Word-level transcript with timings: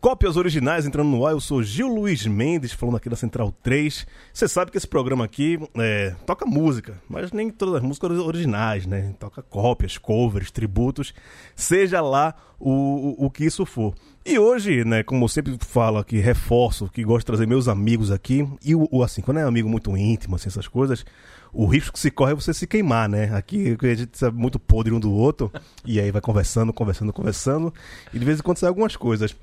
Cópias 0.00 0.38
originais 0.38 0.86
entrando 0.86 1.10
no 1.10 1.26
ar, 1.26 1.32
eu 1.32 1.40
sou 1.40 1.62
Gil 1.62 1.86
Luiz 1.86 2.26
Mendes, 2.26 2.72
falando 2.72 2.96
aqui 2.96 3.10
da 3.10 3.16
Central 3.16 3.54
3. 3.62 4.06
Você 4.32 4.48
sabe 4.48 4.70
que 4.70 4.78
esse 4.78 4.88
programa 4.88 5.26
aqui 5.26 5.58
é, 5.76 6.14
toca 6.24 6.46
música, 6.46 6.98
mas 7.06 7.32
nem 7.32 7.50
todas 7.50 7.74
as 7.74 7.82
músicas 7.82 8.12
originais, 8.12 8.86
né? 8.86 9.14
Toca 9.18 9.42
cópias, 9.42 9.98
covers, 9.98 10.50
tributos, 10.50 11.12
seja 11.54 12.00
lá 12.00 12.34
o, 12.58 12.70
o, 12.70 13.26
o 13.26 13.30
que 13.30 13.44
isso 13.44 13.66
for. 13.66 13.94
E 14.24 14.38
hoje, 14.38 14.86
né, 14.86 15.02
como 15.02 15.26
eu 15.26 15.28
sempre 15.28 15.58
falo 15.60 15.98
aqui, 15.98 16.18
reforço 16.18 16.88
que 16.88 17.04
gosto 17.04 17.20
de 17.20 17.26
trazer 17.26 17.46
meus 17.46 17.68
amigos 17.68 18.10
aqui, 18.10 18.48
e 18.64 18.74
o, 18.74 18.88
o 18.90 19.02
assim, 19.02 19.20
quando 19.20 19.36
é 19.36 19.42
amigo 19.42 19.68
muito 19.68 19.94
íntimo, 19.94 20.34
assim, 20.34 20.48
essas 20.48 20.66
coisas, 20.66 21.04
o 21.52 21.66
risco 21.66 21.92
que 21.92 21.98
se 21.98 22.10
corre 22.10 22.32
é 22.32 22.34
você 22.34 22.54
se 22.54 22.66
queimar, 22.66 23.06
né? 23.06 23.34
Aqui 23.34 23.76
a 23.78 23.94
gente 23.94 24.16
sabe 24.16 24.38
muito 24.38 24.58
podre 24.58 24.94
um 24.94 25.00
do 25.00 25.12
outro, 25.12 25.52
e 25.84 26.00
aí 26.00 26.10
vai 26.10 26.22
conversando, 26.22 26.72
conversando, 26.72 27.12
conversando, 27.12 27.74
e 28.14 28.18
de 28.18 28.24
vez 28.24 28.38
em 28.38 28.42
quando 28.42 28.56
sai 28.56 28.68
algumas 28.70 28.96
coisas. 28.96 29.36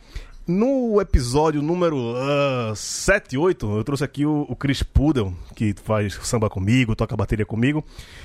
No 0.47 1.01
episódio 1.01 1.61
número 1.61 1.97
uh, 1.97 2.73
7, 2.73 3.37
8, 3.37 3.79
eu 3.79 3.83
trouxe 3.83 4.05
aqui 4.05 4.25
o, 4.25 4.45
o 4.47 4.55
Chris 4.55 4.81
Pudel, 4.81 5.33
que 5.53 5.75
faz 5.83 6.13
samba 6.23 6.49
comigo, 6.49 6.95
toca 6.95 7.17
bateria 7.17 7.45
comigo. 7.45 7.83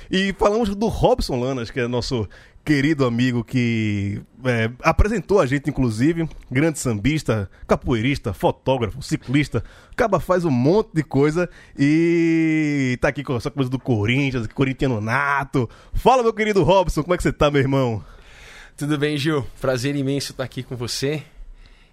E 0.08 0.32
falamos 0.38 0.72
do 0.72 0.86
Robson 0.86 1.40
Lanas, 1.40 1.68
que 1.68 1.80
é 1.80 1.88
nosso 1.88 2.28
querido 2.64 3.04
amigo 3.04 3.42
que 3.42 4.22
é, 4.44 4.70
apresentou 4.84 5.40
a 5.40 5.46
gente, 5.46 5.68
inclusive, 5.68 6.28
grande 6.48 6.78
sambista, 6.78 7.50
capoeirista, 7.66 8.32
fotógrafo, 8.32 9.02
ciclista. 9.02 9.64
Acaba 9.90 10.20
faz 10.20 10.44
um 10.44 10.50
monte 10.50 10.90
de 10.94 11.02
coisa 11.02 11.50
e 11.76 12.96
tá 13.00 13.08
aqui 13.08 13.24
com 13.24 13.34
essa 13.34 13.50
coisa 13.50 13.68
do 13.68 13.80
Corinthians, 13.80 14.46
corintiano 14.46 15.00
nato. 15.00 15.68
Fala, 15.92 16.22
meu 16.22 16.32
querido 16.32 16.62
Robson, 16.62 17.02
como 17.02 17.14
é 17.14 17.16
que 17.16 17.24
você 17.24 17.32
tá, 17.32 17.50
meu 17.50 17.60
irmão? 17.60 18.04
Tudo 18.76 18.96
bem, 18.96 19.18
Gil? 19.18 19.44
Prazer 19.60 19.96
imenso 19.96 20.30
estar 20.30 20.44
aqui 20.44 20.62
com 20.62 20.76
você. 20.76 21.24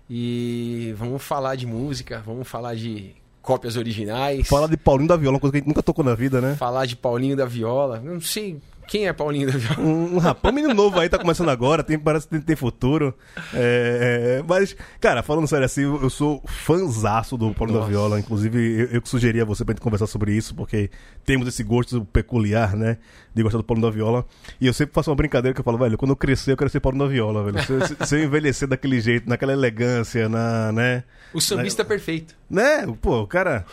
E 0.10 0.94
vamos 0.98 1.22
falar 1.22 1.56
de 1.56 1.68
música, 1.68 2.24
vamos 2.26 2.48
falar 2.48 2.76
de 2.76 3.16
cópias 3.42 3.78
originais. 3.78 4.48
Falar 4.48 4.68
de 4.68 4.78
Paulinho 4.78 5.08
da 5.08 5.16
Viola, 5.16 5.36
uma 5.36 5.40
coisa 5.40 5.52
que 5.52 5.58
a 5.58 5.60
gente 5.60 5.68
nunca 5.68 5.84
tocou 5.84 6.04
na 6.04 6.16
vida, 6.16 6.42
né? 6.42 6.56
Falar 6.56 6.86
de 6.86 6.96
Paulinho 6.96 7.36
da 7.36 7.46
Viola. 7.46 8.00
Não 8.00 8.20
sei 8.20 8.60
quem 8.90 9.08
é 9.08 9.14
Paulinho 9.14 9.52
da 9.52 9.58
Viola? 9.58 9.80
Um, 9.80 10.16
um 10.16 10.18
rapaz, 10.18 10.52
um 10.52 10.56
menino 10.56 10.74
novo 10.74 11.00
aí, 11.00 11.08
tá 11.08 11.20
começando 11.20 11.50
agora, 11.50 11.84
tem, 11.84 11.98
parece 11.98 12.26
que 12.28 12.32
tem, 12.32 12.42
tem 12.42 12.56
futuro. 12.56 13.14
É, 13.54 14.40
é, 14.40 14.44
mas, 14.48 14.76
cara, 15.00 15.22
falando 15.22 15.48
sério 15.48 15.66
assim, 15.66 15.84
eu 15.84 16.10
sou 16.10 16.44
fãzaço 16.48 17.38
do 17.38 17.54
Paulinho 17.54 17.78
Nossa. 17.78 17.92
da 17.92 17.98
Viola. 17.98 18.20
Inclusive, 18.20 18.82
eu, 18.82 18.88
eu 18.88 19.02
sugeri 19.06 19.40
a 19.40 19.46
você 19.46 19.64
pra 19.64 19.74
gente 19.74 19.82
conversar 19.82 20.08
sobre 20.08 20.34
isso, 20.36 20.56
porque 20.56 20.90
temos 21.24 21.48
esse 21.48 21.64
gosto 21.64 22.04
peculiar, 22.06 22.76
né? 22.76 22.98
De 23.34 23.44
gostar 23.44 23.60
do 23.60 23.64
Paulinho 23.64 23.88
da 23.88 23.94
Viola. 23.94 24.26
E 24.60 24.66
eu 24.66 24.74
sempre 24.74 24.94
faço 24.94 25.12
uma 25.12 25.16
brincadeira 25.16 25.54
que 25.54 25.62
eu 25.62 25.66
falo, 25.66 25.78
velho, 25.78 25.96
quando 25.96 26.12
eu 26.12 26.18
crescer, 26.18 26.54
eu 26.54 26.58
quero 26.58 26.72
ser 26.72 26.80
Paulinho 26.80 27.06
da 27.06 27.12
Viola, 27.12 27.44
velho. 27.44 27.64
Se, 27.64 27.96
se, 27.96 28.08
se 28.08 28.16
eu 28.16 28.24
envelhecer 28.24 28.68
daquele 28.68 29.00
jeito, 29.00 29.30
naquela 29.30 29.54
elegância, 29.54 30.28
na, 30.28 30.72
né? 30.72 31.04
O 31.32 31.40
sambista 31.40 31.84
na, 31.84 31.90
perfeito. 31.90 32.36
Né? 32.50 32.88
Pô, 33.00 33.22
o 33.22 33.28
cara 33.28 33.66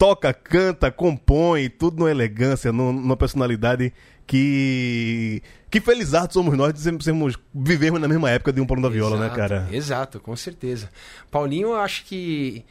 toca, 0.00 0.32
canta, 0.32 0.90
compõe, 0.90 1.68
tudo 1.68 1.98
numa 1.98 2.10
elegância, 2.10 2.72
numa 2.72 3.16
personalidade 3.16 3.92
que 4.30 5.42
que 5.68 5.80
felizardos 5.80 6.34
somos 6.34 6.56
nós 6.56 6.72
de 6.72 6.80
sermos, 6.80 7.36
vivermos 7.52 8.00
na 8.00 8.06
mesma 8.06 8.30
época 8.30 8.52
de 8.52 8.60
um 8.60 8.66
Paulinho 8.66 8.88
da 8.88 8.92
Viola, 8.92 9.16
né, 9.18 9.26
exato, 9.26 9.40
né, 9.40 9.48
cara? 9.48 9.68
Exato, 9.72 10.20
com 10.20 10.36
certeza. 10.36 10.88
Paulinho, 11.30 11.70
eu 11.70 11.76
acho 11.76 12.04
que 12.04 12.64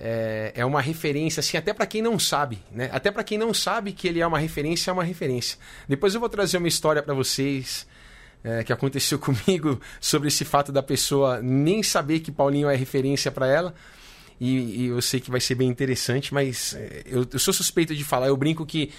é, 0.00 0.52
é 0.54 0.64
uma 0.64 0.80
referência, 0.80 1.40
assim, 1.40 1.58
até 1.58 1.74
para 1.74 1.84
quem 1.86 2.00
não 2.00 2.18
sabe, 2.18 2.60
né? 2.70 2.88
Até 2.92 3.10
para 3.10 3.22
quem 3.22 3.36
não 3.36 3.52
sabe 3.52 3.92
que 3.92 4.08
ele 4.08 4.20
é 4.20 4.26
uma 4.26 4.38
referência, 4.38 4.90
é 4.90 4.92
uma 4.92 5.04
referência. 5.04 5.58
Depois 5.86 6.14
eu 6.14 6.20
vou 6.20 6.30
trazer 6.30 6.56
uma 6.56 6.68
história 6.68 7.02
para 7.02 7.12
vocês 7.12 7.86
é, 8.42 8.64
que 8.64 8.72
aconteceu 8.72 9.18
comigo 9.20 9.78
sobre 10.00 10.28
esse 10.28 10.46
fato 10.46 10.72
da 10.72 10.82
pessoa 10.82 11.42
nem 11.42 11.82
saber 11.82 12.20
que 12.20 12.32
Paulinho 12.32 12.70
é 12.70 12.76
referência 12.76 13.30
para 13.30 13.46
ela. 13.46 13.74
E, 14.40 14.84
e, 14.84 14.86
eu 14.86 15.00
sei 15.02 15.20
que 15.20 15.30
vai 15.30 15.40
ser 15.40 15.54
bem 15.56 15.68
interessante, 15.68 16.32
mas 16.32 16.74
é, 16.74 17.02
eu, 17.06 17.26
eu 17.30 17.38
sou 17.38 17.52
suspeito 17.52 17.94
de 17.94 18.02
falar. 18.02 18.28
Eu 18.28 18.36
brinco 18.36 18.64
que 18.64 18.90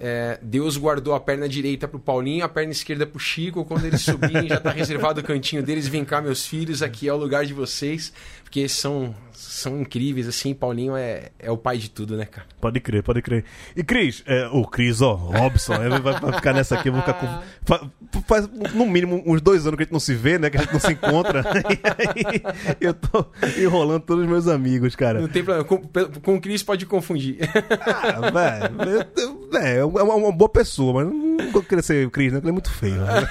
é, 0.00 0.38
Deus 0.40 0.76
guardou 0.76 1.12
a 1.12 1.18
perna 1.18 1.48
direita 1.48 1.88
pro 1.88 1.98
Paulinho, 1.98 2.44
a 2.44 2.48
perna 2.48 2.70
esquerda 2.70 3.04
pro 3.04 3.18
Chico. 3.18 3.64
Quando 3.64 3.84
eles 3.84 4.02
subirem, 4.02 4.46
já 4.48 4.60
tá 4.60 4.70
reservado 4.70 5.20
o 5.20 5.24
cantinho 5.24 5.60
deles. 5.60 5.88
Vem 5.88 6.04
cá, 6.04 6.22
meus 6.22 6.46
filhos, 6.46 6.82
aqui 6.82 7.08
é 7.08 7.12
o 7.12 7.16
lugar 7.16 7.44
de 7.44 7.52
vocês. 7.52 8.12
Porque 8.44 8.68
são, 8.68 9.14
são 9.32 9.80
incríveis, 9.80 10.28
assim. 10.28 10.54
Paulinho 10.54 10.96
é, 10.96 11.30
é 11.38 11.50
o 11.50 11.56
pai 11.56 11.78
de 11.78 11.90
tudo, 11.90 12.16
né, 12.16 12.24
cara? 12.24 12.46
Pode 12.60 12.78
crer, 12.80 13.02
pode 13.02 13.20
crer. 13.20 13.44
E 13.76 13.82
Cris, 13.82 14.22
é, 14.24 14.48
o 14.52 14.64
Cris, 14.64 15.02
ó, 15.02 15.14
Robson, 15.14 15.76
vai, 15.76 16.00
vai, 16.00 16.32
ficar 16.32 16.54
nessa 16.54 16.76
aqui, 16.76 16.88
eu 16.88 16.92
vou 16.92 17.02
ficar. 17.02 17.44
Faz, 17.64 17.82
faz, 18.26 18.48
no 18.72 18.86
mínimo 18.86 19.22
uns 19.26 19.40
dois 19.40 19.66
anos 19.66 19.76
que 19.76 19.82
a 19.82 19.84
gente 19.84 19.92
não 19.92 20.00
se 20.00 20.14
vê, 20.14 20.38
né? 20.38 20.48
Que 20.48 20.56
a 20.56 20.60
gente 20.60 20.72
não 20.72 20.80
se 20.80 20.92
encontra. 20.92 21.42
e 21.68 22.26
aí 22.26 22.42
eu 22.80 22.94
tô 22.94 23.26
enrolando 23.58 24.02
todos 24.02 24.24
os 24.24 24.30
meus 24.30 24.46
amigos, 24.46 24.96
cara. 24.96 25.20
Não 25.20 25.28
tem 25.28 25.44
problema. 25.44 25.68
Com, 25.68 26.20
com 26.22 26.36
o 26.36 26.40
Cris 26.40 26.62
pode 26.62 26.86
confundir. 26.86 27.38
ah, 27.80 28.30
velho. 28.30 29.37
É, 29.54 29.78
é 29.78 29.84
uma, 29.84 30.14
uma, 30.14 30.32
boa 30.32 30.48
pessoa, 30.48 30.92
mas 30.92 31.06
não 31.12 31.52
vou 31.52 31.62
querer 31.62 31.82
ser 31.82 32.06
o 32.06 32.10
Cris, 32.10 32.32
né? 32.32 32.38
Ele 32.38 32.48
é 32.48 32.52
muito 32.52 32.70
feio. 32.70 32.96
Né? 32.96 33.28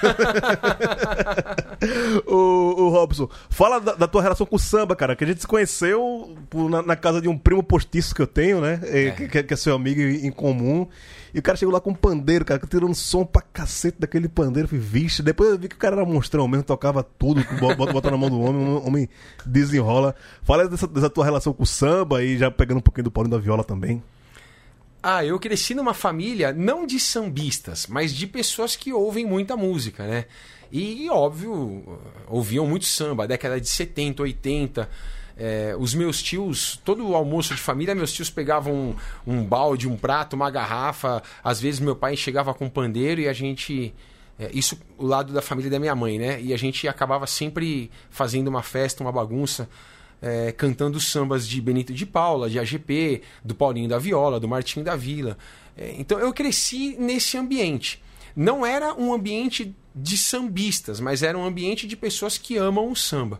o, 2.25 2.35
o 2.83 2.89
Robson, 2.89 3.29
fala 3.49 3.79
da, 3.79 3.93
da, 3.93 4.07
tua 4.07 4.21
relação 4.21 4.45
com 4.45 4.55
o 4.55 4.59
samba, 4.59 4.95
cara, 4.95 5.15
que 5.15 5.23
a 5.23 5.27
gente 5.27 5.41
se 5.41 5.47
conheceu 5.47 6.35
na, 6.69 6.81
na 6.81 6.95
casa 6.95 7.21
de 7.21 7.27
um 7.27 7.37
primo 7.37 7.61
postiço 7.61 8.15
que 8.15 8.21
eu 8.21 8.27
tenho, 8.27 8.59
né? 8.61 8.79
É. 8.83 9.11
Que, 9.11 9.43
que, 9.43 9.53
é 9.53 9.57
seu 9.57 9.75
amigo 9.75 10.01
em 10.01 10.31
comum. 10.31 10.87
E 11.33 11.39
o 11.39 11.41
cara 11.41 11.57
chegou 11.57 11.73
lá 11.73 11.79
com 11.79 11.91
um 11.91 11.95
pandeiro, 11.95 12.43
cara, 12.43 12.59
tirando 12.67 12.95
som 12.95 13.23
pra 13.23 13.41
cacete 13.41 13.97
daquele 13.99 14.27
pandeiro. 14.27 14.67
Fui, 14.67 14.79
vixe. 14.79 15.21
Depois 15.21 15.51
eu 15.51 15.59
vi 15.59 15.67
que 15.67 15.75
o 15.75 15.79
cara 15.79 15.97
era 15.97 16.05
monstrão 16.05 16.47
mesmo, 16.47 16.63
tocava 16.63 17.03
tudo, 17.03 17.45
bota, 17.59 17.93
bota 17.93 18.11
na 18.11 18.17
mão 18.17 18.29
do 18.29 18.39
homem, 18.39 18.67
o 18.67 18.87
homem 18.87 19.09
desenrola. 19.45 20.15
Fala 20.41 20.67
dessa, 20.67 20.87
dessa 20.87 21.09
tua 21.09 21.25
relação 21.25 21.53
com 21.53 21.63
o 21.63 21.67
samba 21.67 22.23
e 22.23 22.37
já 22.37 22.49
pegando 22.49 22.79
um 22.79 22.81
pouquinho 22.81 23.05
do 23.05 23.11
Paulinho 23.11 23.35
da 23.35 23.41
Viola 23.41 23.63
também. 23.63 24.01
Ah, 25.01 25.23
eu 25.23 25.39
cresci 25.39 25.73
numa 25.75 25.93
família 25.93 26.51
não 26.51 26.85
de 26.85 26.99
sambistas, 26.99 27.87
mas 27.87 28.13
de 28.13 28.25
pessoas 28.25 28.75
que 28.75 28.91
ouvem 28.91 29.25
muita 29.25 29.55
música, 29.55 30.05
né? 30.05 30.25
E, 30.71 31.09
óbvio, 31.09 31.99
ouviam 32.27 32.65
muito 32.67 32.85
samba, 32.85 33.27
década 33.27 33.59
de 33.59 33.69
70, 33.69 34.23
80. 34.23 34.89
É, 35.39 35.75
os 35.77 35.93
meus 35.93 36.21
tios, 36.21 36.81
todo 36.83 37.07
o 37.07 37.15
almoço 37.15 37.53
de 37.53 37.61
família, 37.61 37.93
meus 37.93 38.11
tios 38.11 38.29
pegavam 38.29 38.73
um, 39.25 39.33
um, 39.33 39.43
balde, 39.45 39.87
um 39.87 39.95
prato, 39.95 40.35
uma 40.35 40.49
garrafa. 40.49 41.21
Às 41.43 41.61
vezes 41.61 41.79
meu 41.79 41.95
pai 41.95 42.17
chegava 42.17 42.53
com 42.53 42.65
um 42.65 42.69
pandeiro 42.69 43.21
e 43.21 43.27
a 43.27 43.33
gente. 43.33 43.93
É, 44.39 44.49
isso 44.53 44.77
o 44.97 45.05
lado 45.05 45.31
da 45.31 45.41
família 45.41 45.69
da 45.69 45.79
minha 45.79 45.95
mãe, 45.95 46.17
né? 46.19 46.41
E 46.41 46.53
a 46.53 46.57
gente 46.57 46.87
acabava 46.87 47.25
sempre 47.27 47.89
fazendo 48.09 48.47
uma 48.47 48.63
festa, 48.63 49.03
uma 49.03 49.11
bagunça 49.11 49.69
é, 50.21 50.51
cantando 50.51 50.99
sambas 50.99 51.47
de 51.47 51.61
Benito 51.61 51.93
de 51.93 52.05
Paula, 52.05 52.49
de 52.49 52.59
AGP, 52.59 53.21
do 53.43 53.55
Paulinho 53.55 53.89
da 53.89 53.97
Viola, 53.97 54.39
do 54.39 54.47
Martinho 54.47 54.85
da 54.85 54.95
Vila. 54.95 55.37
É, 55.75 55.95
então 55.97 56.19
eu 56.19 56.33
cresci 56.33 56.95
nesse 56.99 57.37
ambiente. 57.37 58.01
Não 58.35 58.65
era 58.65 58.93
um 58.93 59.13
ambiente 59.13 59.75
de 59.95 60.17
sambistas, 60.17 60.99
mas 60.99 61.23
era 61.23 61.37
um 61.37 61.45
ambiente 61.45 61.87
de 61.87 61.95
pessoas 61.95 62.37
que 62.37 62.57
amam 62.57 62.91
o 62.91 62.95
samba. 62.95 63.39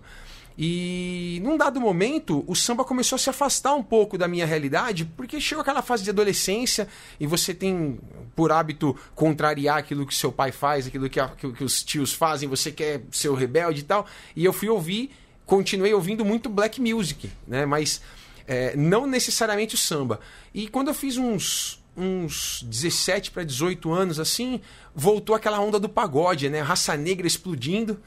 E 0.58 1.40
num 1.44 1.56
dado 1.56 1.80
momento, 1.80 2.44
o 2.48 2.56
samba 2.56 2.84
começou 2.84 3.16
a 3.16 3.20
se 3.20 3.30
afastar 3.30 3.76
um 3.76 3.84
pouco 3.84 4.18
da 4.18 4.28
minha 4.28 4.44
realidade, 4.44 5.06
porque 5.16 5.40
chegou 5.40 5.62
aquela 5.62 5.84
fase 5.84 6.04
de 6.04 6.10
adolescência 6.10 6.88
e 7.20 7.28
você 7.28 7.54
tem 7.54 8.00
por 8.36 8.52
hábito 8.52 8.96
contrariar 9.14 9.78
aquilo 9.78 10.06
que 10.06 10.16
seu 10.16 10.32
pai 10.32 10.52
faz, 10.52 10.88
aquilo 10.88 11.08
que, 11.08 11.20
a, 11.20 11.28
que, 11.28 11.52
que 11.52 11.64
os 11.64 11.84
tios 11.84 12.12
fazem, 12.12 12.50
você 12.50 12.72
quer 12.72 13.04
ser 13.12 13.30
o 13.30 13.36
rebelde 13.36 13.82
e 13.82 13.84
tal. 13.84 14.08
E 14.36 14.44
eu 14.44 14.52
fui 14.52 14.68
ouvir 14.68 15.12
continuei 15.48 15.94
ouvindo 15.94 16.24
muito 16.24 16.50
black 16.50 16.80
music, 16.80 17.32
né? 17.48 17.66
Mas 17.66 18.02
é, 18.46 18.76
não 18.76 19.08
necessariamente 19.08 19.74
o 19.74 19.78
samba. 19.78 20.20
E 20.54 20.68
quando 20.68 20.90
eu 20.90 20.94
fiz 20.94 21.18
uns 21.18 21.82
uns 22.00 22.62
17 22.62 23.32
para 23.32 23.44
18 23.44 23.92
anos 23.92 24.20
assim, 24.20 24.62
voltou 24.94 25.36
aquela 25.36 25.60
onda 25.60 25.80
do 25.80 25.90
pagode, 25.90 26.48
né? 26.48 26.62
Raça 26.62 26.96
negra 26.96 27.26
explodindo. 27.26 28.00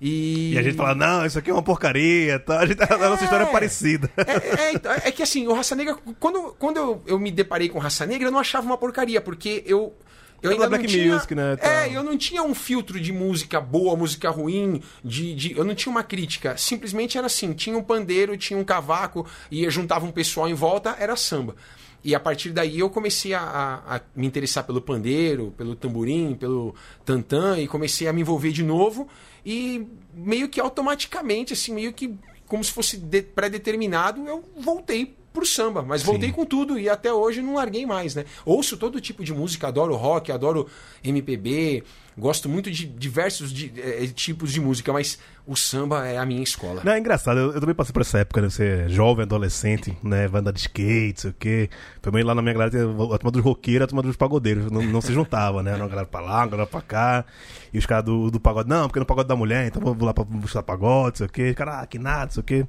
E... 0.00 0.52
e 0.52 0.58
a 0.58 0.62
gente 0.62 0.76
fala, 0.76 0.94
não, 0.94 1.24
isso 1.24 1.38
aqui 1.38 1.50
é 1.50 1.52
uma 1.52 1.62
porcaria, 1.62 2.38
tá? 2.38 2.60
A, 2.60 2.66
gente, 2.66 2.80
a 2.82 3.08
nossa 3.08 3.24
história 3.24 3.44
é 3.44 3.46
parecida. 3.46 4.10
É, 4.18 4.64
é, 4.64 4.72
então, 4.74 4.92
é, 4.92 5.10
que 5.10 5.22
assim, 5.22 5.48
o 5.48 5.54
Raça 5.54 5.74
Negra, 5.74 5.96
quando, 6.20 6.54
quando 6.58 6.76
eu, 6.76 7.02
eu 7.06 7.18
me 7.18 7.30
deparei 7.30 7.70
com 7.70 7.78
Raça 7.78 8.04
Negra, 8.04 8.28
eu 8.28 8.32
não 8.32 8.38
achava 8.38 8.66
uma 8.66 8.76
porcaria, 8.76 9.20
porque 9.20 9.64
eu 9.66 9.94
eu 10.42 10.52
ainda 10.52 10.68
Black 10.68 10.84
não 10.84 10.90
tinha, 10.90 11.14
Music, 11.14 11.34
né? 11.34 11.56
Tá. 11.56 11.68
É, 11.68 11.96
eu 11.96 12.02
não 12.02 12.16
tinha 12.16 12.42
um 12.42 12.54
filtro 12.54 13.00
de 13.00 13.12
música 13.12 13.60
boa, 13.60 13.96
música 13.96 14.30
ruim, 14.30 14.82
de, 15.04 15.34
de, 15.34 15.56
eu 15.56 15.64
não 15.64 15.74
tinha 15.74 15.90
uma 15.90 16.02
crítica. 16.02 16.56
Simplesmente 16.56 17.18
era 17.18 17.26
assim, 17.26 17.52
tinha 17.52 17.76
um 17.76 17.82
pandeiro, 17.82 18.36
tinha 18.36 18.58
um 18.58 18.64
cavaco, 18.64 19.26
e 19.50 19.68
juntava 19.70 20.06
um 20.06 20.12
pessoal 20.12 20.48
em 20.48 20.54
volta, 20.54 20.96
era 20.98 21.16
samba. 21.16 21.56
E 22.04 22.14
a 22.14 22.20
partir 22.20 22.50
daí 22.50 22.78
eu 22.78 22.88
comecei 22.88 23.34
a, 23.34 23.40
a, 23.40 23.96
a, 23.96 24.00
me 24.14 24.26
interessar 24.26 24.64
pelo 24.64 24.80
pandeiro, 24.80 25.52
pelo 25.56 25.74
tamborim, 25.74 26.34
pelo 26.34 26.74
tantã, 27.04 27.58
e 27.58 27.66
comecei 27.66 28.06
a 28.06 28.12
me 28.12 28.20
envolver 28.20 28.52
de 28.52 28.62
novo. 28.62 29.08
E 29.44 29.86
meio 30.14 30.48
que 30.48 30.60
automaticamente, 30.60 31.52
assim, 31.52 31.74
meio 31.74 31.92
que 31.92 32.14
como 32.46 32.64
se 32.64 32.72
fosse 32.72 32.98
pré-determinado, 33.34 34.26
eu 34.26 34.42
voltei 34.56 35.14
pro 35.32 35.46
samba, 35.46 35.82
mas 35.82 36.02
voltei 36.02 36.28
Sim. 36.28 36.34
com 36.34 36.44
tudo 36.44 36.78
e 36.78 36.88
até 36.88 37.12
hoje 37.12 37.40
não 37.40 37.54
larguei 37.54 37.86
mais, 37.86 38.14
né? 38.14 38.24
Ouço 38.44 38.76
todo 38.76 39.00
tipo 39.00 39.22
de 39.22 39.32
música, 39.32 39.68
adoro 39.68 39.94
rock, 39.94 40.32
adoro 40.32 40.66
MPB, 41.04 41.84
gosto 42.16 42.48
muito 42.48 42.70
de 42.70 42.86
diversos 42.86 43.52
de, 43.52 43.72
é, 43.76 44.06
tipos 44.08 44.52
de 44.52 44.60
música, 44.60 44.92
mas 44.92 45.18
o 45.46 45.56
samba 45.56 46.06
é 46.06 46.18
a 46.18 46.26
minha 46.26 46.42
escola. 46.42 46.82
Não, 46.84 46.92
é 46.92 46.98
engraçado, 46.98 47.38
eu, 47.38 47.52
eu 47.52 47.60
também 47.60 47.74
passei 47.74 47.92
por 47.92 48.02
essa 48.02 48.18
época, 48.18 48.42
né? 48.42 48.50
Você 48.50 48.64
é 48.64 48.88
jovem, 48.88 49.22
adolescente, 49.22 49.96
né? 50.02 50.28
Vai 50.28 50.40
andar 50.40 50.52
de 50.52 50.60
skate, 50.60 51.22
sei 51.22 51.30
o 51.30 51.34
quê. 51.34 51.70
Também 52.02 52.22
lá 52.22 52.34
na 52.34 52.42
minha 52.42 52.52
galera 52.52 52.70
a 52.76 53.18
turma 53.18 53.30
dos 53.30 53.42
roqueiros, 53.42 53.84
a 53.84 53.86
turma 53.86 54.02
dos 54.02 54.16
pagodeiros. 54.16 54.70
Não, 54.70 54.82
não 54.82 55.00
se 55.00 55.12
juntava, 55.12 55.62
né? 55.62 55.74
Uma 55.74 55.88
galera 55.88 56.06
pra 56.06 56.20
lá, 56.20 56.40
uma 56.40 56.48
galera 56.48 56.66
pra 56.66 56.82
cá. 56.82 57.24
E 57.72 57.78
os 57.78 57.86
caras 57.86 58.04
do, 58.04 58.30
do 58.30 58.40
pagode, 58.40 58.68
não, 58.68 58.88
porque 58.88 58.98
no 58.98 59.06
pagode 59.06 59.28
da 59.28 59.36
mulher, 59.36 59.66
então 59.66 59.80
vamos 59.80 60.02
lá 60.04 60.12
pra 60.12 60.24
buscar 60.24 60.62
pagode, 60.62 61.18
sei 61.18 61.26
o 61.26 61.30
quê. 61.30 61.54
Cara, 61.54 61.80
ah, 61.80 61.86
que 61.86 61.98
nada, 61.98 62.30
sei 62.30 62.40
o 62.40 62.44
quê. 62.44 62.66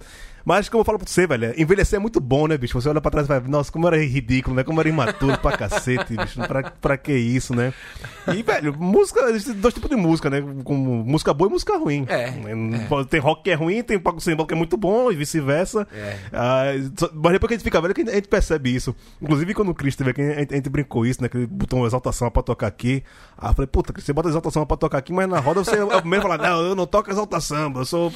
Mas, 0.50 0.68
como 0.68 0.82
eu 0.82 0.86
falo 0.86 0.98
pra 0.98 1.08
você, 1.08 1.28
velho, 1.28 1.54
envelhecer 1.62 1.98
é 1.98 2.00
muito 2.00 2.20
bom, 2.20 2.48
né, 2.48 2.58
bicho? 2.58 2.74
Você 2.82 2.90
olha 2.90 3.00
pra 3.00 3.12
trás 3.12 3.28
e 3.28 3.30
vai, 3.30 3.40
nossa, 3.42 3.72
como 3.72 3.86
era 3.86 4.04
ridículo, 4.04 4.56
né? 4.56 4.64
Como 4.64 4.80
era 4.80 4.90
imaturo 4.90 5.38
pra 5.38 5.56
cacete, 5.56 6.18
bicho. 6.18 6.40
Pra, 6.48 6.72
pra 6.72 6.98
que 6.98 7.14
isso, 7.14 7.56
né? 7.56 7.72
E, 8.36 8.42
velho, 8.42 8.76
música, 8.76 9.30
existem 9.30 9.54
dois 9.54 9.76
tipos 9.76 9.92
de 9.92 9.96
música, 9.96 10.28
né? 10.28 10.44
Como 10.64 11.06
música 11.06 11.36
boa 11.36 11.50
e 11.50 11.54
música 11.54 11.78
ruim. 11.78 12.04
É, 12.10 12.30
é. 12.30 13.04
Tem 13.08 13.20
rock 13.20 13.44
que 13.44 13.52
é 13.52 13.54
ruim, 13.54 13.84
tem 13.84 14.00
pago 14.00 14.20
sem 14.20 14.36
que 14.36 14.54
é 14.56 14.58
muito 14.58 14.76
bom 14.76 15.12
e 15.12 15.16
vice-versa. 15.16 15.88
É. 15.94 16.18
Ah, 16.34 16.64
mas 17.14 17.34
depois 17.34 17.48
que 17.48 17.54
a 17.54 17.58
gente 17.58 17.64
fica 17.64 17.80
velho, 17.80 17.94
a 17.96 18.16
gente 18.16 18.28
percebe 18.28 18.74
isso. 18.74 18.96
Inclusive, 19.22 19.54
quando 19.54 19.70
o 19.70 19.76
Chris 19.76 19.96
teve 19.96 20.10
aqui, 20.10 20.22
a 20.24 20.40
gente, 20.40 20.52
a 20.52 20.56
gente 20.58 20.70
brincou 20.70 21.06
isso, 21.06 21.22
né? 21.22 21.30
Que 21.30 21.38
ele 21.38 21.46
botou 21.46 21.78
uma 21.78 21.86
exaltação 21.86 22.32
pra 22.32 22.42
tocar 22.42 22.66
aqui. 22.66 23.04
Aí 23.38 23.52
eu 23.52 23.54
falei, 23.54 23.68
puta, 23.68 23.94
você 23.96 24.12
bota 24.12 24.30
exaltação 24.30 24.66
pra 24.66 24.78
tocar 24.78 24.98
aqui, 24.98 25.14
mas 25.14 25.30
na 25.30 25.40
roda 25.40 25.64
você 25.64 25.76
é 25.76 25.84
o 25.84 26.02
primeiro 26.02 26.26
a 26.26 26.30
falar, 26.30 26.50
não, 26.50 26.62
eu 26.62 26.76
não 26.76 26.88
toco 26.88 27.12
exaltação, 27.12 27.72
eu 27.76 27.86
sou 27.86 28.12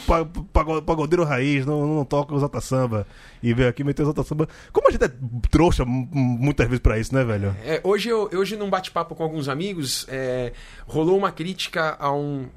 pagodeiro 0.84 1.24
raiz, 1.24 1.64
não, 1.64 1.86
não 1.86 2.04
toco 2.04 2.23
exalta 2.32 2.62
samba 2.62 3.08
e 3.42 3.54
veio 3.54 3.70
aqui 3.70 3.84
meter 3.84 4.04
exalta 4.04 4.24
samba. 4.24 4.48
Como 4.72 4.88
a 4.88 4.92
gente 4.92 5.04
é 5.04 5.12
trouxa 5.50 5.84
muitas 5.86 6.68
vezes 6.68 6.80
pra 6.80 7.00
isso, 7.00 7.14
né, 7.14 7.24
velho? 7.24 7.56
É, 7.64 7.82
hoje, 7.84 8.10
eu, 8.10 8.30
hoje 8.34 8.56
num 8.56 8.70
bate-papo 8.70 9.16
com 9.16 9.24
alguns 9.24 9.48
amigos, 9.50 10.06
é, 10.10 10.54
rolou 10.86 11.18
uma 11.18 11.32
crítica 11.32 11.96
a 12.00 12.12
um. 12.12 12.48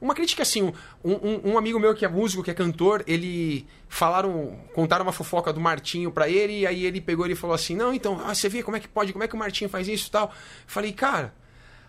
Uma 0.00 0.14
crítica 0.14 0.42
assim, 0.42 0.62
um, 0.62 1.12
um, 1.12 1.52
um, 1.52 1.58
amigo 1.58 1.80
meu 1.80 1.94
que 1.94 2.04
é 2.04 2.08
músico, 2.08 2.42
que 2.42 2.50
é 2.50 2.54
cantor, 2.54 3.02
ele 3.06 3.66
falaram, 3.88 4.58
contaram 4.74 5.02
uma 5.02 5.12
fofoca 5.12 5.50
do 5.50 5.60
Martinho 5.60 6.10
pra 6.10 6.28
ele, 6.28 6.60
e 6.60 6.66
aí 6.66 6.84
ele 6.84 7.00
pegou 7.00 7.26
e 7.26 7.34
falou 7.34 7.54
assim: 7.54 7.74
Não, 7.74 7.94
então, 7.94 8.20
ah, 8.22 8.34
você 8.34 8.48
vê 8.48 8.62
como 8.62 8.76
é 8.76 8.80
que 8.80 8.88
pode, 8.88 9.12
como 9.12 9.24
é 9.24 9.28
que 9.28 9.34
o 9.34 9.38
Martinho 9.38 9.70
faz 9.70 9.88
isso 9.88 10.10
tal. 10.10 10.30
Falei, 10.66 10.92
cara, 10.92 11.32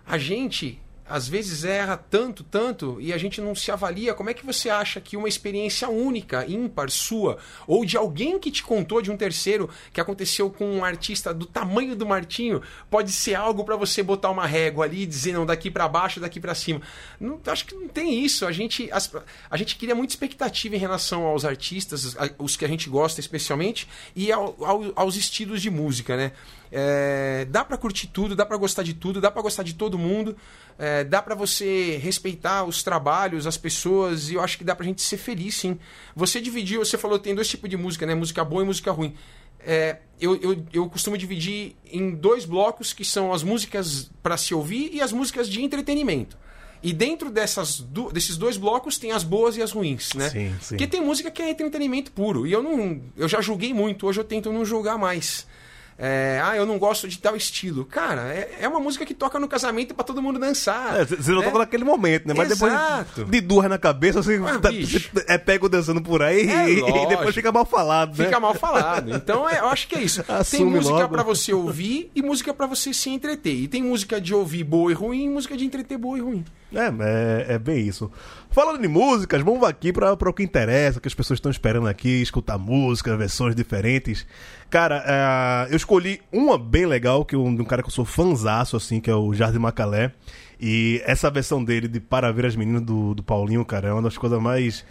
a 0.05 0.17
gente 0.17 0.81
às 1.07 1.27
vezes 1.27 1.63
erra 1.63 1.97
tanto, 1.97 2.43
tanto, 2.43 2.97
e 2.99 3.13
a 3.13 3.17
gente 3.17 3.39
não 3.39 3.53
se 3.53 3.71
avalia. 3.71 4.13
Como 4.13 4.29
é 4.29 4.33
que 4.33 4.45
você 4.45 4.69
acha 4.69 4.99
que 4.99 5.15
uma 5.15 5.27
experiência 5.27 5.87
única, 5.87 6.45
ímpar, 6.47 6.89
sua, 6.89 7.37
ou 7.67 7.85
de 7.85 7.95
alguém 7.95 8.39
que 8.39 8.49
te 8.49 8.63
contou 8.63 9.01
de 9.01 9.11
um 9.11 9.17
terceiro 9.17 9.69
que 9.93 10.01
aconteceu 10.01 10.49
com 10.49 10.65
um 10.65 10.83
artista 10.83 11.33
do 11.33 11.45
tamanho 11.45 11.95
do 11.95 12.05
Martinho, 12.05 12.61
pode 12.89 13.11
ser 13.11 13.35
algo 13.35 13.63
para 13.63 13.75
você 13.75 14.01
botar 14.01 14.31
uma 14.31 14.47
régua 14.47 14.85
ali 14.85 15.03
e 15.03 15.05
dizer, 15.05 15.33
não, 15.33 15.45
daqui 15.45 15.69
para 15.69 15.87
baixo, 15.87 16.19
daqui 16.19 16.39
para 16.39 16.55
cima? 16.55 16.81
Não, 17.19 17.39
acho 17.45 17.65
que 17.65 17.75
não 17.75 17.87
tem 17.87 18.23
isso. 18.23 18.45
A 18.45 18.51
gente, 18.51 18.89
as, 18.91 19.11
a 19.49 19.57
gente 19.57 19.75
cria 19.75 19.93
muita 19.93 20.13
expectativa 20.13 20.75
em 20.75 20.79
relação 20.79 21.23
aos 21.23 21.45
artistas, 21.45 22.15
os 22.39 22.55
que 22.55 22.65
a 22.65 22.67
gente 22.67 22.89
gosta 22.89 23.19
especialmente, 23.19 23.87
e 24.15 24.31
ao, 24.31 24.55
ao, 24.63 24.91
aos 24.95 25.15
estilos 25.15 25.61
de 25.61 25.69
música, 25.69 26.17
né? 26.17 26.31
É, 26.77 27.45
dá 27.49 27.63
para 27.63 27.77
curtir 27.77 28.07
tudo, 28.07 28.35
dá 28.35 28.45
para 28.45 28.57
gostar 28.57 28.83
de 28.83 28.93
tudo, 28.93 29.21
dá 29.21 29.31
para 29.31 29.41
gostar 29.41 29.63
de 29.63 29.73
todo 29.73 29.97
mundo, 29.97 30.35
é, 30.77 31.05
dá 31.05 31.21
para 31.21 31.33
você 31.33 31.95
respeitar 32.03 32.65
os 32.65 32.83
trabalhos, 32.83 33.47
as 33.47 33.55
pessoas, 33.55 34.29
e 34.29 34.33
eu 34.33 34.41
acho 34.41 34.57
que 34.57 34.63
dá 34.65 34.75
pra 34.75 34.85
gente 34.85 35.01
ser 35.01 35.15
feliz, 35.15 35.55
sim. 35.55 35.79
Você 36.13 36.41
dividiu, 36.41 36.83
você 36.83 36.97
falou 36.97 37.17
tem 37.17 37.33
dois 37.33 37.47
tipos 37.47 37.69
de 37.69 37.77
música, 37.77 38.05
né? 38.05 38.13
Música 38.13 38.43
boa 38.43 38.61
e 38.61 38.65
música 38.65 38.91
ruim. 38.91 39.15
É, 39.61 39.99
eu, 40.19 40.35
eu, 40.41 40.65
eu 40.73 40.89
costumo 40.89 41.17
dividir 41.17 41.77
em 41.89 42.11
dois 42.11 42.43
blocos 42.43 42.91
que 42.91 43.05
são 43.05 43.31
as 43.31 43.41
músicas 43.41 44.11
para 44.21 44.35
se 44.35 44.53
ouvir 44.53 44.89
e 44.93 45.01
as 45.01 45.13
músicas 45.13 45.47
de 45.47 45.63
entretenimento. 45.63 46.37
E 46.83 46.91
dentro 46.91 47.31
dessas 47.31 47.79
do, 47.79 48.11
desses 48.11 48.35
dois 48.35 48.57
blocos 48.57 48.97
tem 48.97 49.13
as 49.13 49.23
boas 49.23 49.55
e 49.55 49.61
as 49.61 49.71
ruins, 49.71 50.13
né? 50.13 50.29
Sim, 50.29 50.53
sim. 50.59 50.75
Porque 50.75 50.87
tem 50.87 50.99
música 50.99 51.31
que 51.31 51.41
é 51.41 51.49
entretenimento 51.49 52.11
puro. 52.11 52.45
E 52.45 52.51
eu 52.51 52.61
não. 52.61 53.01
Eu 53.15 53.29
já 53.29 53.39
julguei 53.39 53.73
muito, 53.73 54.05
hoje 54.05 54.19
eu 54.19 54.25
tento 54.25 54.51
não 54.51 54.65
julgar 54.65 54.97
mais. 54.97 55.47
É, 55.97 56.41
ah, 56.43 56.57
eu 56.57 56.65
não 56.65 56.77
gosto 56.77 57.07
de 57.07 57.17
tal 57.17 57.37
estilo. 57.37 57.85
Cara, 57.85 58.23
é, 58.33 58.57
é 58.61 58.67
uma 58.67 58.81
música 58.81 59.05
que 59.05 59.13
toca 59.13 59.39
no 59.39 59.47
casamento 59.47 59.95
para 59.95 60.03
todo 60.03 60.21
mundo 60.21 60.37
dançar. 60.37 61.05
Você 61.05 61.31
é, 61.31 61.35
não 61.35 61.41
toca 61.41 61.59
naquele 61.59 61.85
momento, 61.85 62.27
né? 62.27 62.33
Mas 62.35 62.51
Exato. 62.51 63.05
depois 63.05 63.31
de 63.31 63.41
duas 63.41 63.69
na 63.69 63.77
cabeça, 63.77 64.21
você, 64.21 64.35
ah, 64.45 64.59
tá, 64.59 64.71
você 64.71 65.09
é 65.27 65.37
pego 65.37 65.69
dançando 65.69 66.01
por 66.01 66.21
aí 66.21 66.49
é, 66.49 66.69
e, 66.69 66.81
depois 67.07 67.33
fica 67.33 67.49
mal 67.49 67.65
falado, 67.65 68.17
né? 68.17 68.25
Fica 68.25 68.39
mal 68.41 68.53
falado. 68.53 69.15
Então 69.15 69.47
é, 69.47 69.59
eu 69.59 69.67
acho 69.67 69.87
que 69.87 69.95
é 69.95 70.01
isso. 70.01 70.21
Assume 70.27 70.63
tem 70.63 70.65
música 70.65 71.07
para 71.07 71.23
você 71.23 71.53
ouvir 71.53 72.11
e 72.13 72.21
música 72.21 72.53
para 72.53 72.67
você 72.67 72.93
se 72.93 73.09
entreter. 73.09 73.55
E 73.55 73.67
tem 73.67 73.81
música 73.81 74.19
de 74.19 74.33
ouvir 74.33 74.65
boa 74.65 74.91
e 74.91 74.93
ruim 74.93 75.25
e 75.25 75.29
música 75.29 75.55
de 75.55 75.63
entreter 75.63 75.97
boa 75.97 76.17
e 76.17 76.21
ruim. 76.21 76.43
É, 76.73 76.87
é, 76.87 77.53
é, 77.53 77.59
bem 77.59 77.87
isso. 77.87 78.11
Falando 78.55 78.81
de 78.81 78.87
músicas, 78.87 79.41
vamos 79.41 79.67
aqui 79.67 79.91
para 79.91 80.13
o 80.13 80.33
que 80.33 80.41
interessa, 80.41 81.01
que 81.01 81.09
as 81.09 81.13
pessoas 81.13 81.35
estão 81.35 81.51
esperando 81.51 81.89
aqui, 81.89 82.21
escutar 82.21 82.57
música, 82.57 83.17
versões 83.17 83.53
diferentes. 83.53 84.25
Cara, 84.69 85.03
é, 85.05 85.73
eu 85.73 85.75
escolhi 85.75 86.21
uma 86.31 86.57
bem 86.57 86.85
legal, 86.85 87.25
que 87.25 87.35
um, 87.35 87.49
um 87.49 87.65
cara 87.65 87.81
que 87.81 87.89
eu 87.89 87.91
sou 87.91 88.05
fanzaço, 88.05 88.77
assim, 88.77 89.01
que 89.01 89.11
é 89.11 89.13
o 89.13 89.33
Jardim 89.33 89.57
Macalé. 89.57 90.13
E 90.57 91.01
essa 91.03 91.29
versão 91.29 91.61
dele 91.61 91.89
de 91.89 91.99
Para 91.99 92.31
Ver 92.31 92.45
as 92.45 92.55
Meninas 92.55 92.83
do, 92.83 93.13
do 93.13 93.21
Paulinho, 93.21 93.65
cara, 93.65 93.89
é 93.89 93.91
uma 93.91 94.03
das 94.03 94.17
coisas 94.17 94.41
mais 94.41 94.85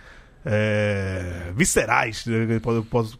é, 0.44 1.50
viscerais. 1.56 2.26
Né, 2.26 2.56
eu 2.56 2.60
posso, 2.60 2.82
posso 2.84 3.18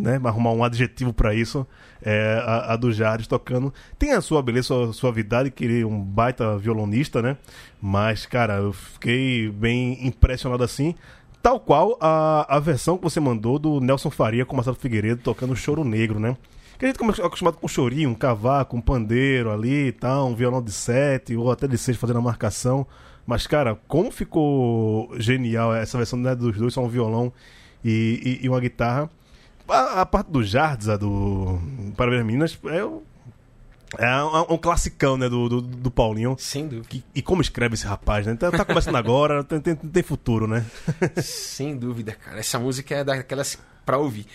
né, 0.00 0.18
arrumar 0.24 0.52
um 0.52 0.64
adjetivo 0.64 1.12
para 1.12 1.34
isso 1.34 1.66
é, 2.02 2.42
a, 2.44 2.72
a, 2.72 2.76
do 2.76 2.92
Jardim 2.92 3.28
tocando. 3.28 3.72
Tem 3.98 4.12
a 4.12 4.20
sua 4.20 4.42
beleza, 4.42 4.68
sua 4.68 4.92
suavidade, 4.92 5.50
que 5.50 5.64
ele 5.64 5.82
é 5.82 5.86
um 5.86 6.00
baita 6.00 6.56
violonista, 6.58 7.20
né? 7.22 7.36
Mas, 7.80 8.26
cara, 8.26 8.56
eu 8.58 8.72
fiquei 8.72 9.50
bem 9.50 10.06
impressionado 10.06 10.62
assim. 10.62 10.94
Tal 11.42 11.58
qual 11.58 11.96
a, 12.00 12.56
a 12.56 12.58
versão 12.58 12.98
que 12.98 13.04
você 13.04 13.18
mandou 13.18 13.58
do 13.58 13.80
Nelson 13.80 14.10
Faria 14.10 14.44
com 14.44 14.54
Marcelo 14.54 14.76
Figueiredo 14.76 15.22
tocando 15.22 15.56
Choro 15.56 15.84
Negro, 15.84 16.20
né? 16.20 16.36
Que 16.78 16.86
a 16.86 16.88
gente 16.88 17.20
é 17.20 17.26
acostumado 17.26 17.58
com 17.58 17.68
chorinho, 17.68 18.08
um 18.08 18.14
cavaco, 18.14 18.74
um 18.74 18.80
pandeiro 18.80 19.50
ali 19.50 19.88
e 19.88 19.92
tal, 19.92 20.28
um 20.28 20.34
violão 20.34 20.62
de 20.62 20.72
sete, 20.72 21.36
ou 21.36 21.50
até 21.50 21.68
de 21.68 21.76
seis 21.76 21.96
fazendo 21.96 22.18
a 22.18 22.22
marcação. 22.22 22.86
Mas, 23.26 23.46
cara, 23.46 23.78
como 23.86 24.10
ficou 24.10 25.10
genial 25.18 25.74
essa 25.74 25.98
versão 25.98 26.18
né, 26.18 26.34
dos 26.34 26.56
dois, 26.56 26.72
só 26.72 26.82
um 26.82 26.88
violão 26.88 27.32
e, 27.84 28.38
e, 28.40 28.46
e 28.46 28.48
uma 28.48 28.60
guitarra. 28.60 29.10
A, 29.70 30.00
a 30.02 30.06
parte 30.06 30.30
do 30.30 30.42
Jardim, 30.42 30.96
do 30.96 31.58
Para 31.96 32.10
Ver 32.10 32.24
Minas, 32.24 32.58
é, 32.66 32.78
é 33.98 34.24
um, 34.24 34.54
um 34.54 34.58
classicão, 34.58 35.16
né, 35.16 35.28
do, 35.28 35.48
do, 35.48 35.60
do 35.60 35.90
Paulinho. 35.90 36.36
Sem 36.38 36.68
dúvida. 36.68 36.88
E, 36.94 37.04
e, 37.16 37.22
como 37.22 37.42
escreve 37.42 37.74
esse 37.74 37.86
rapaz, 37.86 38.26
né? 38.26 38.36
Tá, 38.36 38.50
tá 38.50 38.64
começando 38.64 38.96
agora, 38.96 39.42
tem, 39.44 39.60
tem, 39.60 39.74
tem, 39.74 40.02
futuro, 40.02 40.46
né? 40.46 40.64
Sem 41.22 41.76
dúvida, 41.76 42.12
cara. 42.12 42.38
Essa 42.38 42.58
música 42.58 42.94
é 42.94 43.04
daquelas 43.04 43.58
pra 43.84 43.98
ouvir. 43.98 44.26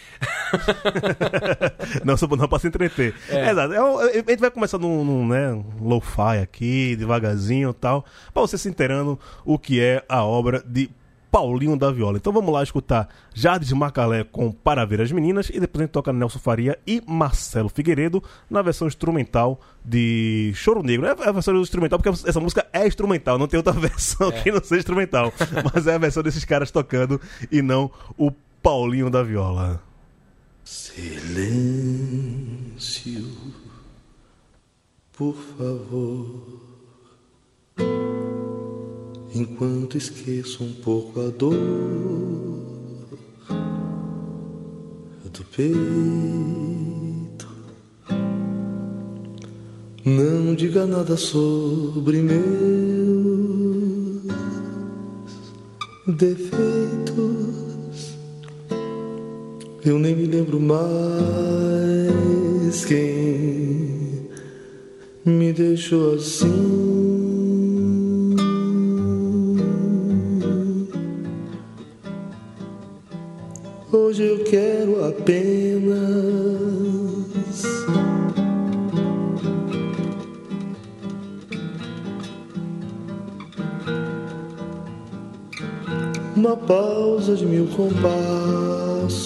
não, 2.03 2.17
só 2.17 2.27
não 2.27 2.47
pra 2.47 2.59
se 2.59 2.67
entreter. 2.67 3.15
É. 3.29 3.51
Exato. 3.51 3.73
É, 3.73 3.79
a 3.79 4.13
gente 4.13 4.39
vai 4.39 4.51
começar 4.51 4.77
num, 4.77 5.05
num 5.05 5.25
né, 5.25 5.63
lo-fi 5.79 6.39
aqui, 6.41 6.95
devagarzinho 6.97 7.69
e 7.69 7.73
tal, 7.73 8.03
pra 8.33 8.41
você 8.41 8.57
se 8.57 8.67
inteirando 8.67 9.17
o 9.45 9.57
que 9.57 9.79
é 9.79 10.03
a 10.09 10.23
obra 10.23 10.61
de 10.65 10.89
Paulinho 11.35 11.75
da 11.77 11.91
Viola. 11.91 12.15
Então 12.15 12.31
vamos 12.31 12.53
lá 12.53 12.63
escutar 12.63 13.09
Jardim 13.33 13.65
de 13.67 13.75
Macalé 13.75 14.23
com 14.23 14.53
Para 14.53 14.85
Ver 14.85 15.01
as 15.01 15.11
Meninas 15.11 15.49
e 15.49 15.59
depois 15.59 15.81
a 15.81 15.83
gente 15.83 15.91
toca 15.91 16.13
Nelson 16.13 16.39
Faria 16.39 16.79
e 16.87 17.03
Marcelo 17.05 17.67
Figueiredo 17.67 18.23
na 18.49 18.61
versão 18.61 18.87
instrumental 18.87 19.59
de 19.83 20.53
Choro 20.55 20.81
Negro. 20.81 21.05
É 21.07 21.11
a 21.11 21.31
versão 21.33 21.53
instrumental 21.59 21.99
porque 21.99 22.07
essa 22.25 22.39
música 22.39 22.65
é 22.71 22.87
instrumental, 22.87 23.37
não 23.37 23.49
tem 23.49 23.57
outra 23.57 23.73
versão 23.77 24.29
é. 24.29 24.41
que 24.43 24.49
não 24.49 24.63
seja 24.63 24.79
instrumental. 24.79 25.33
mas 25.73 25.85
é 25.87 25.95
a 25.95 25.97
versão 25.97 26.23
desses 26.23 26.45
caras 26.45 26.71
tocando 26.71 27.19
e 27.51 27.61
não 27.61 27.91
o 28.17 28.31
Paulinho 28.63 29.09
da 29.09 29.21
Viola. 29.21 29.83
Silêncio, 30.63 31.19
por 35.11 35.35
favor 35.35 36.75
enquanto 39.35 39.97
esqueço 39.97 40.63
um 40.63 40.71
pouco 40.71 41.19
a 41.19 41.27
dor 41.27 41.53
do 45.25 45.43
peito. 45.53 45.75
Não 50.05 50.55
diga 50.55 50.85
nada 50.85 51.17
sobre 51.17 52.21
meus 52.21 52.45
defeitos. 56.07 56.55
Eu 59.83 59.99
nem 59.99 60.15
me 60.15 60.27
lembro 60.27 60.61
mais 60.61 60.85
quem 62.85 64.29
me 65.25 65.51
deixou 65.51 66.13
assim. 66.15 67.04
Hoje 73.97 74.23
eu 74.23 74.43
quero 74.43 75.05
apenas 75.05 75.95
uma 86.35 86.57
pausa 86.57 87.37
de 87.37 87.45
mil 87.45 87.67
compassos 87.67 89.23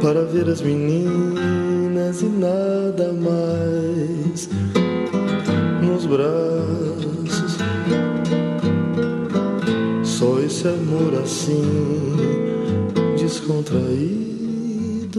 para 0.00 0.24
ver 0.24 0.48
as 0.48 0.62
meninas 0.62 2.22
e 2.22 2.26
nada 2.26 3.12
mais 3.12 4.48
nos 5.82 6.06
braços. 6.06 7.58
Só 10.04 10.40
esse 10.40 10.66
amor 10.66 11.20
assim 11.22 12.49
descontraído. 13.50 15.18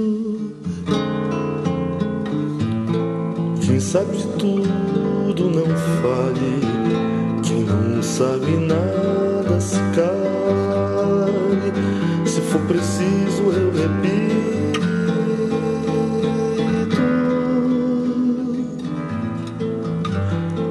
Quem 3.66 3.80
sabe 3.80 4.18
de 4.18 4.28
tudo 4.38 5.50
não 5.50 5.68
fale. 6.02 6.62
Quem 7.44 7.64
não 7.66 8.02
sabe 8.02 8.52
nada 8.58 9.60
se 9.60 9.80
cale. 9.96 11.74
Se 12.26 12.40
for 12.42 12.62
preciso, 12.62 13.52
eu 13.52 13.72
repito. 13.72 14.82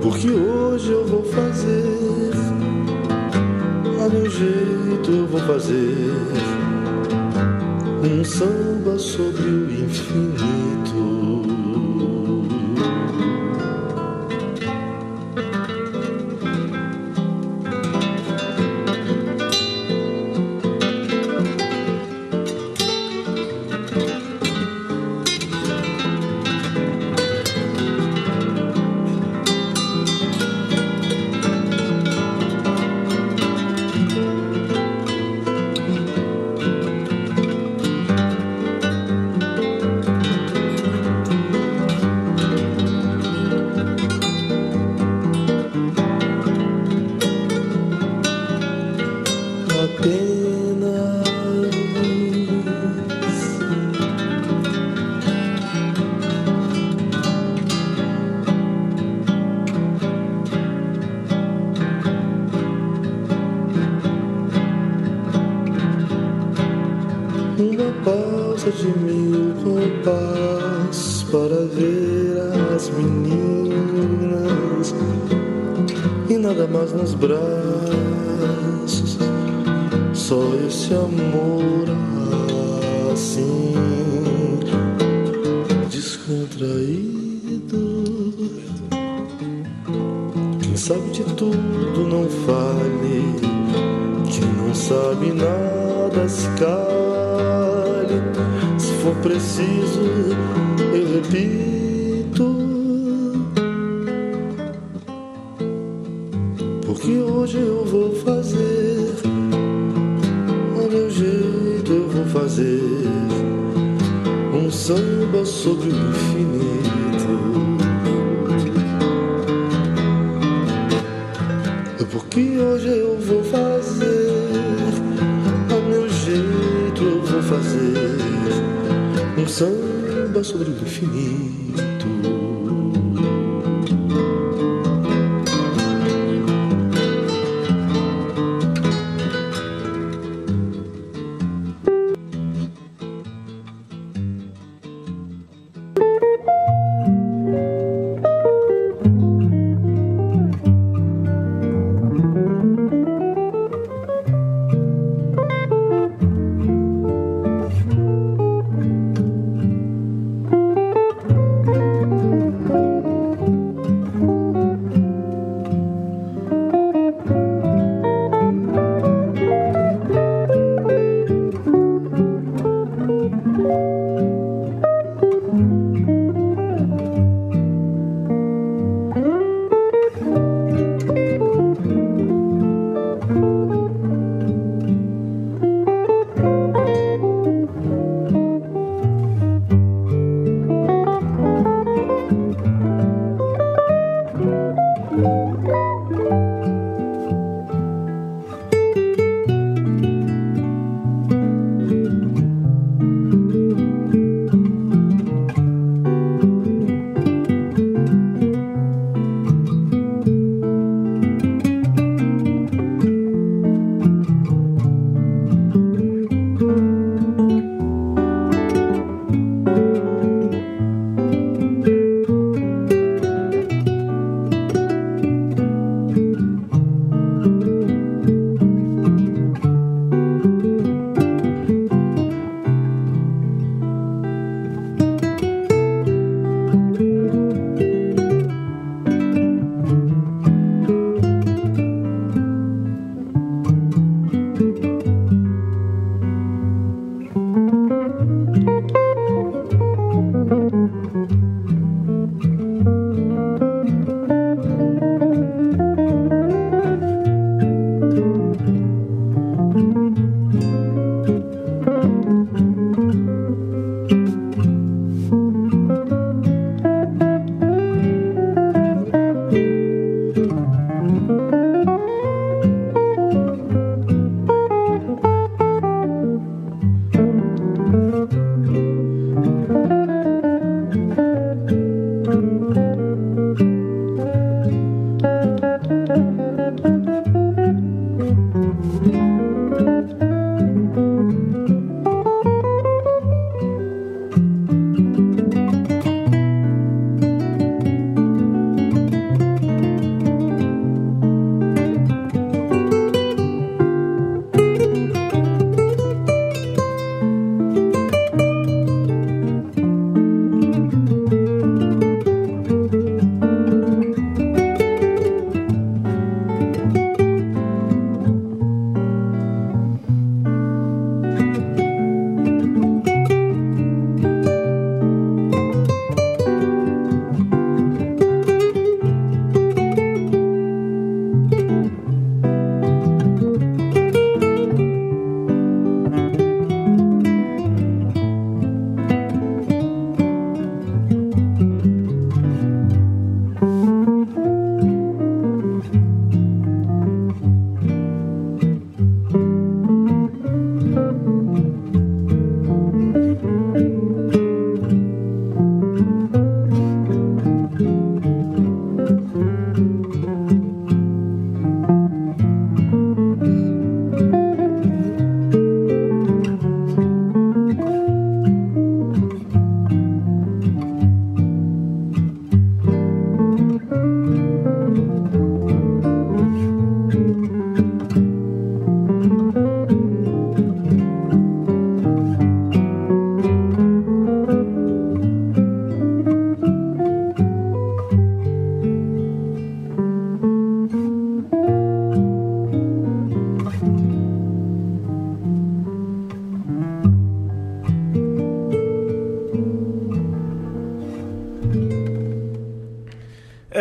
Porque 0.03 0.31
hoje 0.31 0.93
eu 0.93 1.07
vou 1.07 1.25
fazer. 1.25 2.31
A 4.03 4.09
meu 4.09 4.31
jeito 4.31 5.11
eu 5.11 5.27
vou 5.27 5.41
fazer 5.41 6.70
um 8.03 8.25
samba 8.25 8.99
sobre 8.99 9.43
o 9.43 9.71
infinito. 9.71 10.70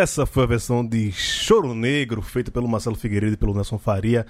Essa 0.10 0.26
foi 0.26 0.42
a 0.42 0.48
versão 0.48 0.84
de 0.84 1.12
Choro 1.12 1.76
Negro, 1.76 2.20
feita 2.24 2.50
pelo 2.50 2.68
Marcelo 2.68 2.96
Figueiredo 2.96 3.34
e 3.34 3.38
pelo 3.38 3.54
Nelson 3.54 3.78
Faria. 3.78 4.26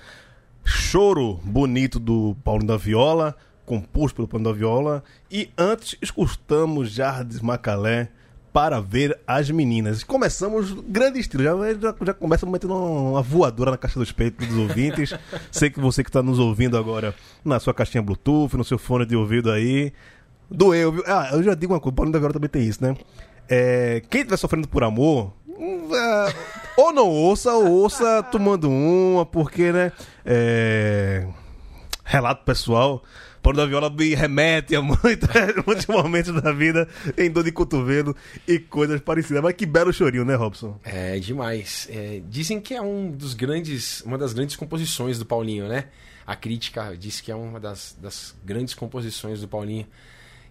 Choro 0.62 1.40
bonito 1.42 2.02
do 2.02 2.36
Paulinho 2.44 2.68
da 2.68 2.76
Viola, 2.76 3.34
composto 3.66 4.18
pelo 4.18 4.28
Paulinho 4.28 4.52
da 4.52 4.58
Viola. 4.58 5.02
E 5.32 5.50
antes, 5.58 5.96
escutamos 6.02 6.92
Jardim 6.92 7.40
Macalé 7.42 8.10
para 8.52 8.82
ver 8.82 9.18
as 9.26 9.50
meninas. 9.50 10.04
Começamos 10.04 10.74
grande 10.86 11.18
estilo, 11.22 11.44
já, 11.46 11.54
já, 11.56 11.96
já 12.08 12.14
começa 12.14 12.46
metendo 12.46 12.76
uma 12.76 13.22
voadora 13.22 13.72
na 13.72 13.78
caixa 13.78 13.98
dos 13.98 14.12
peitos 14.12 14.46
dos 14.50 14.58
ouvintes. 14.58 15.14
Sei 15.50 15.70
que 15.70 15.80
você 15.80 16.04
que 16.04 16.10
está 16.10 16.22
nos 16.22 16.40
ouvindo 16.40 16.78
agora 16.78 17.16
na 17.46 17.58
sua 17.58 17.74
caixinha 17.74 18.04
Bluetooth, 18.04 18.58
no 18.58 18.66
seu 18.66 18.78
fone 18.78 19.06
de 19.06 19.16
ouvido 19.16 19.50
aí. 19.50 19.94
Doeu, 20.52 20.92
viu? 20.92 21.04
Ah, 21.08 21.30
eu 21.32 21.42
já 21.42 21.56
digo 21.56 21.72
uma 21.72 21.80
coisa, 21.80 21.94
o 21.94 21.96
Paulinho 21.96 22.12
da 22.12 22.20
Viola 22.20 22.34
também 22.34 22.50
tem 22.50 22.64
isso, 22.64 22.84
né? 22.84 22.98
É, 23.48 24.04
quem 24.10 24.22
estiver 24.22 24.38
sofrendo 24.38 24.68
por 24.68 24.84
amor, 24.84 25.34
ou 26.78 26.94
não 26.94 27.08
ouça, 27.08 27.54
ou 27.54 27.70
ouça 27.70 28.24
tomando 28.24 28.70
uma, 28.70 29.26
porque, 29.26 29.72
né? 29.72 29.92
É, 30.26 31.28
relato 32.04 32.44
pessoal. 32.46 33.04
Paulo 33.42 33.58
da 33.58 33.66
Viola 33.66 33.90
me 33.90 34.14
remete 34.14 34.76
a 34.76 34.82
muito, 34.82 35.28
muitos 35.66 35.86
momentos 35.88 36.42
da 36.42 36.52
vida 36.52 36.88
em 37.18 37.30
dor 37.32 37.44
de 37.44 37.52
cotovelo 37.52 38.16
e 38.48 38.60
coisas 38.60 39.00
parecidas. 39.02 39.42
Mas 39.42 39.54
que 39.54 39.66
belo 39.66 39.94
chorinho, 39.94 40.26
né, 40.26 40.36
Robson? 40.36 40.78
É 40.84 41.18
demais. 41.20 41.88
É, 41.90 42.22
dizem 42.28 42.60
que 42.60 42.74
é 42.74 42.82
um 42.82 43.12
dos 43.12 43.34
grandes, 43.34 44.02
uma 44.02 44.18
das 44.18 44.34
grandes 44.34 44.56
composições 44.56 45.18
do 45.18 45.26
Paulinho, 45.26 45.68
né? 45.68 45.86
A 46.28 46.36
crítica 46.36 46.96
diz 46.98 47.22
que 47.22 47.32
é 47.32 47.36
uma 47.36 47.60
das, 47.60 47.98
das 48.00 48.36
grandes 48.44 48.74
composições 48.74 49.42
do 49.42 49.48
Paulinho. 49.48 49.88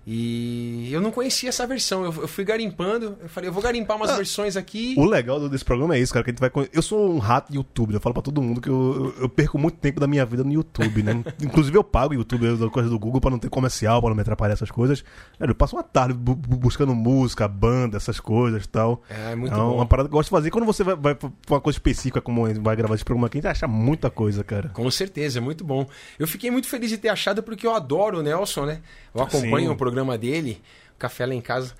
E 0.06 0.88
eu 0.92 1.00
não 1.00 1.10
conhecia 1.10 1.48
essa 1.50 1.66
versão. 1.66 2.04
Eu, 2.04 2.12
eu 2.22 2.28
fui 2.28 2.44
garimpando. 2.44 3.16
Eu 3.20 3.28
falei, 3.28 3.48
eu 3.48 3.52
vou 3.52 3.62
garimpar 3.62 3.96
umas 3.96 4.10
Ah, 4.10 4.16
versões 4.16 4.56
aqui. 4.56 4.94
O 4.96 5.04
legal 5.04 5.48
desse 5.48 5.64
programa 5.64 5.94
é 5.96 6.00
isso, 6.00 6.12
cara, 6.12 6.24
que 6.24 6.30
a 6.30 6.32
gente 6.32 6.40
vai. 6.40 6.68
Eu 6.72 6.80
sou 6.82 7.10
um 7.14 7.18
rato 7.18 7.50
de 7.50 7.58
YouTube, 7.58 7.92
eu 7.94 8.00
falo 8.00 8.14
pra 8.14 8.22
todo 8.22 8.40
mundo 8.40 8.60
que 8.60 8.68
eu, 8.70 9.14
eu- 9.20 9.28
perco 9.28 9.58
muito 9.58 9.76
tempo 9.76 10.00
da 10.00 10.06
minha 10.06 10.24
vida 10.24 10.42
no 10.42 10.52
YouTube, 10.52 11.02
né? 11.02 11.22
Inclusive 11.42 11.76
eu 11.76 11.84
pago 11.84 12.12
o 12.12 12.16
YouTube, 12.16 12.46
coisa 12.70 12.88
do 12.88 12.98
Google, 12.98 13.20
pra 13.20 13.30
não 13.30 13.38
ter 13.38 13.50
comercial, 13.50 14.00
pra 14.00 14.08
não 14.08 14.16
me 14.16 14.22
atrapalhar 14.22 14.54
essas 14.54 14.70
coisas. 14.70 15.04
Eu 15.38 15.54
passo 15.54 15.76
uma 15.76 15.82
tarde 15.82 16.14
bu- 16.14 16.34
bu- 16.34 16.56
buscando 16.56 16.94
música, 16.94 17.46
banda, 17.46 17.96
essas 17.98 18.18
coisas 18.18 18.64
e 18.64 18.68
tal. 18.68 19.02
É, 19.10 19.34
muito 19.34 19.52
é 19.52 19.56
bom. 19.56 19.74
uma 19.76 19.86
parada 19.86 20.08
que 20.08 20.14
eu 20.14 20.18
gosto 20.18 20.28
de 20.28 20.36
fazer. 20.36 20.50
Quando 20.50 20.64
você 20.64 20.82
vai, 20.82 20.96
vai 20.96 21.14
pra 21.14 21.30
uma 21.50 21.60
coisa 21.60 21.76
específica, 21.76 22.20
como 22.20 22.46
vai 22.62 22.74
gravar 22.76 22.94
esse 22.94 23.04
programa 23.04 23.26
aqui, 23.26 23.38
a 23.38 23.40
gente 23.42 23.50
acha 23.50 23.68
muita 23.68 24.08
coisa, 24.10 24.42
cara. 24.42 24.70
Com 24.70 24.90
certeza, 24.90 25.38
é 25.38 25.40
muito 25.42 25.64
bom. 25.64 25.86
Eu 26.18 26.26
fiquei 26.26 26.50
muito 26.50 26.66
feliz 26.66 26.88
de 26.88 26.96
ter 26.96 27.08
achado 27.10 27.42
porque 27.42 27.66
eu 27.66 27.74
adoro 27.74 28.20
o 28.20 28.22
Nelson, 28.22 28.64
né? 28.64 28.80
Eu 29.14 29.22
acompanho 29.22 29.66
Sim. 29.66 29.72
o 29.72 29.76
programa 29.76 29.87
dele, 30.18 30.60
Café 30.98 31.26
lá 31.26 31.34
em 31.34 31.40
casa. 31.40 31.74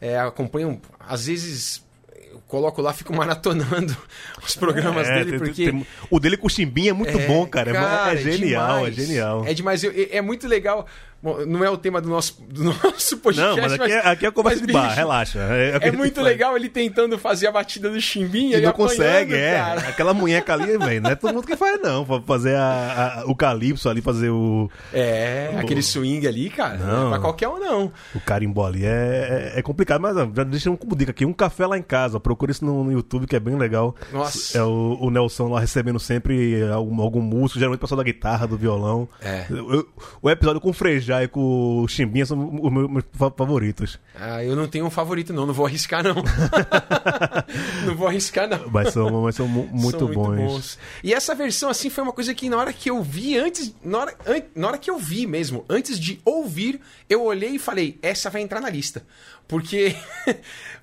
É, 0.00 0.18
acompanho, 0.18 0.80
às 0.98 1.26
vezes 1.26 1.84
eu 2.30 2.40
coloco 2.48 2.82
lá, 2.82 2.92
fico 2.92 3.14
maratonando 3.16 3.96
os 4.44 4.56
programas 4.56 5.08
É, 5.08 5.14
dele, 5.18 5.30
tem- 5.30 5.38
porque. 5.38 5.70
tem- 5.70 5.86
o 6.10 6.18
dele 6.20 6.36
com 6.36 6.46
o 6.46 6.50
Chimbinha 6.50 6.90
é 6.90 6.92
muito 6.92 7.16
É, 7.18 7.26
bom, 7.26 7.46
cara. 7.46 7.70
É- 7.70 7.74
cara, 7.74 8.12
é 8.12 8.16
genial, 8.22 8.76
demais. 8.86 8.98
é 8.98 9.02
genial. 9.06 9.44
É 9.46 9.54
demais. 9.54 9.84
Eu- 9.84 9.92
É, 9.92 10.16
é 10.16 10.20
muito 10.20 10.46
legal. 10.48 10.86
Bom, 11.24 11.46
não 11.46 11.64
é 11.64 11.70
o 11.70 11.76
tema 11.78 12.02
do 12.02 12.08
nosso, 12.10 12.42
do 12.42 12.64
nosso 12.64 13.16
podcast, 13.24 13.56
Não, 13.56 13.62
mas 13.62 13.72
aqui, 13.72 13.90
é- 13.92 14.06
aqui 14.10 14.26
é 14.26 14.30
conversa 14.30 14.58
mas, 14.60 14.66
de 14.66 14.72
bar, 14.74 14.82
bicho, 14.88 14.96
relaxa. 14.96 15.38
É, 15.38 15.72
o 15.72 15.76
É 15.78 15.86
gente 15.86 15.96
muito 15.96 16.20
legal 16.20 16.54
ele 16.54 16.68
tentando 16.68 17.18
fazer 17.18 17.46
a 17.46 17.50
batida 17.52 17.88
do 17.88 17.98
chimbinha 17.98 18.58
E 18.58 18.60
e, 18.60 18.64
não 18.66 18.72
consegue, 18.74 19.34
é. 19.34 19.54
cara. 19.54 19.80
Aquela 19.88 20.12
munheca 20.12 20.52
ali, 20.52 20.76
velho, 20.76 21.00
não 21.00 21.10
é 21.10 21.14
todo 21.14 21.32
mundo 21.32 21.46
que 21.46 21.56
faz, 21.56 21.80
não. 21.80 22.04
Fazer 22.26 22.56
a- 22.56 23.22
a- 23.22 23.24
o 23.26 23.34
calypso 23.34 23.88
ali, 23.88 24.02
fazer 24.02 24.28
o, 24.28 24.70
É, 24.92 25.54
aquele 25.58 25.80
swing 25.82 26.26
ali, 26.28 26.50
cara. 26.50 26.76
Não, 26.76 26.86
Não. 26.86 27.06
é 27.06 27.10
pra 27.12 27.18
qualquer 27.20 27.48
um, 27.48 27.58
não. 27.58 27.92
o 28.14 28.20
carimbó 28.20 28.66
ali. 28.66 28.84
É, 28.84 29.52
é, 29.54 29.58
é 29.58 29.62
complicado, 29.62 30.02
mas 30.02 30.14
já 30.36 30.44
deixa 30.44 30.70
um 30.70 30.76
como 30.76 30.94
dica 30.94 31.10
aqui. 31.10 31.24
Um 31.24 31.32
café 31.32 31.66
lá 31.66 31.78
em 31.78 31.82
casa. 31.82 32.20
Procura 32.20 32.52
isso 32.52 32.64
no, 32.66 32.84
no 32.84 32.92
YouTube, 32.92 33.26
que 33.26 33.34
é 33.34 33.40
bem 33.40 33.56
legal. 33.56 33.94
Nossa. 34.12 34.58
É 34.58 34.62
o, 34.62 34.98
o 35.00 35.10
Nelson 35.10 35.48
lá 35.48 35.58
recebendo 35.60 35.98
sempre 35.98 36.62
algum, 36.70 37.00
algum 37.00 37.22
músico, 37.22 37.58
geralmente 37.58 37.78
o 37.78 37.80
pessoal 37.80 37.96
da 37.96 38.04
guitarra, 38.04 38.46
do 38.46 38.58
violão. 38.58 39.08
É. 39.22 39.46
Eu- 39.48 39.88
o 40.20 40.28
episódio 40.30 40.60
com 40.60 40.68
o 40.68 40.72
Frejá 40.74 41.13
e 41.22 41.28
com 41.28 41.82
o 41.82 41.88
Chimbinha 41.88 42.26
são 42.26 42.56
os 42.62 42.72
meus, 42.72 42.90
meus 42.90 43.04
fa- 43.12 43.30
favoritos. 43.30 43.98
Ah, 44.14 44.42
eu 44.42 44.56
não 44.56 44.66
tenho 44.66 44.86
um 44.86 44.90
favorito, 44.90 45.32
não. 45.32 45.46
Não 45.46 45.54
vou 45.54 45.66
arriscar, 45.66 46.02
não. 46.02 46.14
não 47.86 47.94
vou 47.94 48.06
arriscar, 48.08 48.48
não. 48.48 48.68
Mas 48.70 48.92
são, 48.92 49.22
mas 49.22 49.34
são 49.36 49.46
mu- 49.48 49.68
muito, 49.70 49.98
São 49.98 50.08
bons. 50.12 50.78
E 51.02 51.12
essa 51.12 51.34
versão, 51.34 51.68
assim, 51.68 51.90
foi 51.90 52.02
uma 52.04 52.12
coisa 52.12 52.34
que 52.34 52.48
na 52.48 52.56
hora 52.56 52.72
que 52.72 52.90
eu 52.90 53.02
vi, 53.02 53.36
antes. 53.38 53.74
Na 53.84 53.98
hora, 53.98 54.14
an- 54.26 54.42
na 54.54 54.68
hora 54.68 54.78
que 54.78 54.90
eu 54.90 54.98
vi 54.98 55.26
mesmo, 55.26 55.64
antes 55.68 55.98
de 55.98 56.20
ouvir, 56.24 56.80
eu 57.08 57.22
olhei 57.22 57.50
e 57.50 57.58
falei: 57.58 57.98
essa 58.02 58.30
vai 58.30 58.42
entrar 58.42 58.60
na 58.60 58.70
lista. 58.70 59.02
Porque, 59.46 59.94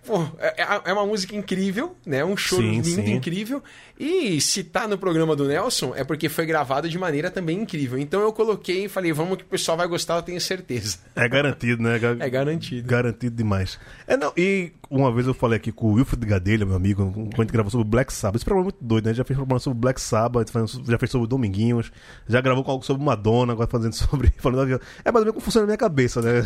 pô, 0.06 0.24
é, 0.40 0.56
é 0.86 0.94
uma 0.94 1.06
música 1.06 1.36
incrível, 1.36 1.96
né? 2.06 2.24
Um 2.24 2.38
show 2.38 2.60
Sim, 2.60 2.72
lindo, 2.72 2.86
sim. 2.88 3.12
incrível. 3.14 3.64
E 4.00 4.40
se 4.42 4.64
tá 4.64 4.88
no 4.88 4.98
programa 4.98 5.36
do 5.36 5.46
Nelson, 5.46 5.94
é 5.96 6.04
porque 6.04 6.30
foi 6.30 6.46
gravado 6.46 6.88
de 6.90 6.98
maneira 6.98 7.30
também 7.32 7.60
incrível. 7.62 7.98
Então 7.98 8.22
eu 8.22 8.32
coloquei 8.34 8.86
e 8.86 8.90
falei: 8.90 9.12
vamos 9.14 9.38
que 9.38 9.44
o 9.44 9.48
pessoal 9.48 9.78
vai 9.78 9.88
gostar, 9.88 10.16
eu 10.16 10.22
tenho 10.22 10.40
certeza. 10.42 11.00
É 11.16 11.28
garantido, 11.28 11.82
né? 11.82 11.98
Ga- 12.00 12.18
É 12.24 12.30
garantido. 12.30 12.88
Garantido 12.88 13.36
demais. 13.36 13.80
É, 14.08 14.16
não, 14.16 14.32
e 14.38 14.72
uma 14.92 15.10
vez 15.10 15.26
eu 15.26 15.34
falei 15.34 15.56
aqui 15.56 15.72
com 15.72 15.88
o 15.88 15.94
Wilfred 15.94 16.26
Gadelha, 16.26 16.66
meu 16.66 16.76
amigo, 16.76 17.10
quando 17.14 17.34
a 17.34 17.42
gente 17.44 17.54
gravou 17.54 17.72
sobre 17.72 17.88
Black 17.88 18.12
Sabbath. 18.12 18.36
Esse 18.36 18.44
programa 18.44 18.66
é 18.66 18.72
muito 18.74 18.84
doido, 18.84 19.06
né? 19.06 19.14
Já 19.14 19.24
fez 19.24 19.38
programa 19.38 19.58
sobre 19.58 19.80
Black 19.80 20.02
Sabbath, 20.02 20.52
já 20.86 20.98
fez 20.98 21.10
sobre 21.10 21.30
Dominguinhos, 21.30 21.94
já 22.28 22.42
gravou 22.42 22.62
algo 22.68 22.84
sobre 22.84 23.02
Madonna, 23.02 23.54
agora 23.54 23.70
fazendo 23.70 23.94
sobre. 23.94 24.34
Falando. 24.38 24.82
É 25.06 25.12
mais 25.12 25.16
ou 25.16 25.22
menos 25.22 25.32
como 25.32 25.40
funciona 25.40 25.64
na 25.64 25.68
minha 25.68 25.78
cabeça, 25.78 26.22
né? 26.22 26.46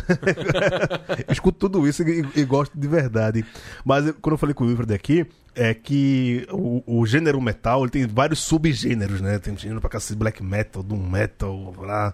Escuto 1.27 1.57
tudo 1.57 1.87
isso 1.87 2.03
e, 2.03 2.23
e 2.35 2.45
gosto 2.45 2.77
de 2.77 2.87
verdade. 2.87 3.43
Mas 3.83 4.11
quando 4.21 4.33
eu 4.33 4.37
falei 4.37 4.53
com 4.53 4.63
o 4.63 4.67
Wilfred 4.67 4.93
aqui, 4.93 5.25
é 5.55 5.73
que 5.73 6.45
o, 6.51 6.83
o 6.85 7.05
gênero 7.07 7.41
metal 7.41 7.81
ele 7.81 7.89
tem 7.89 8.05
vários 8.05 8.39
subgêneros, 8.39 9.21
né? 9.21 9.39
Tem 9.39 9.57
gênero 9.57 9.81
pra 9.81 9.89
cacete, 9.89 10.19
black 10.19 10.43
metal, 10.43 10.83
doom 10.83 11.09
metal, 11.09 11.73
lá. 11.79 12.13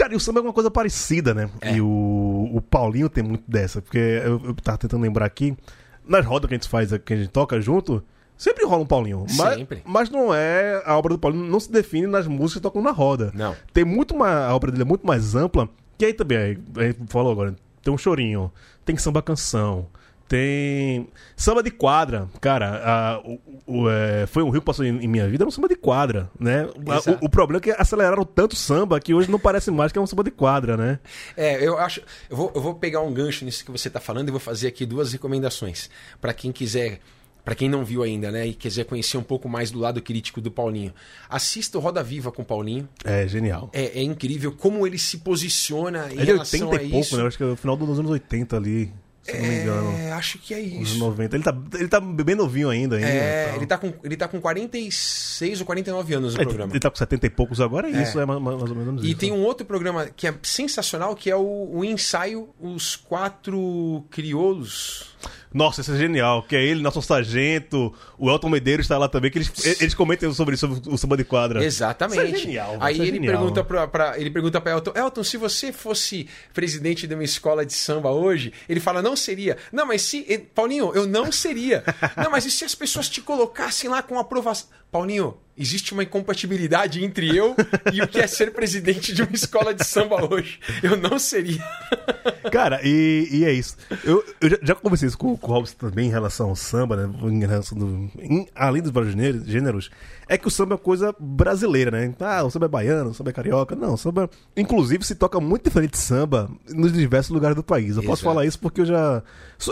Cara, 0.00 0.14
e 0.14 0.16
o 0.16 0.20
samba 0.20 0.40
é 0.40 0.42
uma 0.42 0.52
coisa 0.54 0.70
parecida, 0.70 1.34
né? 1.34 1.50
É. 1.60 1.74
E 1.74 1.80
o, 1.82 2.50
o 2.54 2.62
Paulinho 2.62 3.06
tem 3.10 3.22
muito 3.22 3.44
dessa, 3.46 3.82
porque 3.82 3.98
eu, 3.98 4.40
eu 4.46 4.54
tava 4.54 4.78
tentando 4.78 5.02
lembrar 5.02 5.26
aqui, 5.26 5.54
nas 6.08 6.24
rodas 6.24 6.48
que 6.48 6.54
a 6.54 6.56
gente 6.56 6.70
faz, 6.70 6.90
que 7.04 7.12
a 7.12 7.16
gente 7.18 7.28
toca 7.28 7.60
junto, 7.60 8.02
sempre 8.34 8.64
rola 8.64 8.82
um 8.82 8.86
Paulinho. 8.86 9.26
Mas, 9.36 9.56
Sempre. 9.56 9.82
mas 9.84 10.08
não 10.08 10.34
é. 10.34 10.82
A 10.86 10.96
obra 10.96 11.12
do 11.12 11.18
Paulinho 11.18 11.44
não 11.44 11.60
se 11.60 11.70
define 11.70 12.06
nas 12.06 12.26
músicas 12.26 12.54
que 12.54 12.60
tocam 12.60 12.80
na 12.80 12.92
roda. 12.92 13.30
Não. 13.34 13.54
Tem 13.74 13.84
muito 13.84 14.16
mais. 14.16 14.34
A 14.34 14.56
obra 14.56 14.70
dele 14.70 14.84
é 14.84 14.86
muito 14.86 15.06
mais 15.06 15.34
ampla, 15.34 15.68
que 15.98 16.06
aí 16.06 16.14
também, 16.14 16.38
aí, 16.38 16.58
a 16.76 16.82
gente 16.84 17.12
falou 17.12 17.30
agora, 17.30 17.54
tem 17.82 17.92
um 17.92 17.98
chorinho, 17.98 18.50
tem 18.86 18.96
samba 18.96 19.20
canção. 19.20 19.86
Tem 20.30 21.08
samba 21.36 21.60
de 21.60 21.72
quadra, 21.72 22.28
cara. 22.40 22.80
a- 22.84 23.18
o, 23.18 23.40
o, 23.66 23.90
é, 23.90 24.28
foi 24.28 24.44
um 24.44 24.48
rio 24.50 24.60
que 24.60 24.64
passou 24.66 24.84
em, 24.84 24.96
em 25.04 25.08
minha 25.08 25.28
vida, 25.28 25.42
era 25.42 25.48
um 25.48 25.50
samba 25.50 25.66
de 25.66 25.74
quadra, 25.74 26.30
né? 26.38 26.68
O, 27.20 27.26
o 27.26 27.28
problema 27.28 27.58
é 27.58 27.60
que 27.62 27.70
aceleraram 27.72 28.24
tanto 28.24 28.52
o 28.52 28.56
samba 28.56 29.00
que 29.00 29.12
hoje 29.12 29.28
não 29.28 29.40
parece 29.40 29.72
mais 29.72 29.90
que 29.90 29.98
é 29.98 30.00
um 30.00 30.06
samba 30.06 30.22
de 30.22 30.30
quadra, 30.30 30.76
né? 30.76 31.00
É, 31.36 31.66
eu 31.66 31.76
acho. 31.78 32.00
Eu 32.30 32.36
vou, 32.36 32.52
eu 32.54 32.60
vou 32.62 32.76
pegar 32.76 33.00
um 33.00 33.12
gancho 33.12 33.44
nisso 33.44 33.64
que 33.64 33.72
você 33.72 33.88
está 33.88 33.98
falando 33.98 34.28
e 34.28 34.30
vou 34.30 34.38
fazer 34.38 34.68
aqui 34.68 34.86
duas 34.86 35.12
recomendações. 35.12 35.90
Para 36.20 36.32
quem 36.32 36.52
quiser. 36.52 37.00
Pra 37.44 37.54
quem 37.54 37.68
não 37.70 37.84
viu 37.84 38.02
ainda, 38.02 38.30
né, 38.30 38.46
e 38.46 38.52
quiser 38.54 38.84
conhecer 38.84 39.16
um 39.16 39.22
pouco 39.22 39.48
mais 39.48 39.70
do 39.70 39.78
lado 39.80 40.00
crítico 40.02 40.42
do 40.42 40.50
Paulinho, 40.50 40.92
assista 41.28 41.78
o 41.78 41.80
Roda 41.80 42.02
Viva 42.02 42.30
com 42.30 42.42
o 42.42 42.44
Paulinho. 42.44 42.86
É 43.02 43.26
genial. 43.26 43.70
É, 43.72 43.98
é 43.98 44.02
incrível 44.02 44.52
como 44.52 44.86
ele 44.86 44.98
se 44.98 45.16
posiciona 45.16 46.12
em 46.12 46.18
É 46.18 46.20
de 46.20 46.24
relação 46.26 46.68
80 46.68 46.76
a 46.76 46.84
e 46.86 46.90
pouco, 46.90 47.04
isso. 47.06 47.16
né? 47.16 47.22
Eu 47.22 47.26
Acho 47.26 47.36
que 47.38 47.42
é 47.42 47.46
o 47.46 47.56
final 47.56 47.76
dos 47.78 47.98
anos 47.98 48.10
80 48.10 48.56
ali, 48.58 48.92
se 49.22 49.32
não 49.32 49.40
me 49.48 49.54
engano. 49.60 49.92
É, 49.98 50.12
acho 50.12 50.38
que 50.38 50.54
é 50.54 50.60
isso. 50.60 50.98
90. 50.98 51.36
Ele 51.36 51.44
tá, 51.44 51.56
ele 51.74 51.88
tá 51.88 52.00
bem 52.00 52.34
novinho 52.34 52.68
ainda. 52.70 52.96
ainda 52.96 53.06
É, 53.08 53.46
tal. 53.46 53.56
ele 53.56 53.66
tá, 53.66 53.78
com, 53.78 53.92
ele 54.02 54.16
tá 54.16 54.28
com 54.28 54.40
46 54.40 55.60
ou 55.60 55.66
49 55.66 56.14
anos 56.14 56.34
no 56.34 56.40
É, 56.40 56.44
programa. 56.44 56.72
ele 56.72 56.80
tá 56.80 56.90
com 56.90 56.96
70 56.96 57.26
e 57.26 57.30
poucos 57.30 57.60
agora, 57.60 57.88
é 57.88 58.02
isso, 58.02 58.18
é, 58.18 58.24
mais, 58.26 58.40
mais 58.40 58.62
ou 58.62 58.74
menos 58.74 59.04
E 59.04 59.10
isso. 59.10 59.18
tem 59.18 59.32
um 59.32 59.42
outro 59.42 59.66
programa 59.66 60.06
que 60.06 60.26
é 60.26 60.34
sensacional, 60.42 61.14
que 61.14 61.30
é 61.30 61.36
o, 61.36 61.70
o 61.72 61.84
ensaio 61.84 62.48
Os 62.58 62.96
Quatro 62.96 64.04
Crioulos. 64.10 65.09
Nossa, 65.52 65.80
isso 65.80 65.92
é 65.92 65.96
genial. 65.96 66.42
Que 66.42 66.54
é 66.56 66.62
ele, 66.64 66.82
Nelson 66.82 67.02
Sargento, 67.02 67.92
o 68.18 68.30
Elton 68.30 68.48
Medeiros 68.48 68.86
tá 68.86 68.96
lá 68.98 69.08
também, 69.08 69.30
que 69.30 69.38
eles, 69.38 69.80
eles 69.80 69.94
comentam 69.94 70.32
sobre 70.32 70.54
isso, 70.54 70.66
sobre 70.68 70.94
o 70.94 70.96
samba 70.98 71.16
de 71.16 71.24
quadra. 71.24 71.64
Exatamente. 71.64 72.22
Isso 72.24 72.34
é 72.34 72.38
genial. 72.38 72.76
Aí 72.80 72.94
é 72.98 73.02
ele, 73.02 73.12
genial. 73.16 73.34
pergunta 73.36 73.64
pra, 73.64 73.86
pra- 73.88 74.18
ele 74.18 74.30
pergunta 74.30 74.60
pra 74.60 74.72
Elton, 74.72 74.92
Elton, 74.94 75.24
se 75.24 75.36
você 75.36 75.72
fosse 75.72 76.28
presidente 76.54 77.06
de 77.06 77.14
uma 77.14 77.24
escola 77.24 77.64
de 77.66 77.72
samba 77.72 78.10
hoje, 78.10 78.52
ele 78.68 78.80
fala, 78.80 79.02
não 79.02 79.16
seria. 79.16 79.56
Não, 79.72 79.86
mas 79.86 80.02
se. 80.02 80.24
eh, 80.28 80.38
Paulinho, 80.54 80.92
eu 80.94 81.06
não 81.06 81.30
seria. 81.32 81.82
não, 82.16 82.30
mas 82.30 82.44
e 82.46 82.50
se 82.50 82.64
as 82.64 82.74
pessoas 82.74 83.08
te 83.08 83.20
colocassem 83.20 83.88
lá 83.90 84.02
com 84.02 84.18
aprovação? 84.18 84.68
Paulinho, 84.90 85.36
existe 85.60 85.92
uma 85.92 86.02
incompatibilidade 86.02 87.04
entre 87.04 87.36
eu 87.36 87.54
e 87.92 88.00
o 88.02 88.08
que 88.08 88.18
é 88.18 88.26
ser 88.26 88.52
presidente 88.52 89.12
de 89.14 89.22
uma 89.22 89.34
escola 89.34 89.74
de 89.74 89.84
samba 89.84 90.16
hoje. 90.32 90.58
Eu 90.82 90.96
não 90.96 91.18
seria. 91.18 91.62
Cara, 92.50 92.80
e, 92.82 93.28
e 93.30 93.44
é 93.44 93.52
isso. 93.52 93.76
Eu, 94.04 94.24
eu 94.40 94.50
já, 94.50 94.58
já 94.62 94.74
conversei 94.74 95.06
isso 95.08 95.18
com, 95.18 95.36
com 95.36 95.50
o 95.52 95.54
Robson 95.54 95.74
também 95.78 96.08
em 96.08 96.10
relação 96.10 96.48
ao 96.48 96.56
samba, 96.56 96.96
né? 96.96 97.14
Em 97.24 97.40
relação 97.46 97.76
do, 97.78 98.10
em- 98.18 98.48
além 98.54 98.82
dos 98.82 98.90
vários 98.90 99.12
gêneros- 99.12 99.46
gêneros, 99.46 99.90
é 100.32 100.38
que 100.38 100.46
o 100.46 100.50
samba 100.50 100.76
é 100.76 100.78
coisa 100.78 101.12
brasileira, 101.18 101.90
né? 101.90 102.14
Ah, 102.20 102.44
o 102.44 102.50
samba 102.50 102.66
é 102.66 102.68
baiano, 102.68 103.10
o 103.10 103.14
samba 103.14 103.30
é 103.30 103.32
carioca. 103.32 103.74
Não, 103.74 103.94
o 103.94 103.96
samba. 103.98 104.30
Inclusive, 104.56 105.04
se 105.04 105.16
toca 105.16 105.40
muito 105.40 105.64
diferente 105.64 105.90
de 105.90 105.98
samba 105.98 106.48
nos 106.68 106.92
diversos 106.92 107.30
lugares 107.32 107.56
do 107.56 107.64
país. 107.64 107.96
Eu 107.96 108.02
posso 108.04 108.22
Exato. 108.22 108.34
falar 108.34 108.46
isso 108.46 108.58
porque 108.60 108.82
eu 108.82 108.86
já. 108.86 109.22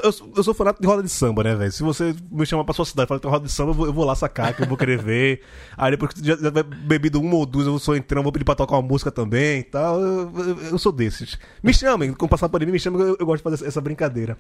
Eu, 0.03 0.11
sou- 0.12 0.33
eu 0.37 0.42
sou 0.42 0.53
fanático 0.53 0.83
de 0.83 0.88
roda 0.88 1.03
de 1.03 1.09
samba, 1.09 1.44
né, 1.44 1.55
velho? 1.55 1.71
Se 1.71 1.83
você 1.85 2.12
me 2.31 2.44
chamar 2.44 2.64
pra 2.64 2.75
sua 2.75 2.85
cidade 2.85 3.07
e 3.07 3.09
falar 3.09 3.21
que 3.21 3.23
tem 3.23 3.31
roda 3.31 3.47
de 3.47 3.53
samba, 3.53 3.71
eu 3.71 3.75
vou, 3.75 3.87
eu 3.87 3.92
vou 3.92 4.05
lá 4.05 4.16
sacar, 4.16 4.53
que 4.53 4.62
eu 4.62 4.66
vou 4.66 4.77
querer 4.77 4.99
ver. 4.99 5.42
Aí 5.77 5.92
depois 5.92 6.12
que 6.12 6.27
já, 6.27 6.37
já 6.37 6.51
vai 6.51 6.64
bebido 6.64 7.21
uma 7.21 7.37
ou 7.37 7.47
duas, 7.47 7.66
eu 7.68 7.79
sou 7.79 7.97
entrando, 7.97 8.25
vou 8.25 8.33
pedir 8.33 8.44
pra 8.44 8.57
tocar 8.57 8.75
uma 8.77 8.83
música 8.83 9.12
também 9.12 9.61
e 9.61 9.62
tal. 9.62 10.01
Eu, 10.01 10.33
eu- 10.37 10.59
eu 10.73 10.79
sou 10.79 10.90
desses. 10.90 11.38
Me 11.62 11.73
chamem, 11.73 12.12
quando 12.12 12.31
passar 12.31 12.49
por 12.49 12.61
mim, 12.66 12.73
me 12.73 12.81
chamem, 12.81 13.01
eu, 13.01 13.16
eu 13.21 13.25
gosto 13.27 13.44
de 13.44 13.51
fazer 13.51 13.64
essa 13.66 13.81
brincadeira. 13.81 14.37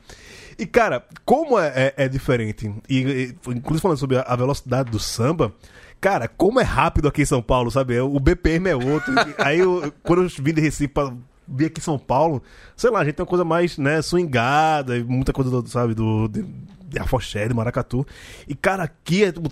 E, 0.58 0.66
cara, 0.66 1.04
como 1.24 1.58
é, 1.58 1.68
é- 1.96 2.04
é 2.04 2.08
diferente, 2.08 2.74
e, 2.88 2.98
e, 2.98 3.36
inclusive 3.52 3.80
falando 3.80 3.98
sobre 3.98 4.16
a 4.18 4.34
velocidade 4.36 4.90
do 4.90 4.98
samba. 4.98 5.52
Cara, 6.00 6.28
como 6.28 6.60
é 6.60 6.62
rápido 6.62 7.08
aqui 7.08 7.22
em 7.22 7.26
São 7.26 7.42
Paulo, 7.42 7.70
sabe? 7.70 7.98
O 8.00 8.20
BPM 8.20 8.68
é 8.68 8.76
outro. 8.76 9.12
Aí, 9.38 9.58
eu, 9.58 9.92
quando 10.02 10.22
eu 10.22 10.28
vim 10.28 10.54
de 10.54 10.60
Recife 10.60 10.88
pra 10.88 11.12
vir 11.46 11.66
aqui 11.66 11.80
em 11.80 11.84
São 11.84 11.98
Paulo, 11.98 12.42
sei 12.76 12.90
lá, 12.90 13.00
a 13.00 13.04
gente 13.04 13.14
tem 13.14 13.22
uma 13.22 13.28
coisa 13.28 13.44
mais, 13.44 13.78
né, 13.78 14.00
swingada, 14.02 15.02
muita 15.04 15.32
coisa, 15.32 15.50
do, 15.50 15.68
sabe, 15.68 15.94
do. 15.94 16.28
De, 16.28 16.44
de 16.88 16.98
afoxé, 16.98 17.46
de 17.46 17.54
maracatu. 17.54 18.06
E, 18.46 18.54
cara, 18.54 18.84
aqui 18.84 19.24
é 19.24 19.32
tipo. 19.32 19.48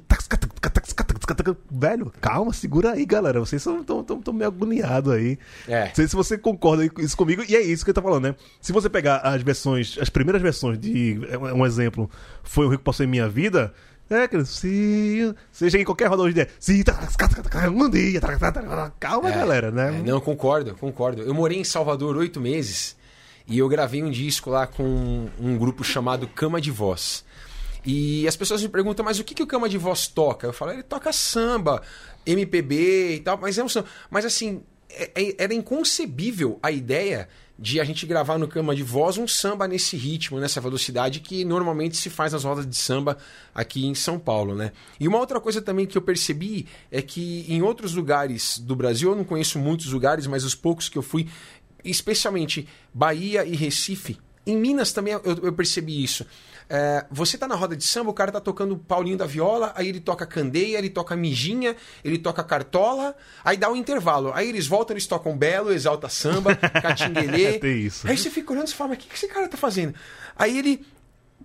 Velho, 1.70 2.12
calma, 2.20 2.52
segura 2.52 2.92
aí, 2.92 3.04
galera. 3.04 3.40
Vocês 3.40 3.60
estão 3.60 3.84
tão, 3.84 4.02
tão, 4.02 4.22
tão 4.22 4.32
meio 4.32 4.48
agoniados 4.48 5.12
aí. 5.12 5.38
É. 5.68 5.88
Não 5.88 5.94
sei 5.94 6.08
se 6.08 6.16
você 6.16 6.38
concorda 6.38 6.88
com 6.88 7.00
isso 7.00 7.16
comigo, 7.16 7.42
e 7.46 7.54
é 7.54 7.60
isso 7.60 7.84
que 7.84 7.90
ele 7.90 7.94
tá 7.94 8.02
falando, 8.02 8.24
né? 8.24 8.34
Se 8.60 8.72
você 8.72 8.88
pegar 8.88 9.18
as 9.18 9.42
versões, 9.42 9.98
as 10.00 10.08
primeiras 10.08 10.40
versões 10.40 10.78
de. 10.78 11.20
Um 11.38 11.56
um 11.56 11.66
exemplo, 11.66 12.10
foi 12.42 12.66
o 12.66 12.68
Rico 12.68 12.82
Passou 12.82 13.04
em 13.04 13.08
Minha 13.08 13.28
Vida. 13.28 13.72
É, 14.08 14.28
que 14.28 14.44
se 14.44 15.34
você 15.50 15.68
chega 15.68 15.82
em 15.82 15.84
qualquer 15.84 16.06
roda 16.08 16.22
hoje 16.22 16.46
se 16.60 16.84
um 17.70 17.90
dia, 17.90 18.20
calma, 19.00 19.30
galera, 19.30 19.70
né? 19.72 19.98
É, 19.98 20.02
não, 20.02 20.20
concordo, 20.20 20.74
concordo. 20.76 21.22
Eu 21.22 21.34
morei 21.34 21.58
em 21.58 21.64
Salvador 21.64 22.16
oito 22.16 22.40
meses 22.40 22.96
e 23.48 23.58
eu 23.58 23.68
gravei 23.68 24.02
um 24.04 24.10
disco 24.10 24.48
lá 24.50 24.66
com 24.66 25.28
um 25.40 25.58
grupo 25.58 25.82
chamado 25.82 26.28
Cama 26.28 26.60
de 26.60 26.70
Voz. 26.70 27.24
E 27.84 28.26
as 28.26 28.36
pessoas 28.36 28.62
me 28.62 28.68
perguntam, 28.68 29.04
mas 29.04 29.18
o 29.18 29.24
que, 29.24 29.34
que 29.34 29.42
o 29.42 29.46
Cama 29.46 29.68
de 29.68 29.78
Voz 29.78 30.06
toca? 30.08 30.46
Eu 30.46 30.52
falo, 30.52 30.72
ele 30.72 30.82
toca 30.82 31.12
samba, 31.12 31.82
MPB 32.24 33.14
e 33.16 33.20
tal, 33.20 33.38
mas 33.38 33.58
é 33.58 33.62
um 33.64 33.68
samba. 33.68 33.86
Mas 34.10 34.24
assim, 34.24 34.62
é- 34.90 35.10
é- 35.14 35.34
era 35.38 35.54
inconcebível 35.54 36.58
a 36.62 36.70
ideia 36.70 37.28
de 37.58 37.80
a 37.80 37.84
gente 37.84 38.04
gravar 38.04 38.38
no 38.38 38.46
Cama 38.46 38.74
de 38.74 38.82
Voz 38.82 39.16
um 39.16 39.26
samba 39.26 39.66
nesse 39.66 39.96
ritmo, 39.96 40.38
nessa 40.38 40.60
velocidade 40.60 41.20
que 41.20 41.44
normalmente 41.44 41.96
se 41.96 42.10
faz 42.10 42.32
nas 42.32 42.44
rodas 42.44 42.66
de 42.66 42.76
samba 42.76 43.16
aqui 43.54 43.86
em 43.86 43.94
São 43.94 44.18
Paulo, 44.18 44.54
né? 44.54 44.72
E 45.00 45.08
uma 45.08 45.18
outra 45.18 45.40
coisa 45.40 45.62
também 45.62 45.86
que 45.86 45.96
eu 45.96 46.02
percebi 46.02 46.66
é 46.90 47.00
que 47.00 47.46
em 47.48 47.62
outros 47.62 47.94
lugares 47.94 48.58
do 48.58 48.76
Brasil, 48.76 49.10
eu 49.10 49.16
não 49.16 49.24
conheço 49.24 49.58
muitos 49.58 49.86
lugares, 49.86 50.26
mas 50.26 50.44
os 50.44 50.54
poucos 50.54 50.88
que 50.88 50.98
eu 50.98 51.02
fui, 51.02 51.28
especialmente 51.82 52.68
Bahia 52.92 53.44
e 53.44 53.56
Recife, 53.56 54.18
em 54.46 54.56
Minas 54.56 54.92
também 54.92 55.14
eu, 55.14 55.22
eu 55.24 55.52
percebi 55.52 56.02
isso. 56.04 56.24
É, 56.68 57.04
você 57.10 57.38
tá 57.38 57.46
na 57.46 57.54
roda 57.54 57.76
de 57.76 57.84
samba, 57.84 58.10
o 58.10 58.14
cara 58.14 58.32
tá 58.32 58.40
tocando 58.40 58.76
Paulinho 58.76 59.16
da 59.16 59.24
Viola, 59.24 59.72
aí 59.76 59.88
ele 59.88 60.00
toca 60.00 60.26
Candeia, 60.26 60.78
ele 60.78 60.90
toca 60.90 61.14
Mijinha, 61.14 61.76
ele 62.04 62.18
toca 62.18 62.42
Cartola, 62.42 63.14
aí 63.44 63.56
dá 63.56 63.70
um 63.70 63.76
intervalo. 63.76 64.32
Aí 64.34 64.48
eles 64.48 64.66
voltam, 64.66 64.94
eles 64.94 65.06
tocam 65.06 65.36
Belo, 65.36 65.72
Exalta 65.72 66.08
Samba, 66.08 66.56
Catinguelê. 66.82 67.58
Tem 67.58 67.80
isso. 67.82 68.08
Aí 68.08 68.16
você 68.16 68.30
fica 68.30 68.52
olhando 68.52 68.68
e 68.68 68.74
fala, 68.74 68.90
mas 68.90 68.98
o 68.98 69.00
que, 69.02 69.08
que 69.08 69.14
esse 69.14 69.28
cara 69.28 69.48
tá 69.48 69.56
fazendo? 69.56 69.94
Aí 70.36 70.58
ele. 70.58 70.84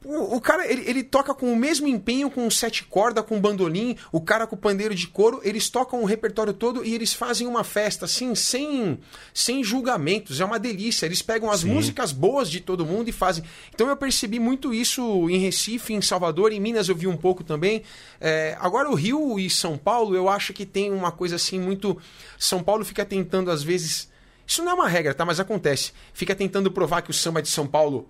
O, 0.03 0.37
o 0.37 0.41
cara, 0.41 0.65
ele, 0.65 0.83
ele 0.89 1.03
toca 1.03 1.31
com 1.31 1.53
o 1.53 1.55
mesmo 1.55 1.87
empenho, 1.87 2.29
com 2.31 2.49
sete 2.49 2.83
cordas, 2.83 3.23
com 3.23 3.39
bandolim, 3.39 3.95
o 4.11 4.19
cara 4.19 4.47
com 4.47 4.57
pandeiro 4.57 4.95
de 4.95 5.07
couro, 5.07 5.39
eles 5.43 5.69
tocam 5.69 6.01
o 6.01 6.05
repertório 6.05 6.53
todo 6.53 6.83
e 6.83 6.95
eles 6.95 7.13
fazem 7.13 7.45
uma 7.45 7.63
festa, 7.63 8.05
assim, 8.05 8.33
sem, 8.33 8.97
sem 9.31 9.63
julgamentos, 9.63 10.41
é 10.41 10.45
uma 10.45 10.57
delícia. 10.57 11.05
Eles 11.05 11.21
pegam 11.21 11.51
as 11.51 11.61
Sim. 11.61 11.69
músicas 11.69 12.11
boas 12.11 12.49
de 12.49 12.59
todo 12.59 12.83
mundo 12.83 13.09
e 13.09 13.11
fazem. 13.11 13.43
Então 13.73 13.87
eu 13.89 13.95
percebi 13.95 14.39
muito 14.39 14.73
isso 14.73 15.29
em 15.29 15.37
Recife, 15.37 15.93
em 15.93 16.01
Salvador, 16.01 16.51
em 16.51 16.59
Minas 16.59 16.89
eu 16.89 16.95
vi 16.95 17.05
um 17.05 17.17
pouco 17.17 17.43
também. 17.43 17.83
É, 18.19 18.57
agora 18.59 18.89
o 18.89 18.95
Rio 18.95 19.37
e 19.37 19.51
São 19.51 19.77
Paulo, 19.77 20.15
eu 20.15 20.27
acho 20.27 20.51
que 20.51 20.65
tem 20.65 20.91
uma 20.91 21.11
coisa 21.11 21.35
assim 21.35 21.59
muito. 21.59 21.95
São 22.39 22.63
Paulo 22.63 22.83
fica 22.83 23.05
tentando, 23.05 23.51
às 23.51 23.61
vezes. 23.61 24.09
Isso 24.47 24.63
não 24.63 24.71
é 24.71 24.73
uma 24.73 24.89
regra, 24.89 25.13
tá? 25.13 25.23
Mas 25.23 25.39
acontece. 25.39 25.93
Fica 26.11 26.35
tentando 26.35 26.71
provar 26.71 27.03
que 27.03 27.11
o 27.11 27.13
samba 27.13 27.41
de 27.41 27.47
São 27.47 27.67
Paulo 27.67 28.09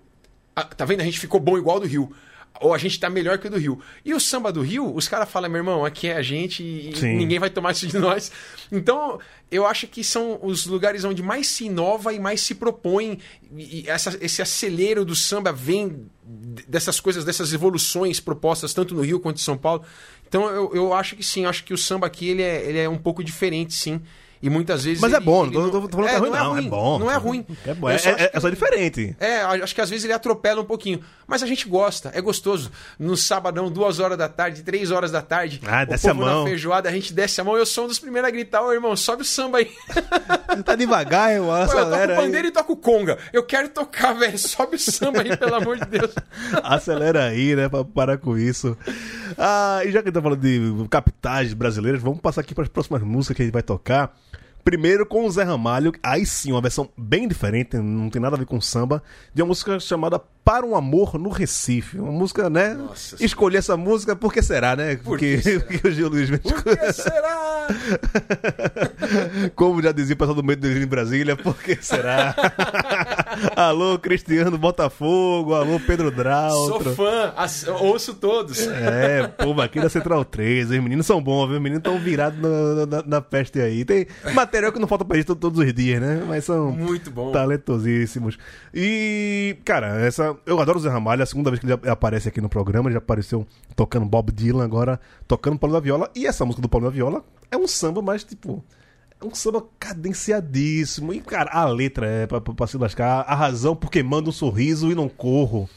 ah, 0.54 0.64
tá 0.64 0.84
vendo? 0.84 1.00
A 1.00 1.04
gente 1.04 1.18
ficou 1.18 1.40
bom 1.40 1.56
igual 1.58 1.80
do 1.80 1.86
Rio. 1.86 2.12
Ou 2.60 2.74
a 2.74 2.78
gente 2.78 3.00
tá 3.00 3.08
melhor 3.08 3.38
que 3.38 3.46
o 3.46 3.50
do 3.50 3.56
Rio. 3.58 3.80
E 4.04 4.12
o 4.12 4.20
samba 4.20 4.52
do 4.52 4.60
Rio, 4.60 4.94
os 4.94 5.08
caras 5.08 5.28
falam, 5.28 5.48
meu 5.48 5.58
irmão, 5.60 5.84
aqui 5.84 6.08
é 6.08 6.16
a 6.16 6.22
gente 6.22 6.62
e 6.62 6.94
Sim. 6.94 7.16
ninguém 7.16 7.38
vai 7.38 7.48
tomar 7.48 7.72
isso 7.72 7.86
de 7.86 7.98
nós. 7.98 8.30
Então, 8.70 9.18
eu 9.50 9.66
acho 9.66 9.86
que 9.88 10.04
são 10.04 10.38
os 10.42 10.66
lugares 10.66 11.02
onde 11.02 11.22
mais 11.22 11.46
se 11.46 11.64
inova 11.64 12.12
e 12.12 12.20
mais 12.20 12.42
se 12.42 12.54
propõe. 12.54 13.18
E 13.56 13.84
essa- 13.88 14.16
esse 14.20 14.42
acelero 14.42 15.02
do 15.04 15.16
samba 15.16 15.50
vem 15.50 16.06
dessas 16.68 17.00
coisas, 17.00 17.24
dessas 17.24 17.52
evoluções 17.54 18.20
propostas 18.20 18.72
tanto 18.74 18.94
no 18.94 19.00
Rio 19.00 19.18
quanto 19.18 19.38
em 19.38 19.42
São 19.42 19.56
Paulo. 19.56 19.82
Então, 20.28 20.46
eu, 20.48 20.70
eu 20.74 20.92
acho 20.94 21.16
que 21.16 21.24
sim, 21.24 21.46
acho 21.46 21.64
que 21.64 21.72
o 21.74 21.78
samba 21.78 22.06
aqui 22.06 22.28
ele 22.28 22.42
é, 22.42 22.64
ele 22.68 22.78
é 22.78 22.88
um 22.88 22.98
pouco 22.98 23.24
diferente, 23.24 23.72
sim. 23.74 24.00
E 24.42 24.50
muitas 24.50 24.82
vezes. 24.84 25.00
Mas 25.00 25.12
é 25.12 25.20
bom, 25.20 25.46
não 25.46 25.70
tô, 25.70 25.82
tô 25.82 25.88
falando 25.88 26.08
que 26.10 26.14
é 26.16 26.18
ruim, 26.18 26.30
não. 26.30 26.58
É 26.58 26.62
bom. 26.62 26.98
Não 26.98 27.10
é 27.10 27.16
ruim. 27.16 27.46
É, 27.64 27.72
bom. 27.74 27.88
Eu 27.88 27.94
É, 27.94 27.98
só 27.98 28.10
acho 28.10 28.18
é- 28.24 28.28
que 28.28 28.36
é 28.36 28.40
só 28.40 28.50
diferente. 28.50 29.16
é, 29.20 29.40
acho 29.42 29.74
que 29.74 29.80
às 29.80 29.88
vezes 29.88 30.04
ele 30.04 30.12
atropela 30.12 30.60
um 30.60 30.64
pouquinho. 30.64 31.00
Mas 31.26 31.42
a 31.42 31.46
gente 31.46 31.68
gosta, 31.68 32.10
é 32.12 32.20
gostoso. 32.20 32.70
No 32.98 33.16
sabadão, 33.16 33.70
duas 33.70 34.00
horas 34.00 34.18
da 34.18 34.28
tarde, 34.28 34.62
três 34.62 34.90
horas 34.90 35.10
da 35.12 35.22
tarde. 35.22 35.60
Ah, 35.66 35.84
o 35.84 35.86
desce 35.86 36.08
a 36.10 36.12
mão. 36.14 36.42
na 36.42 36.48
feijoada, 36.50 36.88
a 36.88 36.92
gente 36.92 37.12
desce 37.14 37.40
a 37.40 37.44
mão. 37.44 37.56
Eu 37.56 37.64
sou 37.64 37.84
um 37.84 37.86
dos 37.86 37.98
primeiros 38.00 38.28
a 38.28 38.30
gritar, 38.32 38.62
ô 38.62 38.72
irmão, 38.72 38.94
sobe 38.96 39.22
o 39.22 39.24
samba 39.24 39.58
aí. 39.58 39.70
Tá 40.64 40.76
devagar, 40.76 41.32
irmão. 41.32 41.48
Pô, 41.66 41.72
eu 41.78 41.84
toco 41.90 41.94
aí. 41.94 42.16
pandeiro 42.16 42.48
e 42.48 42.50
toco 42.50 42.76
conga. 42.76 43.16
Eu 43.32 43.42
quero 43.42 43.68
tocar, 43.70 44.12
velho. 44.18 44.36
Sobe 44.36 44.76
o 44.76 44.78
samba 44.78 45.22
aí, 45.22 45.34
pelo 45.36 45.54
amor 45.54 45.78
de 45.78 45.86
Deus. 45.86 46.10
Acelera 46.62 47.24
aí, 47.24 47.56
né? 47.56 47.68
Pra 47.68 47.82
parar 47.84 48.18
com 48.18 48.36
isso. 48.36 48.76
Ah, 49.38 49.80
e 49.84 49.90
já 49.90 50.02
que 50.02 50.08
a 50.08 50.10
gente 50.10 50.14
tá 50.14 50.20
falando 50.22 50.40
de 50.40 50.88
capitais 50.90 51.54
brasileiras, 51.54 52.02
vamos 52.02 52.20
passar 52.20 52.42
aqui 52.42 52.54
para 52.54 52.64
as 52.64 52.68
próximas 52.68 53.02
músicas 53.02 53.36
que 53.36 53.42
a 53.42 53.44
gente 53.46 53.52
vai 53.54 53.62
tocar. 53.62 54.14
Primeiro 54.64 55.04
com 55.04 55.26
o 55.26 55.30
Zé 55.30 55.42
Ramalho, 55.42 55.92
aí 56.02 56.24
sim, 56.24 56.52
uma 56.52 56.60
versão 56.60 56.88
bem 56.96 57.26
diferente, 57.26 57.76
não 57.76 58.08
tem 58.08 58.22
nada 58.22 58.36
a 58.36 58.38
ver 58.38 58.46
com 58.46 58.60
samba, 58.60 59.02
de 59.34 59.42
uma 59.42 59.48
música 59.48 59.80
chamada 59.80 60.20
Para 60.44 60.64
um 60.64 60.76
Amor 60.76 61.18
no 61.18 61.30
Recife. 61.30 61.98
Uma 61.98 62.12
música, 62.12 62.48
né? 62.48 62.74
Nossa 62.74 63.16
Escolhi 63.22 63.56
essa 63.56 63.76
música 63.76 64.14
porque 64.14 64.40
será, 64.40 64.76
né? 64.76 64.94
Por 64.96 65.04
Porque, 65.04 65.36
que 65.36 65.42
será? 65.42 65.60
porque 65.66 65.88
o 65.88 65.90
Gil 65.90 66.08
Luiz 66.08 66.30
Por 66.30 66.62
que 66.62 66.92
será? 66.92 67.66
Como 69.56 69.82
já 69.82 69.92
dizia 69.92 70.14
o 70.14 70.18
pessoal 70.18 70.36
do 70.36 70.44
meio 70.44 70.58
do 70.58 70.68
em 70.68 70.86
Brasília, 70.86 71.36
por 71.36 71.60
que 71.60 71.76
será? 71.82 72.34
alô, 73.56 73.98
Cristiano 73.98 74.56
Botafogo, 74.58 75.54
alô, 75.54 75.78
Pedro 75.80 76.08
Sou 76.08 76.16
Drautro. 76.16 76.94
fã, 76.94 77.32
ouço 77.80 78.14
todos. 78.14 78.60
É, 78.66 79.26
povo 79.28 79.60
aqui 79.60 79.80
da 79.80 79.88
Central 79.88 80.24
3, 80.24 80.70
os 80.70 80.78
meninos 80.78 81.06
são 81.06 81.22
bons, 81.22 81.46
viu? 81.48 81.56
Os 81.56 81.62
meninos 81.62 81.78
estão 81.78 81.98
virados 81.98 82.38
na, 82.40 82.86
na, 82.86 83.02
na 83.06 83.20
peste 83.20 83.60
aí. 83.60 83.84
Tem 83.84 84.06
material 84.34 84.72
que 84.72 84.78
não 84.78 84.88
falta 84.88 85.04
pra 85.04 85.16
eles 85.16 85.26
to- 85.26 85.36
todos 85.36 85.58
os 85.58 85.72
dias, 85.72 86.00
né? 86.00 86.22
Mas 86.26 86.44
são 86.44 86.70
Muito 86.72 87.10
bom. 87.10 87.32
talentosíssimos. 87.32 88.38
E, 88.74 89.56
cara, 89.64 90.00
essa. 90.00 90.36
Eu 90.46 90.60
adoro 90.60 90.78
o 90.78 90.82
Zé 90.82 90.88
Ramalho, 90.88 91.20
é 91.20 91.24
a 91.24 91.26
segunda 91.26 91.50
vez 91.50 91.60
que 91.60 91.66
ele 91.66 91.78
aparece 91.88 92.28
aqui 92.28 92.40
no 92.40 92.48
programa, 92.48 92.88
ele 92.88 92.94
já 92.94 92.98
apareceu 92.98 93.46
tocando 93.76 94.06
Bob 94.06 94.30
Dylan, 94.32 94.64
agora 94.64 95.00
tocando 95.26 95.58
Paulo 95.58 95.74
da 95.74 95.80
Viola. 95.80 96.10
E 96.14 96.26
essa 96.26 96.44
música 96.44 96.62
do 96.62 96.68
Paulo 96.68 96.86
da 96.86 96.92
Viola 96.92 97.24
é 97.50 97.56
um 97.56 97.66
samba, 97.66 98.02
mas, 98.02 98.24
tipo. 98.24 98.64
É 99.22 99.24
um 99.24 99.34
samba 99.34 99.64
cadenciadíssimo. 99.78 101.14
E, 101.14 101.20
cara, 101.20 101.50
a 101.52 101.64
letra 101.66 102.06
é 102.06 102.26
pra, 102.26 102.40
pra, 102.40 102.52
pra 102.52 102.66
se 102.66 102.76
lascar. 102.76 103.20
A 103.20 103.34
razão 103.36 103.76
porque 103.76 104.02
manda 104.02 104.28
um 104.28 104.32
sorriso 104.32 104.90
e 104.90 104.94
não 104.94 105.08
corro. 105.08 105.70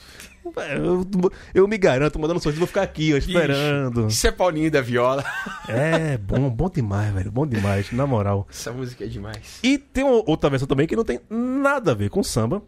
Eu, 0.69 1.31
eu 1.53 1.67
me 1.67 1.77
garanto, 1.77 2.19
mandando 2.19 2.37
um 2.37 2.41
sorriso, 2.41 2.59
vou 2.59 2.67
ficar 2.67 2.83
aqui, 2.83 3.13
ó, 3.13 3.17
esperando. 3.17 4.07
Isso 4.07 4.27
é 4.27 4.31
Paulinho 4.31 4.69
da 4.69 4.81
Viola. 4.81 5.23
É, 5.67 6.17
bom, 6.17 6.49
bom 6.49 6.69
demais, 6.69 7.11
velho. 7.11 7.31
Bom 7.31 7.47
demais, 7.47 7.91
na 7.91 8.05
moral. 8.05 8.47
Essa 8.49 8.71
música 8.71 9.03
é 9.03 9.07
demais. 9.07 9.59
E 9.63 9.79
tem 9.79 10.03
outra 10.03 10.49
versão 10.49 10.67
também 10.67 10.85
que 10.85 10.95
não 10.95 11.03
tem 11.03 11.19
nada 11.29 11.91
a 11.91 11.95
ver 11.95 12.09
com 12.09 12.21
samba, 12.21 12.61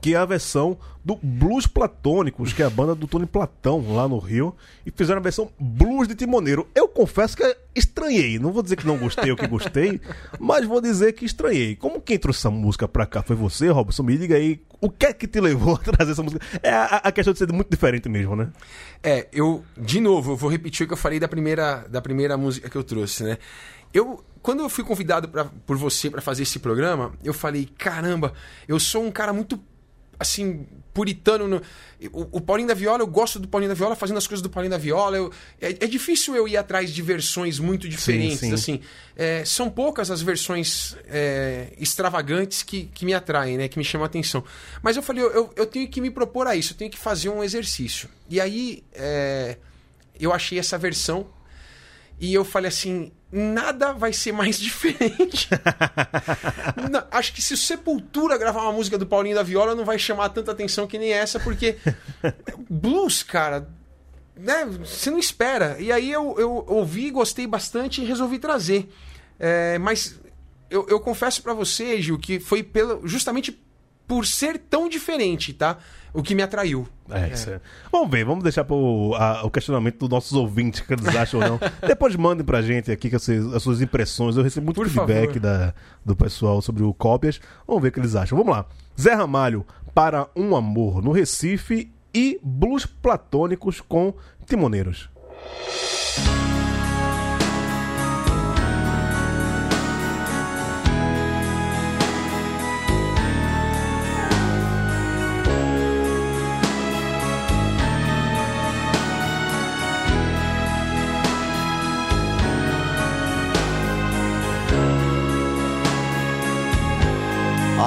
que 0.00 0.14
é 0.14 0.16
a 0.16 0.24
versão 0.24 0.76
do 1.06 1.14
Blues 1.22 1.68
Platônicos, 1.68 2.52
que 2.52 2.60
é 2.64 2.66
a 2.66 2.70
banda 2.70 2.92
do 2.92 3.06
Tony 3.06 3.26
Platão 3.26 3.94
lá 3.94 4.08
no 4.08 4.18
Rio, 4.18 4.56
e 4.84 4.90
fizeram 4.90 5.20
a 5.20 5.22
versão 5.22 5.52
Blues 5.56 6.08
de 6.08 6.16
Timoneiro. 6.16 6.68
Eu 6.74 6.88
confesso 6.88 7.36
que 7.36 7.56
estranhei, 7.76 8.40
não 8.40 8.50
vou 8.50 8.60
dizer 8.60 8.74
que 8.74 8.84
não 8.84 8.98
gostei 8.98 9.30
ou 9.30 9.36
que 9.36 9.46
gostei, 9.46 10.00
mas 10.40 10.66
vou 10.66 10.80
dizer 10.80 11.12
que 11.12 11.24
estranhei. 11.24 11.76
Como 11.76 12.00
quem 12.00 12.18
trouxe 12.18 12.40
essa 12.40 12.50
música 12.50 12.88
pra 12.88 13.06
cá 13.06 13.22
foi 13.22 13.36
você, 13.36 13.68
Robson? 13.68 14.02
Me 14.02 14.18
diga 14.18 14.34
aí 14.34 14.60
O 14.80 14.90
que 14.90 15.06
é 15.06 15.12
que 15.12 15.28
te 15.28 15.40
levou 15.40 15.76
a 15.76 15.78
trazer 15.78 16.10
essa 16.10 16.24
música? 16.24 16.44
É 16.60 16.70
a, 16.70 16.96
a 16.96 17.12
questão 17.12 17.32
de 17.32 17.38
ser 17.38 17.52
muito 17.52 17.70
diferente 17.70 18.08
mesmo, 18.08 18.34
né? 18.34 18.50
É, 19.00 19.28
eu, 19.32 19.64
de 19.78 20.00
novo, 20.00 20.32
eu 20.32 20.36
vou 20.36 20.50
repetir 20.50 20.86
o 20.86 20.88
que 20.88 20.92
eu 20.92 20.98
falei 20.98 21.20
da 21.20 21.28
primeira, 21.28 21.86
da 21.88 22.02
primeira 22.02 22.36
música 22.36 22.68
que 22.68 22.76
eu 22.76 22.82
trouxe, 22.82 23.22
né? 23.22 23.38
Eu, 23.94 24.24
quando 24.42 24.58
eu 24.58 24.68
fui 24.68 24.82
convidado 24.82 25.28
pra, 25.28 25.44
por 25.44 25.76
você 25.76 26.10
para 26.10 26.20
fazer 26.20 26.42
esse 26.42 26.58
programa, 26.58 27.12
eu 27.22 27.32
falei, 27.32 27.68
caramba, 27.78 28.32
eu 28.66 28.80
sou 28.80 29.04
um 29.04 29.12
cara 29.12 29.32
muito 29.32 29.56
assim, 30.18 30.66
puritano. 30.96 31.46
No... 31.46 31.62
O, 32.10 32.38
o, 32.38 32.40
Paulinho 32.40 32.68
da 32.68 32.74
Viola, 32.74 33.02
eu 33.02 33.06
gosto 33.06 33.38
do 33.38 33.46
Paulinho 33.46 33.68
da 33.68 33.74
Viola 33.74 33.94
fazendo 33.94 34.16
as 34.16 34.26
coisas 34.26 34.42
do 34.42 34.48
Paulinho 34.48 34.70
da 34.70 34.78
Viola. 34.78 35.18
Eu... 35.18 35.30
É, 35.60 35.68
é, 35.68 35.86
difícil 35.86 36.34
eu 36.34 36.48
ir 36.48 36.56
atrás 36.56 36.90
de 36.90 37.02
versões 37.02 37.58
muito 37.58 37.86
diferentes. 37.86 38.38
Sim, 38.38 38.48
sim. 38.48 38.54
assim 38.54 38.80
é, 39.14 39.44
São 39.44 39.68
poucas 39.68 40.10
as 40.10 40.22
versões 40.22 40.96
é, 41.06 41.74
extravagantes 41.78 42.62
que, 42.62 42.86
que 42.86 43.04
me 43.04 43.12
atraem, 43.12 43.58
né? 43.58 43.68
Que 43.68 43.76
me 43.76 43.84
chamam 43.84 44.04
a 44.04 44.06
atenção. 44.06 44.42
Mas 44.82 44.96
eu 44.96 45.02
falei, 45.02 45.22
eu, 45.22 45.52
eu 45.54 45.66
tenho 45.66 45.86
que 45.86 46.00
me 46.00 46.10
propor 46.10 46.46
a 46.46 46.56
isso, 46.56 46.72
eu 46.72 46.78
tenho 46.78 46.90
que 46.90 46.98
fazer 46.98 47.28
um 47.28 47.44
exercício. 47.44 48.08
E 48.30 48.40
aí 48.40 48.82
é, 48.94 49.58
eu 50.18 50.32
achei 50.32 50.58
essa 50.58 50.78
versão 50.78 51.26
e 52.18 52.32
eu 52.32 52.42
falei 52.42 52.68
assim: 52.68 53.12
nada 53.30 53.92
vai 53.92 54.12
ser 54.12 54.32
mais 54.32 54.58
diferente. 54.60 55.48
não, 56.90 57.04
acho 57.10 57.32
que 57.32 57.42
se 57.42 57.54
o 57.54 57.56
Sepultura 57.56 58.38
gravar 58.38 58.62
uma 58.62 58.72
música 58.72 58.96
do 58.98 59.06
Paulinho 59.06 59.34
da 59.34 59.42
Viola, 59.42 59.74
não 59.74 59.84
vai 59.84 59.98
chamar 59.98 60.28
tanta 60.30 60.52
atenção 60.52 60.86
que 60.86 60.98
nem 60.98 61.12
essa, 61.12 61.40
porque 61.40 61.76
blues, 62.68 63.22
cara, 63.22 63.68
né, 64.36 64.64
você 64.64 65.10
não 65.10 65.18
espera. 65.18 65.76
E 65.78 65.90
aí 65.90 66.10
eu, 66.10 66.34
eu 66.38 66.64
ouvi, 66.68 67.10
gostei 67.10 67.46
bastante 67.46 68.02
e 68.02 68.04
resolvi 68.04 68.38
trazer. 68.38 68.90
É, 69.38 69.78
mas 69.78 70.18
eu, 70.70 70.86
eu 70.88 71.00
confesso 71.00 71.42
para 71.42 71.54
você, 71.54 72.00
Gil, 72.00 72.18
que 72.18 72.40
foi 72.40 72.62
pelo, 72.62 73.06
justamente 73.06 73.52
por 74.06 74.26
ser 74.26 74.58
tão 74.58 74.88
diferente, 74.88 75.52
tá? 75.52 75.78
o 76.16 76.22
que 76.22 76.34
me 76.34 76.42
atraiu. 76.42 76.88
É, 77.10 77.28
isso 77.28 77.50
é. 77.50 77.60
Vamos 77.92 78.10
ver, 78.10 78.24
vamos 78.24 78.42
deixar 78.42 78.64
pro, 78.64 79.14
a, 79.16 79.44
o 79.44 79.50
questionamento 79.50 79.98
dos 79.98 80.08
nossos 80.08 80.32
ouvintes, 80.32 80.80
que 80.80 80.94
eles 80.94 81.06
acham 81.14 81.40
ou 81.40 81.46
não. 81.46 81.60
Depois 81.86 82.16
mandem 82.16 82.44
pra 82.44 82.62
gente 82.62 82.90
aqui 82.90 83.14
as, 83.14 83.28
as 83.28 83.62
suas 83.62 83.82
impressões. 83.82 84.34
Eu 84.34 84.42
recebo 84.42 84.64
muito 84.64 84.80
Por 84.80 84.88
feedback 84.88 85.38
da, 85.38 85.74
do 86.02 86.16
pessoal 86.16 86.62
sobre 86.62 86.82
o 86.82 86.94
Cópias. 86.94 87.38
Vamos 87.66 87.82
ver 87.82 87.88
o 87.88 87.92
que 87.92 88.00
eles 88.00 88.16
acham. 88.16 88.38
Vamos 88.38 88.50
lá. 88.50 88.64
Zé 88.98 89.12
Ramalho, 89.12 89.66
para 89.94 90.26
um 90.34 90.56
amor 90.56 91.02
no 91.02 91.12
Recife 91.12 91.92
e 92.14 92.40
blues 92.42 92.86
platônicos 92.86 93.82
com 93.82 94.14
timoneiros. 94.46 95.10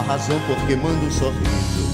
Razão 0.10 0.40
porque 0.48 0.76
mando 0.76 1.06
um 1.06 1.12
sorriso 1.12 1.88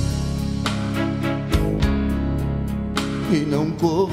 e 3.29 3.39
não 3.39 3.71
corro. 3.71 4.09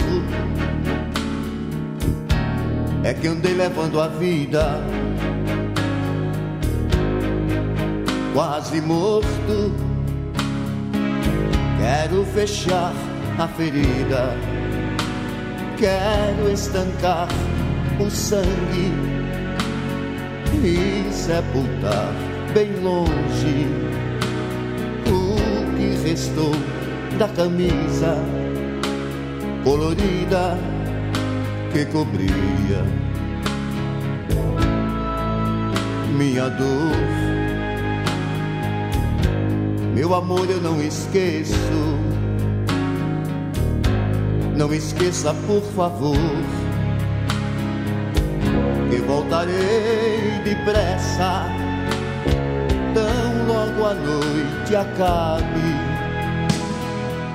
É 3.05 3.15
que 3.15 3.29
andei 3.29 3.55
levando 3.55 4.01
a 4.01 4.09
vida 4.09 4.81
quase 8.35 8.81
morto. 8.81 9.73
Quero 11.79 12.25
fechar 12.35 12.93
a 13.39 13.47
ferida, 13.47 14.37
quero 15.79 16.51
estancar 16.51 17.29
o 18.01 18.11
sangue 18.11 18.93
e 20.65 21.13
sepultar 21.13 22.32
bem 22.55 22.71
longe 22.83 23.67
o 25.07 25.77
que 25.77 26.09
restou 26.09 26.53
da 27.19 27.27
camisa 27.29 28.17
colorida 29.65 30.59
que 31.73 31.87
cobria 31.87 32.85
minha 36.15 36.49
dor. 36.51 36.97
Meu 39.95 40.15
amor, 40.15 40.49
eu 40.51 40.61
não 40.61 40.83
esqueço. 40.83 41.55
Não 44.55 44.73
esqueça, 44.75 45.33
por 45.47 45.63
favor, 45.75 46.17
que 48.91 48.97
voltarei 48.99 50.41
depressa 50.45 51.62
logo 53.83 53.87
a 53.87 53.95
noite 53.95 54.77
acabe, 54.77 55.75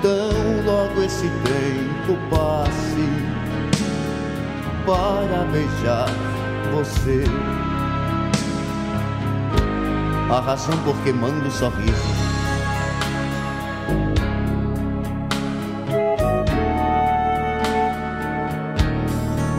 tão 0.01 0.65
logo 0.65 1.03
esse 1.03 1.29
tempo 1.43 2.17
passe 2.29 3.10
para 4.86 5.43
beijar 5.51 6.07
você. 6.73 7.23
A 10.31 10.39
razão 10.39 10.77
por 10.83 10.95
que 11.03 11.12
mando 11.12 11.51
sorriso. 11.51 12.27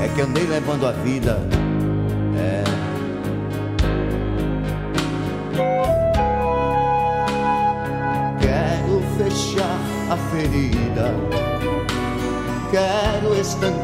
É 0.03 0.09
que 0.15 0.21
andei 0.23 0.47
levando 0.47 0.87
a 0.87 0.93
vida 0.93 1.39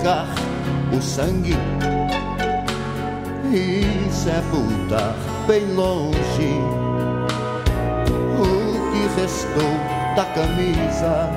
estancar 0.05 0.27
o 0.97 1.01
sangue 1.01 1.57
e 3.53 4.13
sepultar 4.13 5.15
bem 5.47 5.73
longe. 5.75 6.61
O 8.39 8.93
que 8.93 9.21
restou 9.21 9.63
da 10.15 10.25
camisa 10.27 11.31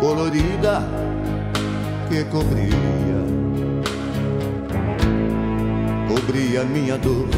colorida 0.00 0.82
que 2.08 2.24
cobria, 2.24 3.22
cobria 6.08 6.64
minha 6.64 6.98
dor. 6.98 7.28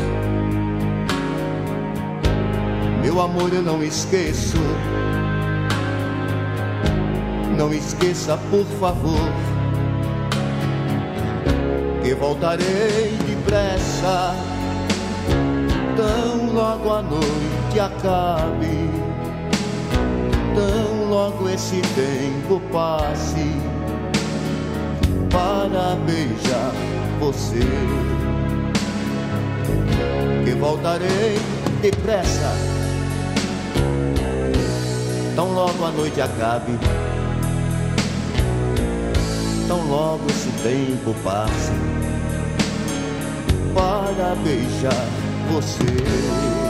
Meu 3.02 3.20
amor, 3.20 3.52
eu 3.52 3.62
não 3.62 3.82
esqueço. 3.82 4.58
Não 7.56 7.74
esqueça, 7.74 8.38
por 8.50 8.64
favor, 8.78 9.18
voltarei 12.40 13.18
depressa, 13.26 14.34
tão 15.94 16.54
logo 16.54 16.90
a 16.90 17.02
noite 17.02 17.78
acabe, 17.78 18.90
tão 20.54 21.10
logo 21.10 21.50
esse 21.50 21.82
tempo 21.94 22.58
passe, 22.72 23.44
para 25.28 25.96
beijar 26.06 26.72
você. 27.20 27.60
Que 30.42 30.52
voltarei 30.52 31.38
depressa, 31.82 32.54
tão 35.36 35.52
logo 35.52 35.84
a 35.84 35.90
noite 35.90 36.22
acabe 36.22 36.78
tão 39.68 39.86
logo 39.86 40.24
esse 40.30 40.48
tempo 40.64 41.14
passe 41.22 41.70
beijar 44.36 44.92
você. 45.50 46.69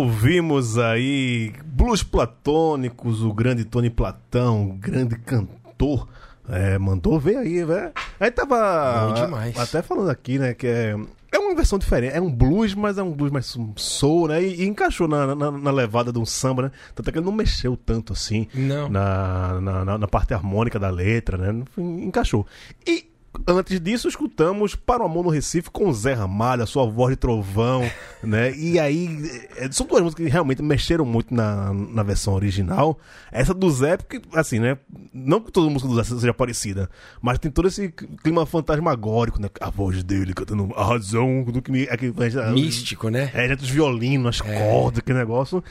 Ouvimos 0.00 0.78
aí 0.78 1.52
Blues 1.62 2.02
Platônicos, 2.02 3.22
o 3.22 3.34
grande 3.34 3.66
Tony 3.66 3.90
Platão, 3.90 4.70
o 4.70 4.72
grande 4.72 5.14
cantor. 5.14 6.08
É, 6.48 6.78
mandou 6.78 7.20
ver 7.20 7.36
aí, 7.36 7.62
velho. 7.62 7.92
Aí 8.18 8.30
tava. 8.30 9.12
Até 9.58 9.82
falando 9.82 10.08
aqui, 10.08 10.38
né? 10.38 10.54
Que 10.54 10.66
é, 10.66 10.96
é 11.30 11.38
uma 11.38 11.54
versão 11.54 11.78
diferente. 11.78 12.16
É 12.16 12.20
um 12.20 12.32
blues, 12.32 12.74
mas 12.74 12.96
é 12.96 13.02
um 13.02 13.12
blues 13.12 13.30
mais 13.30 13.54
soul, 13.76 14.28
né? 14.28 14.42
E, 14.42 14.62
e 14.62 14.66
encaixou 14.66 15.06
na, 15.06 15.34
na, 15.34 15.50
na, 15.50 15.70
levada 15.70 16.10
de 16.10 16.18
um 16.18 16.24
samba, 16.24 16.62
né? 16.62 16.70
Tanto 16.94 17.10
é 17.10 17.12
que 17.12 17.18
ele 17.18 17.26
não 17.26 17.32
mexeu 17.32 17.76
tanto 17.76 18.14
assim. 18.14 18.48
Não. 18.54 18.88
Na, 18.88 19.60
na, 19.60 19.98
na 19.98 20.08
parte 20.08 20.32
harmônica 20.32 20.78
da 20.78 20.88
letra, 20.88 21.36
né? 21.36 21.62
Encaixou. 21.76 22.46
E 22.86 23.04
Antes 23.46 23.80
disso, 23.80 24.08
escutamos 24.08 24.74
Para 24.74 25.02
o 25.02 25.06
Amor 25.06 25.24
no 25.24 25.30
Recife 25.30 25.70
com 25.70 25.92
Zé 25.92 26.14
Ramalho, 26.14 26.64
a 26.64 26.66
sua 26.66 26.84
voz 26.84 27.12
de 27.12 27.16
trovão, 27.16 27.88
né? 28.22 28.52
E 28.56 28.78
aí, 28.78 29.08
eh, 29.56 29.68
são 29.70 29.86
duas 29.86 30.02
músicas 30.02 30.26
que 30.26 30.30
realmente 30.30 30.60
mexeram 30.62 31.04
muito 31.04 31.32
na, 31.32 31.72
na 31.72 32.02
versão 32.02 32.34
original. 32.34 32.98
Essa 33.30 33.54
do 33.54 33.70
Zé, 33.70 33.96
porque, 33.96 34.20
assim, 34.34 34.58
né? 34.58 34.76
Não 35.14 35.40
que 35.40 35.52
toda 35.52 35.70
música 35.70 35.88
do 35.88 35.94
Zé 35.94 36.02
seja 36.02 36.34
parecida, 36.34 36.90
mas 37.22 37.38
tem 37.38 37.50
todo 37.50 37.68
esse 37.68 37.88
clima 38.22 38.44
fantasmagórico, 38.44 39.40
né? 39.40 39.48
A 39.60 39.70
voz 39.70 40.02
dele 40.02 40.34
cantando 40.34 40.72
a 40.74 40.84
razão 40.84 41.44
do 41.44 41.62
que 41.62 41.70
me. 41.70 41.84
É 41.84 42.52
Místico, 42.52 43.10
né? 43.10 43.30
É, 43.32 43.44
entre 43.44 43.56
dos 43.56 43.70
violinos, 43.70 44.40
as 44.40 44.48
é. 44.48 44.58
cordas, 44.58 44.98
aquele 44.98 45.18
negócio. 45.18 45.62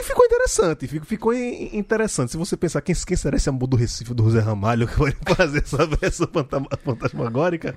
E 0.00 0.02
ficou 0.02 0.24
interessante, 0.24 0.86
ficou, 0.88 1.06
ficou 1.06 1.34
in- 1.34 1.76
interessante. 1.76 2.30
Se 2.32 2.36
você 2.38 2.56
pensar 2.56 2.80
quem, 2.80 2.94
quem 2.94 3.16
será 3.16 3.36
esse 3.36 3.48
amor 3.50 3.66
do 3.66 3.76
Recife 3.76 4.14
do 4.14 4.24
José 4.24 4.40
Ramalho 4.40 4.88
que 4.88 4.98
vai 4.98 5.14
fazer 5.36 5.58
essa 5.62 5.84
versão 6.00 6.26
fanta- 6.32 6.62
fantasmagórica, 6.82 7.76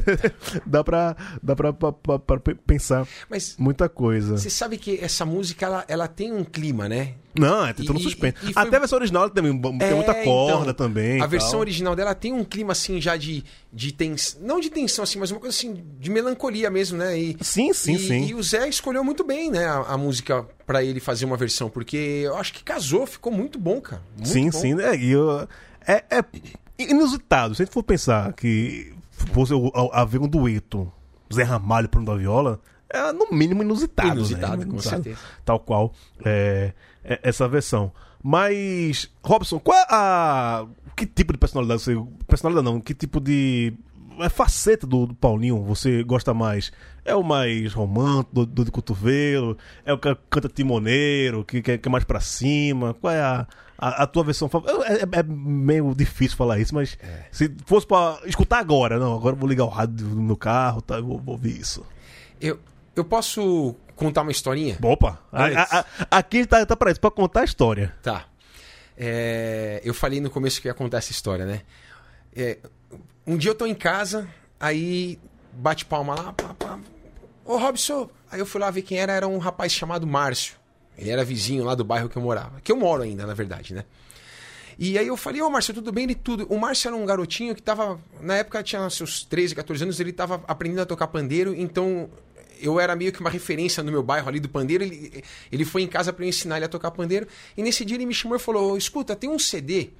dá 0.66 0.82
pra, 0.82 1.16
dá 1.42 1.54
pra, 1.54 1.72
pra- 1.72 1.92
pra- 1.92 2.18
pra 2.18 2.54
pensar 2.66 3.06
Mas 3.28 3.56
muita 3.58 3.88
coisa. 3.88 4.38
você 4.38 4.48
sabe 4.50 4.78
que 4.78 4.98
essa 5.02 5.24
música 5.26 5.66
ela, 5.66 5.84
ela 5.86 6.08
tem 6.08 6.32
um 6.32 6.44
clima, 6.44 6.88
né? 6.88 7.14
Não, 7.38 7.64
é 7.64 7.72
tudo 7.72 7.92
no 7.92 8.00
E- 8.00 8.02
suspense. 8.02 8.36
e- 8.42 8.50
e 8.50 8.52
foi- 8.52 8.62
Até 8.62 8.76
a 8.76 8.78
versão 8.80 8.98
original 8.98 9.30
tem, 9.30 9.42
tem 9.44 9.52
muita 9.94 10.12
É, 10.12 10.24
corda 10.24 10.62
então, 10.70 10.74
também. 10.74 11.20
A 11.22 11.26
versão 11.26 11.52
tal. 11.52 11.60
original 11.60 11.94
dela 11.94 12.14
tem 12.14 12.32
um 12.32 12.42
clima 12.44 12.72
assim 12.72 13.00
já 13.00 13.16
de, 13.16 13.44
de 13.72 13.92
tensão. 13.92 14.40
Não 14.42 14.58
de 14.60 14.68
tensão, 14.68 15.02
assim, 15.04 15.18
mas 15.18 15.30
uma 15.30 15.38
coisa 15.38 15.56
assim, 15.56 15.82
de 16.00 16.10
melancolia 16.10 16.68
mesmo, 16.70 16.98
né? 16.98 17.16
E, 17.18 17.36
Sim, 17.40 17.72
sim, 17.72 17.96
sim. 17.98 18.26
E 18.26 18.34
o 18.34 18.42
Zé 18.42 18.68
escolheu 18.68 19.04
muito 19.04 19.22
bem, 19.24 19.50
né, 19.50 19.64
a, 19.66 19.78
a 19.94 19.96
música 19.96 20.44
pra 20.66 20.82
ele 20.82 20.98
fazer 21.00 21.24
uma 21.24 21.36
versão, 21.36 21.70
porque 21.70 21.96
eu 22.24 22.36
acho 22.36 22.52
que 22.52 22.64
casou, 22.64 23.06
ficou 23.06 23.32
muito 23.32 23.58
bom, 23.58 23.80
cara. 23.80 24.02
Muito 24.16 24.28
sim, 24.28 24.50
bom. 24.50 24.58
sim. 24.58 24.80
É, 24.80 24.96
e 24.96 25.10
eu- 25.10 25.48
é, 25.86 26.04
é 26.10 26.24
inusitado. 26.78 27.54
Se 27.54 27.62
a 27.62 27.64
gente 27.64 27.72
for 27.74 27.82
pensar 27.82 28.32
que 28.32 28.92
fosse 29.32 29.52
o- 29.52 29.70
haver 29.92 30.20
um 30.20 30.28
dueto 30.28 30.90
Zé 31.32 31.42
Ramalho 31.42 31.88
para 31.88 32.02
da 32.02 32.16
viola, 32.16 32.60
é 32.88 33.12
no 33.12 33.28
mínimo 33.30 33.62
inusitado. 33.62 34.08
Inusitado, 34.10 34.56
né? 34.58 34.64
com 34.64 34.72
Inusitado, 34.72 35.04
certeza. 35.04 35.24
Tal 35.44 35.60
qual 35.60 35.92
é 36.24 36.72
essa 37.02 37.48
versão. 37.48 37.92
Mas, 38.22 39.10
Robson, 39.24 39.58
qual 39.58 39.76
é 39.78 39.86
a. 39.90 40.66
Que 40.96 41.06
tipo 41.06 41.32
de 41.32 41.38
personalidade 41.38 41.82
você. 41.82 41.96
Personalidade 42.26 42.64
não, 42.64 42.80
que 42.80 42.94
tipo 42.94 43.20
de. 43.20 43.72
É 44.20 44.28
faceta 44.28 44.86
do, 44.86 45.06
do 45.06 45.14
Paulinho 45.14 45.62
você 45.62 46.02
gosta 46.02 46.34
mais? 46.34 46.70
É 47.06 47.14
o 47.14 47.22
mais 47.22 47.72
romântico, 47.72 48.34
do, 48.34 48.46
do 48.46 48.64
de 48.66 48.70
cotovelo? 48.70 49.56
É 49.82 49.94
o 49.94 49.98
que 49.98 50.14
canta 50.28 50.46
timoneiro, 50.46 51.42
que, 51.42 51.62
que, 51.62 51.72
é- 51.72 51.78
que 51.78 51.88
é 51.88 51.90
mais 51.90 52.04
pra 52.04 52.20
cima? 52.20 52.92
Qual 53.00 53.10
é 53.10 53.18
a, 53.22 53.46
a, 53.78 54.02
a 54.02 54.06
tua 54.06 54.22
versão 54.22 54.46
favorita? 54.50 54.84
É, 54.84 54.96
é- 54.96 55.20
é 55.20 55.22
meio 55.22 55.94
difícil 55.94 56.36
falar 56.36 56.58
isso, 56.58 56.74
mas 56.74 56.98
se 57.32 57.50
fosse 57.64 57.86
pra 57.86 58.18
escutar 58.26 58.58
agora, 58.58 58.98
não, 58.98 59.14
agora 59.16 59.34
eu 59.34 59.40
vou 59.40 59.48
ligar 59.48 59.64
o 59.64 59.68
rádio 59.68 60.06
no 60.08 60.20
meu 60.22 60.36
carro, 60.36 60.82
tá, 60.82 60.96
eu 60.96 61.06
vou, 61.06 61.18
vou 61.18 61.34
ouvir 61.36 61.58
isso. 61.58 61.82
Eu, 62.38 62.60
eu 62.94 63.04
posso 63.06 63.74
contar 64.00 64.22
uma 64.22 64.30
historinha? 64.32 64.76
Opa, 64.82 65.20
a- 65.30 65.44
a- 65.46 65.80
a- 65.80 66.18
aqui 66.18 66.44
tá, 66.46 66.64
tá 66.66 66.74
pra 66.74 66.90
isso, 66.90 67.00
pra 67.00 67.10
contar 67.10 67.42
a 67.42 67.44
história. 67.44 67.94
Tá. 68.02 68.24
É, 68.96 69.80
eu 69.84 69.94
falei 69.94 70.20
no 70.20 70.28
começo 70.30 70.60
que 70.60 70.68
ia 70.68 70.74
contar 70.74 70.98
essa 70.98 71.12
história, 71.12 71.44
né? 71.46 71.62
É, 72.34 72.58
um 73.26 73.36
dia 73.36 73.50
eu 73.50 73.54
tô 73.54 73.66
em 73.66 73.74
casa, 73.74 74.28
aí 74.58 75.18
bate 75.52 75.84
palma 75.84 76.14
lá, 76.14 76.32
pá, 76.32 76.54
pá. 76.54 76.78
Ô 77.44 77.56
Robson, 77.56 78.08
aí 78.30 78.38
eu 78.40 78.46
fui 78.46 78.60
lá 78.60 78.70
ver 78.70 78.82
quem 78.82 78.98
era, 78.98 79.12
era 79.12 79.26
um 79.28 79.38
rapaz 79.38 79.72
chamado 79.72 80.06
Márcio. 80.06 80.54
Ele 80.98 81.10
era 81.10 81.24
vizinho 81.24 81.64
lá 81.64 81.74
do 81.74 81.84
bairro 81.84 82.08
que 82.08 82.16
eu 82.16 82.22
morava. 82.22 82.60
Que 82.60 82.70
eu 82.72 82.76
moro 82.76 83.02
ainda, 83.02 83.26
na 83.26 83.32
verdade, 83.34 83.72
né? 83.74 83.84
E 84.78 84.98
aí 84.98 85.06
eu 85.06 85.16
falei, 85.16 85.40
ô 85.42 85.48
Márcio, 85.50 85.74
tudo 85.74 85.92
bem? 85.92 86.04
Ele 86.04 86.14
tudo. 86.14 86.46
O 86.48 86.58
Márcio 86.58 86.88
era 86.88 86.96
um 86.96 87.04
garotinho 87.06 87.54
que 87.54 87.62
tava. 87.62 87.98
Na 88.20 88.36
época 88.36 88.62
tinha 88.62 88.88
seus 88.90 89.24
13, 89.24 89.54
14 89.54 89.82
anos, 89.82 89.98
ele 90.00 90.12
tava 90.12 90.42
aprendendo 90.46 90.80
a 90.82 90.86
tocar 90.86 91.06
pandeiro, 91.08 91.54
então 91.54 92.08
eu 92.60 92.78
era 92.78 92.94
meio 92.94 93.12
que 93.12 93.20
uma 93.20 93.30
referência 93.30 93.82
no 93.82 93.90
meu 93.90 94.02
bairro 94.02 94.28
ali 94.28 94.40
do 94.40 94.48
pandeiro. 94.48 94.84
Ele, 94.84 95.22
ele 95.50 95.64
foi 95.64 95.82
em 95.82 95.86
casa 95.86 96.12
para 96.12 96.24
eu 96.24 96.28
ensinar 96.28 96.56
ele 96.56 96.66
a 96.66 96.68
tocar 96.68 96.90
pandeiro. 96.90 97.26
E 97.56 97.62
nesse 97.62 97.84
dia 97.84 97.96
ele 97.96 98.06
me 98.06 98.14
chamou 98.14 98.36
e 98.36 98.40
falou: 98.40 98.76
escuta, 98.76 99.16
tem 99.16 99.30
um 99.30 99.38
CD 99.38 99.90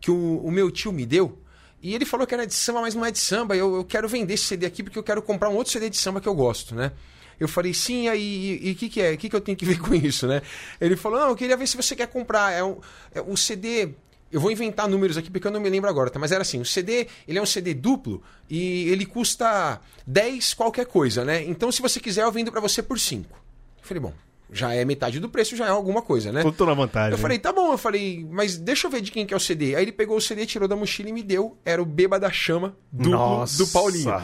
que 0.00 0.10
o, 0.10 0.38
o 0.38 0.50
meu 0.50 0.70
tio 0.70 0.92
me 0.92 1.06
deu. 1.06 1.38
E 1.82 1.94
ele 1.94 2.04
falou 2.04 2.26
que 2.26 2.34
era 2.34 2.46
de 2.46 2.54
samba, 2.54 2.80
mas 2.80 2.94
não 2.94 3.04
é 3.04 3.10
de 3.10 3.18
samba. 3.18 3.56
Eu, 3.56 3.76
eu 3.76 3.84
quero 3.84 4.08
vender 4.08 4.34
esse 4.34 4.44
CD 4.44 4.66
aqui 4.66 4.82
porque 4.82 4.98
eu 4.98 5.02
quero 5.02 5.22
comprar 5.22 5.48
um 5.48 5.54
outro 5.54 5.72
CD 5.72 5.90
de 5.90 5.96
samba 5.96 6.20
que 6.20 6.28
eu 6.28 6.34
gosto, 6.34 6.74
né? 6.74 6.92
Eu 7.38 7.46
falei, 7.46 7.74
sim, 7.74 8.08
aí, 8.08 8.58
e 8.62 8.72
o 8.72 8.74
que, 8.74 8.88
que 8.88 9.00
é? 9.00 9.12
O 9.12 9.18
que, 9.18 9.28
que 9.28 9.36
eu 9.36 9.40
tenho 9.40 9.56
que 9.56 9.64
ver 9.64 9.78
com 9.78 9.94
isso, 9.94 10.26
né? 10.26 10.40
Ele 10.80 10.96
falou, 10.96 11.20
não, 11.20 11.28
eu 11.28 11.36
queria 11.36 11.56
ver 11.56 11.66
se 11.66 11.76
você 11.76 11.94
quer 11.94 12.08
comprar. 12.08 12.52
É 12.52 12.64
um, 12.64 12.80
é, 13.14 13.20
o 13.20 13.36
CD. 13.36 13.94
Eu 14.30 14.40
vou 14.40 14.50
inventar 14.50 14.88
números 14.88 15.16
aqui 15.16 15.30
porque 15.30 15.46
eu 15.46 15.52
não 15.52 15.60
me 15.60 15.70
lembro 15.70 15.88
agora, 15.88 16.10
tá? 16.10 16.18
Mas 16.18 16.32
era 16.32 16.42
assim, 16.42 16.60
o 16.60 16.64
CD, 16.64 17.06
ele 17.26 17.38
é 17.38 17.42
um 17.42 17.46
CD 17.46 17.72
duplo 17.74 18.22
e 18.50 18.88
ele 18.88 19.06
custa 19.06 19.80
10 20.06 20.54
qualquer 20.54 20.86
coisa, 20.86 21.24
né? 21.24 21.44
Então, 21.44 21.70
se 21.70 21.80
você 21.80 22.00
quiser, 22.00 22.22
eu 22.24 22.32
vendo 22.32 22.50
pra 22.50 22.60
você 22.60 22.82
por 22.82 22.98
5. 22.98 23.28
Eu 23.32 23.40
falei, 23.82 24.00
bom, 24.00 24.12
já 24.50 24.74
é 24.74 24.84
metade 24.84 25.20
do 25.20 25.28
preço, 25.28 25.56
já 25.56 25.66
é 25.66 25.70
alguma 25.70 26.02
coisa, 26.02 26.32
né? 26.32 26.42
Tô 26.56 26.66
na 26.66 26.74
vantagem. 26.74 27.12
Eu 27.12 27.18
falei, 27.18 27.38
tá 27.38 27.52
bom, 27.52 27.72
eu 27.72 27.78
falei, 27.78 28.26
mas 28.30 28.56
deixa 28.56 28.86
eu 28.86 28.90
ver 28.90 29.00
de 29.00 29.10
quem 29.10 29.26
que 29.26 29.34
é 29.34 29.36
o 29.36 29.40
CD. 29.40 29.74
Aí 29.76 29.82
ele 29.82 29.92
pegou 29.92 30.16
o 30.16 30.20
CD, 30.20 30.44
tirou 30.44 30.68
da 30.68 30.76
mochila 30.76 31.08
e 31.08 31.12
me 31.12 31.22
deu. 31.22 31.56
Era 31.64 31.80
o 31.80 31.86
Beba 31.86 32.18
da 32.18 32.30
Chama 32.30 32.76
duplo 32.90 33.12
Nossa. 33.12 33.58
do 33.58 33.66
Paulinho. 33.68 34.22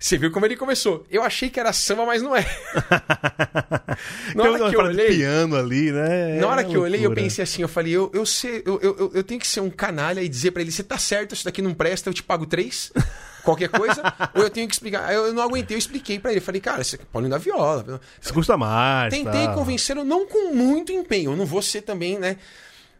Você 0.00 0.16
viu 0.16 0.30
como 0.30 0.46
ele 0.46 0.56
começou? 0.56 1.04
Eu 1.10 1.22
achei 1.22 1.50
que 1.50 1.60
era 1.60 1.74
samba, 1.74 2.06
mas 2.06 2.22
não 2.22 2.34
é. 2.34 2.40
Na 4.34 4.44
hora 4.44 4.70
que 4.70 4.76
eu 4.76 4.80
olhei, 4.80 5.08
piano 5.08 5.56
ali, 5.56 5.92
né? 5.92 6.38
na 6.40 6.48
hora 6.48 6.64
que 6.64 6.74
eu 6.74 6.80
olhei, 6.80 7.04
eu 7.04 7.12
pensei 7.12 7.42
assim, 7.42 7.60
eu 7.60 7.68
falei, 7.68 7.92
eu, 7.92 8.10
eu, 8.14 8.24
sei, 8.24 8.62
eu, 8.64 8.80
eu, 8.80 9.10
eu- 9.14 9.22
tenho 9.22 9.38
que 9.38 9.46
ser 9.46 9.60
um 9.60 9.68
canalha 9.68 10.22
e 10.22 10.28
dizer 10.28 10.52
pra 10.52 10.62
ele, 10.62 10.72
você 10.72 10.82
tá 10.82 10.96
certo, 10.96 11.34
isso 11.34 11.44
daqui 11.44 11.60
não 11.60 11.74
presta, 11.74 12.08
eu 12.08 12.14
te 12.14 12.22
pago 12.22 12.46
três, 12.46 12.90
qualquer 13.44 13.68
coisa, 13.68 14.02
ou 14.34 14.42
eu 14.42 14.48
tenho 14.48 14.66
que 14.66 14.72
explicar. 14.74 15.12
Eu 15.12 15.34
não 15.34 15.42
aguentei, 15.42 15.74
eu 15.74 15.78
expliquei 15.78 16.18
pra 16.18 16.30
ele, 16.32 16.40
falei, 16.40 16.62
cara, 16.62 16.80
esse 16.80 16.94
aqui 16.94 17.04
é 17.04 17.08
Paulinho 17.12 17.30
da 17.30 17.38
Viola. 17.38 18.00
Isso 18.18 18.32
custa 18.32 18.56
mais. 18.56 19.12
Tentei 19.12 19.46
tá. 19.48 19.54
convencê-lo, 19.54 20.02
não 20.02 20.26
com 20.26 20.54
muito 20.54 20.92
empenho. 20.92 21.32
Eu 21.32 21.36
não 21.36 21.44
vou 21.44 21.60
ser 21.60 21.82
também, 21.82 22.18
né? 22.18 22.38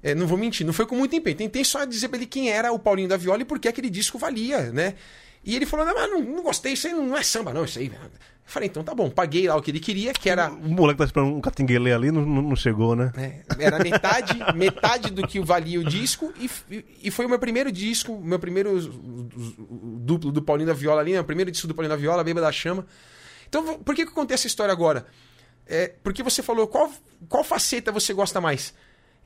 é, 0.02 0.14
não 0.14 0.26
vou 0.26 0.38
mentir, 0.38 0.66
não 0.66 0.72
foi 0.72 0.86
com 0.86 0.96
muito 0.96 1.14
empenho. 1.14 1.36
Tentei 1.36 1.64
só 1.64 1.84
dizer 1.84 2.08
pra 2.08 2.18
ele 2.18 2.26
quem 2.26 2.50
era 2.50 2.72
o 2.72 2.78
Paulinho 2.78 3.08
da 3.08 3.16
Viola 3.16 3.42
e 3.42 3.44
por 3.44 3.58
que 3.58 3.68
aquele 3.68 3.90
disco 3.90 4.18
valia, 4.18 4.70
né? 4.72 4.94
E 5.44 5.56
ele 5.56 5.66
falou: 5.66 5.86
não, 5.86 5.94
mas 5.94 6.10
não, 6.10 6.20
não 6.22 6.42
gostei, 6.42 6.74
isso 6.74 6.86
aí 6.86 6.92
não 6.92 7.16
é 7.16 7.22
samba, 7.22 7.52
não, 7.52 7.64
isso 7.64 7.78
aí. 7.78 7.86
Eu 7.86 8.52
falei, 8.52 8.68
então 8.68 8.82
tá 8.82 8.94
bom, 8.94 9.08
paguei 9.08 9.46
lá 9.46 9.56
o 9.56 9.62
que 9.62 9.70
ele 9.70 9.80
queria, 9.80 10.12
que 10.12 10.28
era. 10.28 10.50
O 10.50 10.68
moleque 10.68 10.98
tá 10.98 11.04
esperando 11.04 11.34
um 11.34 11.40
catinguele 11.40 11.92
ali, 11.92 12.10
não, 12.10 12.24
não 12.24 12.56
chegou, 12.56 12.96
né? 12.96 13.12
né, 13.16 13.42
era 13.58 13.78
metade, 13.82 14.38
metade 14.54 15.10
do 15.10 15.26
que 15.26 15.40
valia 15.40 15.80
o 15.80 15.84
disco 15.84 16.32
e, 16.36 16.50
e 17.02 17.10
foi 17.10 17.26
o 17.26 17.28
meu 17.28 17.38
primeiro 17.38 17.70
disco, 17.70 18.20
meu 18.20 18.38
primeiro 18.38 18.78
duplo 20.00 20.32
do 20.32 20.42
Paulinho 20.42 20.66
da 20.66 20.74
Viola 20.74 21.00
ali, 21.00 21.12
né, 21.12 21.20
o 21.20 21.24
primeiro 21.24 21.50
disco 21.50 21.68
do 21.68 21.74
Paulinho 21.74 21.94
da 21.94 22.00
Viola, 22.00 22.24
Beba 22.24 22.40
da 22.40 22.52
Chama. 22.52 22.86
Então, 23.48 23.78
por 23.78 23.94
que, 23.94 24.04
que 24.04 24.10
eu 24.10 24.14
contei 24.14 24.34
essa 24.34 24.46
história 24.46 24.72
agora? 24.72 25.06
É, 25.66 25.94
porque 26.02 26.22
você 26.22 26.42
falou 26.42 26.66
qual, 26.66 26.90
qual 27.28 27.44
faceta 27.44 27.92
você 27.92 28.12
gosta 28.12 28.40
mais. 28.40 28.74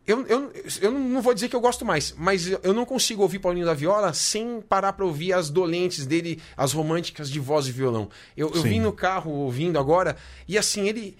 Eu, 0.06 0.26
eu, 0.26 0.52
eu 0.82 0.90
não 0.90 1.22
vou 1.22 1.32
dizer 1.32 1.48
que 1.48 1.56
eu 1.56 1.60
gosto 1.60 1.82
mais, 1.84 2.14
mas 2.18 2.46
eu- 2.46 2.74
não 2.74 2.84
consigo 2.84 3.22
ouvir 3.22 3.38
Paulinho 3.38 3.64
da 3.64 3.72
Viola 3.72 4.12
sem 4.12 4.60
parar 4.60 4.92
pra 4.92 5.04
ouvir 5.06 5.32
as 5.32 5.48
dolentes 5.48 6.04
dele, 6.04 6.42
as 6.56 6.72
românticas 6.74 7.30
de 7.30 7.40
voz 7.40 7.66
e 7.66 7.72
violão. 7.72 8.10
Eu, 8.36 8.48
eu 8.54 8.60
Sim. 8.62 8.68
vim 8.68 8.80
no 8.80 8.92
carro 8.92 9.30
ouvindo 9.30 9.78
agora, 9.78 10.16
e 10.46 10.58
assim, 10.58 10.86
ele. 10.88 11.16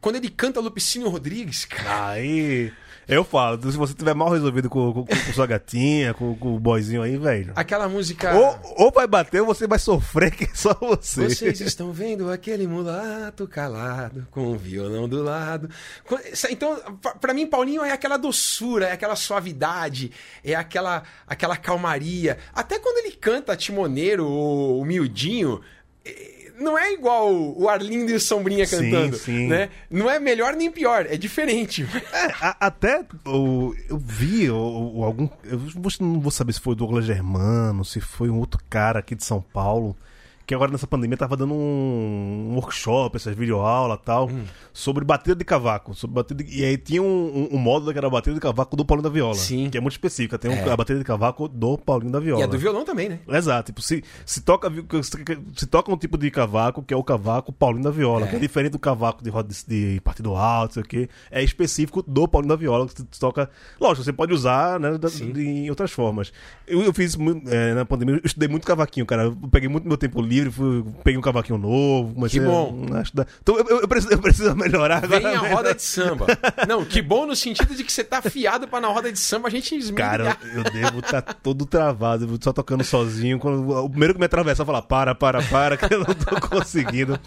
Quando 0.00 0.16
ele 0.16 0.28
canta 0.28 0.60
Lupicínio 0.60 1.08
Rodrigues, 1.08 1.64
cara. 1.64 2.10
Aí. 2.10 2.70
Eu 3.06 3.22
falo, 3.24 3.60
se 3.70 3.76
você 3.76 3.92
tiver 3.94 4.14
mal 4.14 4.30
resolvido 4.30 4.70
com, 4.70 4.92
com, 4.92 5.04
com 5.04 5.32
sua 5.32 5.46
gatinha, 5.46 6.14
com, 6.14 6.34
com 6.36 6.54
o 6.56 6.58
boyzinho 6.60 7.02
aí, 7.02 7.16
velho. 7.16 7.52
Aquela 7.54 7.88
música. 7.88 8.34
Ou, 8.34 8.58
ou 8.86 8.90
vai 8.92 9.06
bater 9.06 9.40
ou 9.40 9.46
você 9.46 9.66
vai 9.66 9.78
sofrer, 9.78 10.30
que 10.30 10.44
é 10.44 10.50
só 10.54 10.74
você. 10.80 11.28
Vocês 11.28 11.60
estão 11.60 11.92
vendo 11.92 12.30
aquele 12.30 12.66
mulato 12.66 13.46
calado 13.46 14.26
com 14.30 14.48
o 14.52 14.56
violão 14.58 15.08
do 15.08 15.22
lado. 15.22 15.68
Então, 16.50 16.76
pra- 17.02 17.14
pra 17.14 17.34
mim, 17.34 17.46
Paulinho 17.46 17.82
é 17.84 17.92
aquela 17.92 18.16
doçura, 18.16 18.86
é 18.86 18.92
aquela 18.92 19.16
suavidade, 19.16 20.10
é 20.42 20.54
aquela, 20.54 21.02
aquela 21.26 21.56
calmaria. 21.56 22.38
Até 22.54 22.78
quando 22.78 22.98
ele 23.04 23.12
canta 23.16 23.56
Timoneiro 23.56 24.26
ou 24.26 24.80
Humildinho, 24.80 25.60
não 26.58 26.78
é 26.78 26.92
igual 26.92 27.32
o 27.34 27.68
Arlindo 27.68 28.10
e 28.10 28.14
o 28.14 28.20
Sombrinha 28.20 28.66
Sim, 28.66 28.76
cantando, 28.90 29.16
sim. 29.16 29.46
né? 29.48 29.68
Não 29.90 30.08
é 30.10 30.18
melhor 30.18 30.54
nem 30.54 30.70
pior, 30.70 31.06
é 31.08 31.16
diferente. 31.16 31.86
É, 32.12 32.26
a- 32.40 32.56
até 32.60 33.04
o, 33.26 33.74
eu 33.88 33.98
vi 33.98 34.50
o, 34.50 35.02
algum. 35.04 35.28
Eu 35.44 35.60
não 36.00 36.20
vou 36.20 36.30
saber 36.30 36.52
se 36.52 36.60
foi 36.60 36.72
o 36.72 36.76
Douglas 36.76 37.04
Germano, 37.04 37.84
se 37.84 38.00
foi 38.00 38.30
um 38.30 38.38
outro 38.38 38.60
cara 38.70 39.00
aqui 39.00 39.14
de 39.14 39.24
São 39.24 39.40
Paulo, 39.40 39.96
que 40.46 40.54
agora 40.54 40.70
nessa 40.70 40.86
pandemia 40.86 41.16
tava 41.16 41.36
dando 41.36 41.54
um, 41.54 42.48
um 42.50 42.54
workshop, 42.56 43.16
essas 43.16 43.34
videoaulas 43.36 43.98
e 43.98 44.02
tal, 44.04 44.28
Hum. 44.28 44.44
sobre 44.72 45.04
batida 45.04 45.34
de 45.34 45.44
cavaco. 45.44 45.94
Sobre 45.94 46.14
batida 46.16 46.42
de- 46.44 46.60
e 46.60 46.64
aí 46.64 46.76
tinha 46.76 47.02
um, 47.02 47.06
um, 47.52 47.56
um 47.56 47.58
módulo 47.58 47.92
que 47.92 47.98
era 47.98 48.06
a 48.06 48.10
batida 48.10 48.34
de 48.34 48.40
cavaco 48.40 48.76
do 48.76 48.84
Paulinho 48.84 49.04
da 49.04 49.10
Viola. 49.10 49.34
Sim. 49.34 49.70
Que 49.70 49.78
é 49.78 49.80
muito 49.80 49.92
específica. 49.94 50.38
Tem 50.38 50.50
um- 50.50 50.54
É. 50.54 50.70
a 50.70 50.76
batida 50.76 50.98
de 50.98 51.04
cavaco 51.04 51.48
do 51.48 51.78
Paulinho 51.78 52.12
da 52.12 52.20
Viola. 52.20 52.40
E 52.40 52.44
é 52.44 52.46
do 52.46 52.58
violão 52.58 52.84
também, 52.84 53.08
né? 53.08 53.20
Exato, 53.28 53.66
tipo, 53.72 53.80
se, 53.82 54.02
se, 54.26 54.42
toca, 54.42 54.70
se 55.56 55.66
toca 55.66 55.92
um 55.92 55.96
tipo 55.96 56.18
de 56.18 56.30
cavaco, 56.30 56.82
que 56.82 56.92
é 56.92 56.96
o 56.96 57.02
cavaco 57.04 57.52
Paulinho 57.52 57.84
da 57.84 57.90
Viola, 57.90 58.26
É. 58.26 58.28
que 58.30 58.36
é 58.36 58.38
diferente 58.38 58.72
do 58.72 58.78
cavaco 58.78 59.22
de, 59.24 59.30
roda 59.30 59.48
de, 59.48 59.94
de 59.94 60.00
partido 60.00 60.34
alto, 60.34 60.74
sei 60.74 60.82
o 60.82 60.86
quê, 60.86 61.08
é 61.30 61.42
específico 61.42 62.02
do 62.06 62.28
Paulinho 62.28 62.50
da 62.50 62.56
Viola, 62.56 62.86
que 62.86 62.94
se 63.00 63.20
toca. 63.20 63.48
Lógico, 63.80 64.04
você 64.04 64.12
pode 64.12 64.32
usar 64.32 64.78
né, 64.78 64.98
da- 64.98 65.08
de, 65.08 65.40
em 65.42 65.70
outras 65.70 65.90
formas. 65.90 66.32
Eu, 66.66 66.82
eu 66.82 66.92
fiz 66.92 67.16
é, 67.46 67.74
na 67.74 67.84
pandemia, 67.84 68.16
eu 68.16 68.20
estudei 68.24 68.48
muito 68.48 68.66
cavaquinho, 68.66 69.06
cara. 69.06 69.24
Eu 69.24 69.36
peguei 69.50 69.68
muito 69.68 69.86
meu 69.88 69.96
tempo 69.96 70.20
livre 70.20 70.33
livre, 70.34 70.50
fui, 70.50 70.84
peguei 71.02 71.18
um 71.18 71.22
cavaquinho 71.22 71.58
novo, 71.58 72.14
comecei 72.14 72.40
Que 72.40 72.46
bom. 72.46 72.86
a. 72.92 73.02
Então 73.42 73.56
eu, 73.58 73.80
eu- 73.80 73.88
preciso, 73.88 74.12
eu 74.14 74.18
preciso 74.18 74.54
melhorar 74.56 75.04
agora. 75.04 75.20
Vem 75.20 75.34
a 75.34 75.54
roda 75.54 75.74
de 75.74 75.82
samba. 75.82 76.26
Não, 76.68 76.84
que 76.84 77.00
bom 77.00 77.26
no 77.26 77.36
sentido 77.36 77.74
de 77.74 77.84
que 77.84 77.92
você 77.92 78.02
tá 78.04 78.18
afiado 78.18 78.66
pra 78.68 78.80
na 78.80 78.88
roda 78.88 79.12
de 79.12 79.18
samba 79.18 79.48
a 79.48 79.50
gente 79.50 79.74
esmirilhar. 79.74 80.10
Cara, 80.10 80.36
eu, 80.52 80.62
eu 80.62 80.64
devo 80.64 80.98
estar 81.00 81.22
todo 81.22 81.64
travado, 81.66 82.24
eu 82.24 82.38
só 82.40 82.52
tocando 82.52 82.82
sozinho. 82.84 83.38
Quando, 83.38 83.68
o 83.84 83.88
primeiro 83.90 84.14
que 84.14 84.20
me 84.20 84.26
atravessa, 84.26 84.62
eu 84.62 84.66
falar 84.66 84.82
para, 84.82 85.14
para, 85.14 85.42
para, 85.42 85.76
que 85.76 85.92
eu 85.94 85.98
não 86.00 86.06
tô 86.14 86.40
conseguindo. 86.48 87.18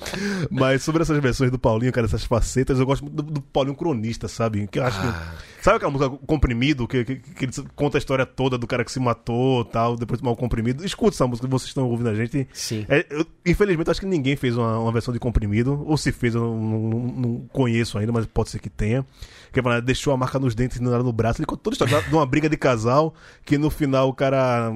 Mas 0.51 0.83
sobre 0.83 1.01
essas 1.03 1.17
versões 1.19 1.51
do 1.51 1.59
Paulinho, 1.59 1.91
cara, 1.91 2.05
essas 2.07 2.23
facetas, 2.23 2.79
eu 2.79 2.85
gosto 2.85 3.03
muito 3.03 3.15
do, 3.15 3.23
do 3.23 3.41
Paulinho 3.41 3.75
cronista, 3.75 4.27
sabe? 4.27 4.67
Que 4.67 4.79
eu 4.79 4.83
acho 4.85 4.99
Ah. 4.99 5.33
que. 5.33 5.47
Sabe 5.63 5.77
aquela 5.77 5.91
música 5.91 6.09
comprimido, 6.25 6.87
que, 6.87 7.03
que, 7.03 7.15
que 7.15 7.45
ele 7.45 7.51
conta 7.75 7.97
a 7.97 7.99
história 7.99 8.25
toda 8.25 8.57
do 8.57 8.65
cara 8.65 8.85
que 8.85 8.91
se 8.91 8.99
matou 9.01 9.65
tal, 9.65 9.97
depois 9.97 10.17
de 10.17 10.23
tomar 10.23 10.31
o 10.31 10.35
comprimido? 10.37 10.85
Escuta 10.85 11.15
essa 11.15 11.27
música 11.27 11.45
que 11.47 11.51
vocês 11.51 11.69
estão 11.69 11.89
ouvindo 11.89 12.07
a 12.09 12.13
gente. 12.15 12.47
Sim. 12.53 12.85
É, 12.87 12.96
eu- 13.09 13.25
infelizmente, 13.45 13.89
acho 13.91 13.99
que 13.99 14.05
ninguém 14.05 14.35
fez 14.35 14.55
uma, 14.55 14.79
uma 14.79 14.91
versão 14.91 15.13
de 15.13 15.19
comprimido. 15.19 15.83
Ou 15.85 15.97
se 15.97 16.11
fez, 16.11 16.35
eu 16.35 16.41
não, 16.41 16.57
não- 16.59 16.99
não 16.99 17.47
conheço 17.51 17.97
ainda, 17.97 18.11
mas 18.11 18.25
pode 18.25 18.49
ser 18.49 18.59
que 18.59 18.69
tenha. 18.69 19.05
Que 19.51 19.61
fala, 19.61 19.81
deixou 19.81 20.13
a 20.13 20.17
marca 20.17 20.37
nos 20.37 20.53
dentes 20.53 20.77
e 20.77 20.83
não 20.83 20.93
era 20.93 21.01
no 21.01 21.11
braço. 21.11 21.39
Ele 21.39 21.45
contou 21.45 21.71
toda 21.73 21.85
a 21.85 21.87
história 21.87 22.09
de 22.09 22.15
uma 22.15 22.25
briga 22.25 22.49
de 22.49 22.57
casal 22.57 23.13
que 23.45 23.57
no 23.57 23.69
final 23.69 24.09
o 24.09 24.13
cara 24.13 24.71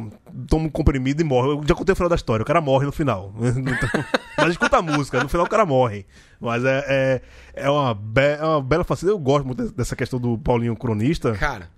toma 0.48 0.66
um 0.66 0.70
comprimido 0.70 1.22
e 1.22 1.26
morre. 1.26 1.50
Eu 1.52 1.64
já 1.68 1.76
contei 1.76 1.94
o 1.94 1.96
final 1.96 2.10
da 2.10 2.16
história. 2.16 2.42
O 2.44 2.46
cara 2.46 2.62
morre 2.62 2.86
no 2.86 2.92
final. 2.92 3.34
Então, 3.42 4.46
mas 4.46 4.52
escuta 4.54 4.78
a 4.78 4.82
música, 4.82 5.22
no 5.22 5.30
final 5.30 5.46
o 5.46 5.50
cara 5.50 5.66
morre. 5.66 6.06
Mas 6.40 6.64
é, 6.66 6.84
é, 6.88 7.22
é, 7.66 7.70
uma, 7.70 7.94
be 7.94 8.22
é 8.22 8.44
uma 8.44 8.62
bela 8.62 8.84
facilidade. 8.84 9.20
Eu 9.20 9.24
gosto 9.24 9.46
muito 9.46 9.68
de- 9.68 9.74
dessa 9.74 9.96
questão 9.96 10.20
do 10.20 10.38
Paulinho 10.38 10.76
cronista. 10.76 11.34
Cara, 11.34 11.70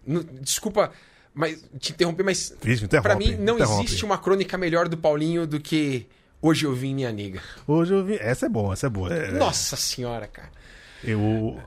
desculpa 0.42 0.92
mas, 1.36 1.66
te 1.80 1.92
interromper, 1.94 2.24
mas 2.24 2.56
Vixe, 2.62 2.86
interrompe, 2.86 3.10
pra 3.10 3.18
mim 3.18 3.36
não 3.38 3.56
interrompe. 3.56 3.86
existe 3.86 4.06
uma 4.06 4.20
crônica 4.20 4.56
melhor 4.56 4.88
do 4.88 4.96
Paulinho 4.96 5.48
do 5.48 5.60
que 5.60 6.06
Hoje 6.46 6.66
Eu 6.66 6.74
Vi 6.74 6.94
Minha 6.94 7.10
Nega. 7.10 7.40
Hoje 7.66 7.94
eu 7.94 8.04
vi. 8.04 8.18
Essa 8.20 8.48
é 8.48 8.50
boa, 8.50 8.74
essa 8.74 8.88
é 8.88 8.90
boa. 8.90 9.14
É- 9.14 9.32
Nossa 9.32 9.78
senhora, 9.78 10.28
cara. 10.28 10.50
Eu. 11.02 11.58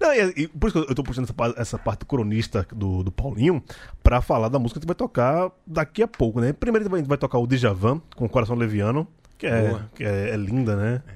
Não, 0.00 0.12
e, 0.12 0.42
e 0.42 0.48
por 0.48 0.66
isso 0.68 0.84
que 0.84 0.90
eu 0.90 0.94
tô 0.96 1.04
puxando 1.04 1.30
essa, 1.30 1.54
essa 1.60 1.78
parte 1.78 2.04
cronista 2.04 2.66
do, 2.74 3.04
do 3.04 3.12
Paulinho 3.12 3.62
pra 4.02 4.20
falar 4.20 4.48
da 4.48 4.58
música 4.58 4.80
que 4.80 4.86
vai 4.86 4.96
tocar 4.96 5.52
daqui 5.64 6.02
a 6.02 6.08
pouco, 6.08 6.40
né? 6.40 6.52
Primeiro 6.52 6.92
a 6.92 6.98
gente 6.98 7.06
vai, 7.06 7.16
tocar 7.16 7.38
o 7.38 7.46
Djavan 7.46 8.02
com 8.16 8.24
o 8.24 8.28
Coração 8.28 8.56
Leviano, 8.56 9.06
que 9.38 9.46
é, 9.46 9.80
que 9.94 10.02
é, 10.02 10.30
é 10.30 10.36
linda, 10.36 10.74
né? 10.74 11.02
É, 11.06 11.12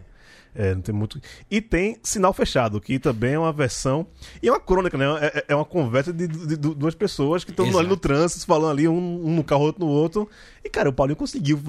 não 0.74 0.82
tem 0.82 0.94
muito. 0.94 1.20
E 1.50 1.61
tem 1.61 1.96
Sinal 2.02 2.32
Fechado, 2.32 2.80
que 2.80 2.98
também 2.98 3.34
é 3.34 3.38
uma 3.38 3.52
versão. 3.52 4.06
E 4.42 4.48
é 4.48 4.50
uma 4.50 4.59
crônica, 4.61 4.98
né? 4.98 5.04
É, 5.20 5.38
é- 5.38 5.44
é 5.48 5.54
uma 5.54 5.64
conversa 5.64 6.12
de, 6.12 6.26
de- 6.26 6.46
de 6.48 6.56
duas 6.56 6.94
pessoas 6.94 7.44
que 7.44 7.50
estão 7.50 7.64
ali 7.78 7.88
no 7.88 7.96
trânsito, 7.96 8.44
falando 8.46 8.72
ali, 8.72 8.88
um, 8.88 9.26
um 9.26 9.34
no 9.36 9.44
carro, 9.44 9.62
outro 9.62 9.84
no 9.84 9.90
outro. 9.90 10.28
E, 10.64 10.68
cara, 10.68 10.88
o 10.88 10.92
Paulinho 10.92 11.16
conseguiu 11.16 11.61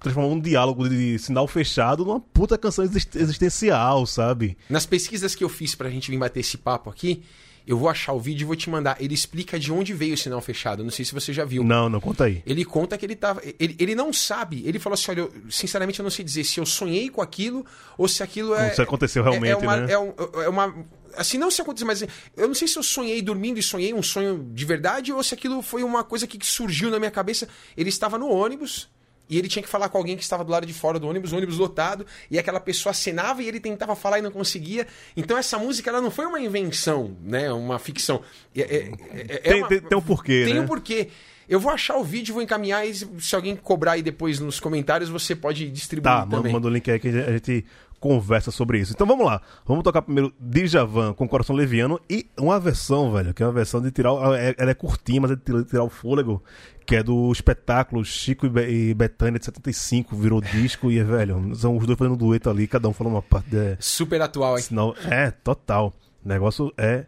transformar 0.00 0.28
um 0.28 0.40
diálogo 0.40 0.88
de 0.88 1.18
sinal 1.18 1.46
fechado 1.46 2.04
numa 2.04 2.20
puta 2.20 2.58
canção 2.58 2.84
exist- 2.84 3.16
existencial, 3.16 4.04
sabe? 4.06 4.56
Nas 4.68 4.86
pesquisas 4.86 5.34
que 5.34 5.44
eu 5.44 5.48
fiz 5.48 5.74
pra 5.74 5.88
gente 5.90 6.10
vir 6.10 6.18
bater 6.18 6.40
esse 6.40 6.58
papo 6.58 6.90
aqui, 6.90 7.22
eu 7.66 7.76
vou 7.78 7.88
achar 7.88 8.12
o 8.12 8.20
vídeo 8.20 8.44
e 8.44 8.46
vou 8.46 8.56
te 8.56 8.68
mandar. 8.70 8.96
Ele 9.00 9.14
explica 9.14 9.58
de 9.58 9.72
onde 9.72 9.92
veio 9.92 10.14
o 10.14 10.16
sinal 10.16 10.40
fechado. 10.40 10.82
Não 10.82 10.90
sei 10.90 11.04
se 11.04 11.12
você 11.14 11.32
já 11.32 11.44
viu. 11.44 11.62
Não, 11.64 11.88
não, 11.88 12.00
conta 12.00 12.24
aí. 12.24 12.42
Ele 12.46 12.64
conta 12.64 12.96
que 12.98 13.06
ele 13.06 13.16
tava. 13.16 13.40
Ele, 13.58 13.76
ele 13.78 13.94
não 13.94 14.12
sabe. 14.12 14.62
Ele 14.66 14.78
falou 14.78 14.94
assim: 14.94 15.10
olha, 15.10 15.20
eu, 15.20 15.32
sinceramente 15.50 15.98
eu 15.98 16.02
não 16.02 16.10
sei 16.10 16.24
dizer 16.24 16.44
se 16.44 16.58
eu 16.60 16.66
sonhei 16.66 17.08
com 17.08 17.20
aquilo 17.22 17.64
ou 17.96 18.06
se 18.08 18.22
aquilo 18.22 18.54
é. 18.54 18.70
se 18.74 18.82
aconteceu 18.82 19.22
realmente, 19.22 19.48
é, 19.48 19.52
é 19.52 19.56
uma, 19.56 19.76
né? 19.76 19.92
É, 19.92 19.98
um- 19.98 20.14
é 20.44 20.48
uma. 20.48 20.74
Assim, 21.14 21.36
não 21.36 21.50
se 21.50 21.60
aconteceu, 21.60 21.86
mas 21.86 22.02
eu 22.36 22.48
não 22.48 22.54
sei 22.54 22.66
se 22.66 22.78
eu 22.78 22.82
sonhei 22.82 23.20
dormindo 23.20 23.58
e 23.58 23.62
sonhei 23.62 23.92
um 23.92 24.02
sonho 24.02 24.48
de 24.52 24.64
verdade 24.64 25.12
ou 25.12 25.22
se 25.22 25.34
aquilo 25.34 25.60
foi 25.60 25.82
uma 25.82 26.02
coisa 26.02 26.26
que 26.26 26.38
surgiu 26.44 26.90
na 26.90 26.98
minha 26.98 27.10
cabeça. 27.10 27.46
Ele 27.76 27.90
estava 27.90 28.16
no 28.16 28.28
ônibus. 28.30 28.88
E 29.32 29.38
ele 29.38 29.48
tinha 29.48 29.62
que 29.62 29.68
falar 29.68 29.88
com 29.88 29.96
alguém 29.96 30.14
que 30.14 30.22
estava 30.22 30.44
do 30.44 30.50
lado 30.52 30.66
de 30.66 30.74
fora 30.74 30.98
do 30.98 31.08
ônibus, 31.08 31.32
o 31.32 31.36
ônibus 31.36 31.56
lotado, 31.56 32.04
e 32.30 32.38
aquela 32.38 32.60
pessoa 32.60 32.90
acenava 32.90 33.42
e 33.42 33.48
ele 33.48 33.58
tentava 33.58 33.96
falar 33.96 34.18
e 34.18 34.22
não 34.22 34.30
conseguia. 34.30 34.86
Então 35.16 35.38
essa 35.38 35.58
música 35.58 35.88
ela 35.88 36.02
não 36.02 36.10
foi 36.10 36.26
uma 36.26 36.38
invenção, 36.38 37.16
né? 37.24 37.50
Uma 37.50 37.78
ficção. 37.78 38.20
É- 38.54 38.60
é- 38.60 38.66
é- 38.66 39.34
é 39.34 39.38
Tem- 39.38 39.58
uma- 39.62 39.68
tem- 39.68 39.80
tem 39.80 39.96
um 39.98 40.02
porquê, 40.02 40.44
Tem 40.44 40.54
né? 40.54 40.60
um 40.60 40.66
porquê. 40.66 41.08
Eu 41.48 41.58
vou 41.58 41.72
achar 41.72 41.96
o 41.96 42.04
vídeo, 42.04 42.34
vou 42.34 42.42
encaminhar 42.42 42.86
e 42.86 42.94
se 42.94 43.34
alguém 43.34 43.56
cobrar 43.56 43.92
aí 43.92 44.02
depois 44.02 44.38
nos 44.38 44.60
comentários, 44.60 45.08
você 45.08 45.34
pode 45.34 45.68
distribuir 45.70 46.14
Tá, 46.14 46.26
também. 46.26 46.52
manda 46.52 46.68
o 46.68 46.70
link 46.70 46.90
aí 46.90 46.98
que 47.00 47.08
a 47.08 47.32
gente 47.32 47.64
conversa 48.02 48.50
sobre 48.50 48.78
isso. 48.80 48.92
Então 48.92 49.06
vamos 49.06 49.24
lá. 49.24 49.40
Vamos 49.64 49.84
tocar 49.84 50.02
primeiro 50.02 50.34
Djavan 50.40 51.14
com 51.14 51.28
Coração 51.28 51.54
Leviano 51.54 52.00
e 52.10 52.26
uma 52.36 52.58
versão, 52.58 53.12
velho, 53.12 53.32
que 53.32 53.42
é 53.42 53.46
uma 53.46 53.52
versão 53.52 53.80
de 53.80 53.90
tirar. 53.92 54.10
é- 54.36 54.54
Ela 54.58 54.72
é 54.72 54.74
curtinha, 54.74 55.20
mas 55.20 55.30
é 55.30 55.36
de 55.36 55.64
tirar- 55.64 55.84
o 55.84 55.88
fôlego, 55.88 56.42
que 56.84 56.96
é 56.96 57.02
do 57.02 57.30
espetáculo 57.30 58.04
Chico 58.04 58.44
e 58.44 58.48
Be- 58.48 58.94
Betânia 58.94 59.38
de 59.38 59.44
75, 59.44 60.16
virou 60.16 60.40
disco 60.40 60.90
e 60.90 60.98
é, 60.98 61.04
velho, 61.04 61.54
são 61.54 61.76
os 61.76 61.86
dois 61.86 61.96
fazendo 61.96 62.14
um 62.14 62.18
dueto 62.18 62.50
ali, 62.50 62.66
cada 62.66 62.88
um 62.88 62.92
falando 62.92 63.14
uma 63.14 63.22
parte. 63.22 63.48
De... 63.50 63.76
Super 63.78 64.20
atual, 64.20 64.56
hein? 64.58 64.62
Sinal, 64.64 64.94
é, 65.08 65.30
total. 65.30 65.94
O 66.24 66.28
negócio 66.28 66.72
é. 66.76 67.06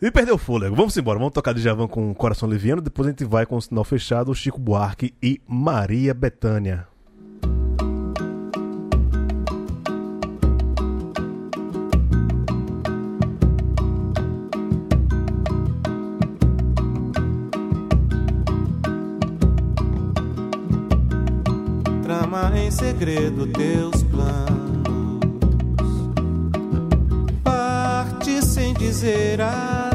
E 0.00 0.10
perdeu 0.10 0.34
o 0.34 0.38
fôlego. 0.38 0.74
Vamos 0.74 0.96
embora. 0.96 1.18
Vamos 1.18 1.32
tocar 1.34 1.52
Djavan 1.54 1.86
com 1.86 2.12
Coração 2.14 2.48
Leviano. 2.48 2.82
Depois 2.82 3.06
a 3.06 3.10
gente 3.10 3.24
vai 3.24 3.46
com 3.46 3.56
o 3.56 3.62
sinal 3.62 3.84
fechado, 3.84 4.34
Chico 4.34 4.58
Buarque 4.58 5.14
e 5.22 5.40
Maria 5.46 6.12
Bethânia. 6.12 6.88
Trama 22.32 22.58
em 22.58 22.70
segredo 22.70 23.46
teus 23.46 24.02
planos. 24.04 24.88
Parte 27.44 28.42
sem 28.42 28.72
dizer 28.72 29.38
adeus. 29.42 29.91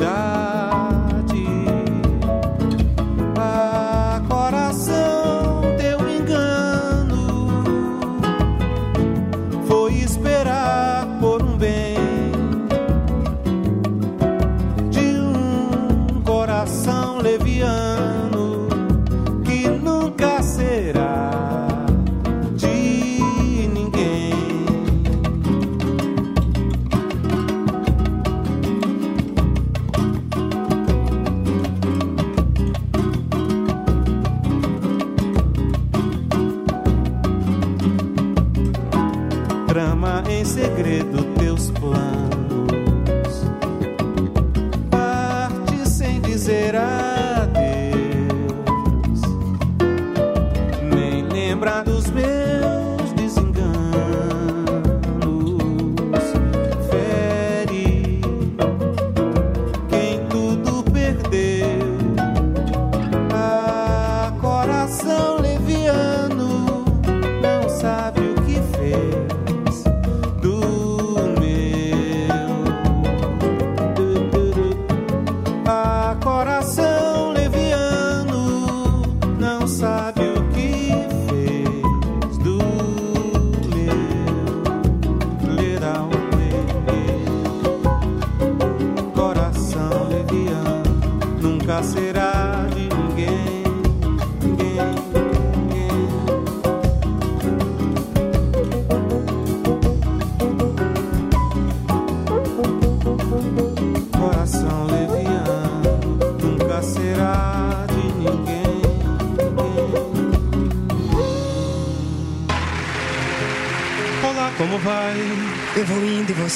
Da 0.00 0.47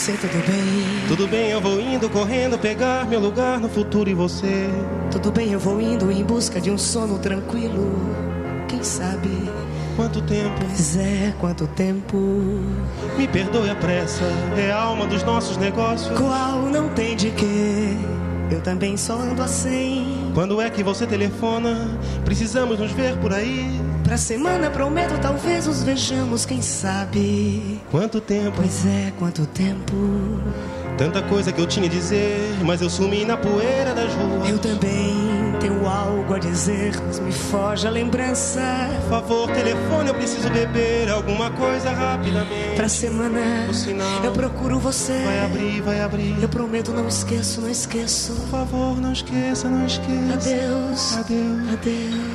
você, 0.02 0.12
tudo 0.14 0.46
bem? 0.46 1.06
Tudo 1.06 1.28
bem, 1.28 1.50
eu 1.50 1.60
vou 1.60 1.80
indo 1.80 2.10
correndo 2.10 2.58
pegar 2.58 3.06
meu 3.06 3.20
lugar 3.20 3.60
no 3.60 3.68
futuro 3.68 4.10
e 4.10 4.14
você. 4.14 4.68
Tudo 5.12 5.30
bem, 5.30 5.52
eu 5.52 5.60
vou 5.60 5.80
indo 5.80 6.10
em 6.10 6.24
busca 6.24 6.60
de 6.60 6.72
um 6.72 6.78
sono 6.78 7.20
tranquilo. 7.20 7.94
Quem 8.66 8.82
sabe? 8.82 9.28
Quanto 9.94 10.20
tempo? 10.22 10.56
Pois 10.58 10.96
é, 10.96 11.32
quanto 11.38 11.68
tempo? 11.68 12.16
Me 13.16 13.28
perdoe 13.28 13.70
a 13.70 13.76
pressa, 13.76 14.24
é 14.56 14.72
a 14.72 14.82
alma 14.82 15.06
dos 15.06 15.22
nossos 15.22 15.56
negócios. 15.56 16.18
Qual 16.18 16.62
não 16.62 16.88
tem 16.88 17.14
de 17.14 17.30
quê? 17.30 17.96
Eu 18.50 18.60
também 18.60 18.96
só 18.96 19.14
ando 19.14 19.40
assim. 19.40 20.32
Quando 20.34 20.60
é 20.60 20.68
que 20.68 20.82
você 20.82 21.06
telefona? 21.06 21.96
Precisamos 22.24 22.80
nos 22.80 22.90
ver 22.90 23.16
por 23.18 23.32
aí. 23.32 23.70
Pra 24.12 24.18
semana 24.18 24.68
prometo, 24.68 25.18
talvez 25.22 25.66
os 25.66 25.82
vejamos, 25.82 26.44
quem 26.44 26.60
sabe? 26.60 27.80
Quanto 27.90 28.20
tempo? 28.20 28.52
Pois 28.56 28.84
é, 28.84 29.10
quanto 29.18 29.46
tempo? 29.46 29.94
Tanta 30.98 31.22
coisa 31.22 31.50
que 31.50 31.58
eu 31.58 31.66
tinha 31.66 31.86
a 31.86 31.88
dizer, 31.88 32.38
mas 32.62 32.82
eu 32.82 32.90
sumi 32.90 33.24
na 33.24 33.38
poeira 33.38 33.94
das 33.94 34.12
ruas. 34.12 34.50
Eu 34.50 34.58
também 34.58 35.54
tenho 35.58 35.88
algo 35.88 36.34
a 36.34 36.38
dizer, 36.38 36.92
mas 37.06 37.20
me 37.20 37.32
foge 37.32 37.86
a 37.86 37.90
lembrança. 37.90 38.60
Por 39.00 39.08
favor, 39.08 39.50
telefone, 39.50 40.08
eu 40.08 40.14
preciso 40.14 40.50
beber 40.50 41.08
alguma 41.08 41.50
coisa 41.50 41.90
rapidamente. 41.90 42.76
Pra 42.76 42.90
semana 42.90 43.72
sinal 43.72 44.24
eu 44.24 44.32
procuro 44.32 44.78
você. 44.78 45.22
Vai 45.24 45.40
abrir, 45.42 45.80
vai 45.80 46.00
abrir. 46.02 46.36
Eu 46.42 46.50
prometo, 46.50 46.92
não 46.92 47.08
esqueço, 47.08 47.62
não 47.62 47.70
esqueço. 47.70 48.34
Por 48.34 48.48
favor, 48.48 49.00
não 49.00 49.14
esqueça, 49.14 49.70
não 49.70 49.86
esqueça. 49.86 50.34
Adeus. 50.34 51.16
Adeus. 51.16 51.72
Adeus. 51.72 52.31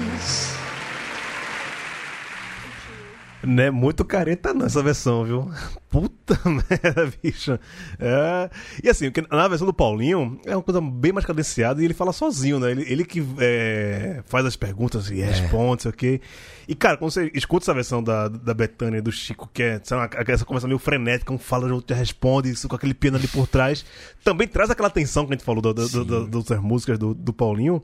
Não 3.47 3.63
é 3.63 3.71
muito 3.71 4.03
careta 4.03 4.53
não 4.53 4.65
essa 4.65 4.83
versão, 4.83 5.23
viu? 5.23 5.49
Puta 5.89 6.37
merda, 6.45 7.11
bicho. 7.23 7.57
É... 7.97 8.49
E 8.83 8.89
assim, 8.89 9.05
na 9.31 9.47
versão 9.47 9.65
do 9.65 9.73
Paulinho 9.73 10.39
é 10.45 10.53
uma 10.53 10.61
coisa 10.61 10.81
bem 10.81 11.13
mais 11.13 11.25
cadenciada 11.25 11.81
e 11.81 11.85
ele 11.85 11.93
fala 11.93 12.11
sozinho, 12.11 12.59
né? 12.59 12.71
Ele, 12.71 12.85
ele 12.91 13.05
que 13.05 13.25
é, 13.39 14.21
faz 14.25 14.45
as 14.45 14.57
perguntas 14.57 15.09
e 15.09 15.21
responde, 15.21 15.83
sei 15.83 15.91
o 15.91 15.93
quê. 15.93 16.21
E, 16.67 16.75
cara, 16.75 16.97
quando 16.97 17.11
você 17.11 17.31
escuta 17.33 17.63
essa 17.63 17.73
versão 17.73 18.03
da, 18.03 18.27
da 18.27 18.53
Betânia 18.53 18.97
e 18.97 19.01
do 19.01 19.11
Chico, 19.13 19.49
que 19.53 19.63
é 19.63 19.81
sabe, 19.81 20.13
essa 20.27 20.43
conversa 20.43 20.67
meio 20.67 20.79
frenética, 20.79 21.31
um 21.31 21.37
fala, 21.37 21.73
outro 21.73 21.95
responde, 21.95 22.49
isso 22.49 22.67
com 22.67 22.75
aquele 22.75 22.93
piano 22.93 23.15
ali 23.15 23.27
por 23.29 23.47
trás, 23.47 23.85
também 24.25 24.45
traz 24.45 24.69
aquela 24.69 24.89
tensão 24.89 25.25
que 25.25 25.31
a 25.31 25.35
gente 25.37 25.45
falou 25.45 25.61
do, 25.61 25.73
do, 25.73 26.27
do, 26.27 26.43
das 26.43 26.59
músicas 26.59 26.99
do, 26.99 27.13
do 27.13 27.31
Paulinho, 27.31 27.81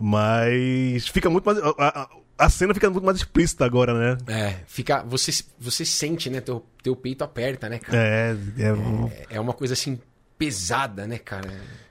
mas 0.00 1.06
fica 1.08 1.28
muito 1.28 1.44
mais... 1.44 1.58
A, 1.58 1.74
a, 1.78 2.21
a 2.38 2.48
cena 2.48 2.74
fica 2.74 2.88
muito 2.90 3.04
mais 3.04 3.18
explícita 3.18 3.64
agora, 3.64 3.94
né? 3.94 4.18
É, 4.26 4.56
fica. 4.66 5.02
Você, 5.04 5.44
você 5.58 5.84
sente, 5.84 6.28
né? 6.30 6.40
Teu, 6.40 6.64
teu 6.82 6.96
peito 6.96 7.22
aperta, 7.22 7.68
né, 7.68 7.78
cara? 7.78 7.98
É, 7.98 8.36
é, 8.58 8.68
É, 9.30 9.36
é 9.36 9.40
uma 9.40 9.52
coisa 9.52 9.74
assim 9.74 9.98
pesada, 10.38 11.06
né, 11.06 11.18
cara? 11.18 11.50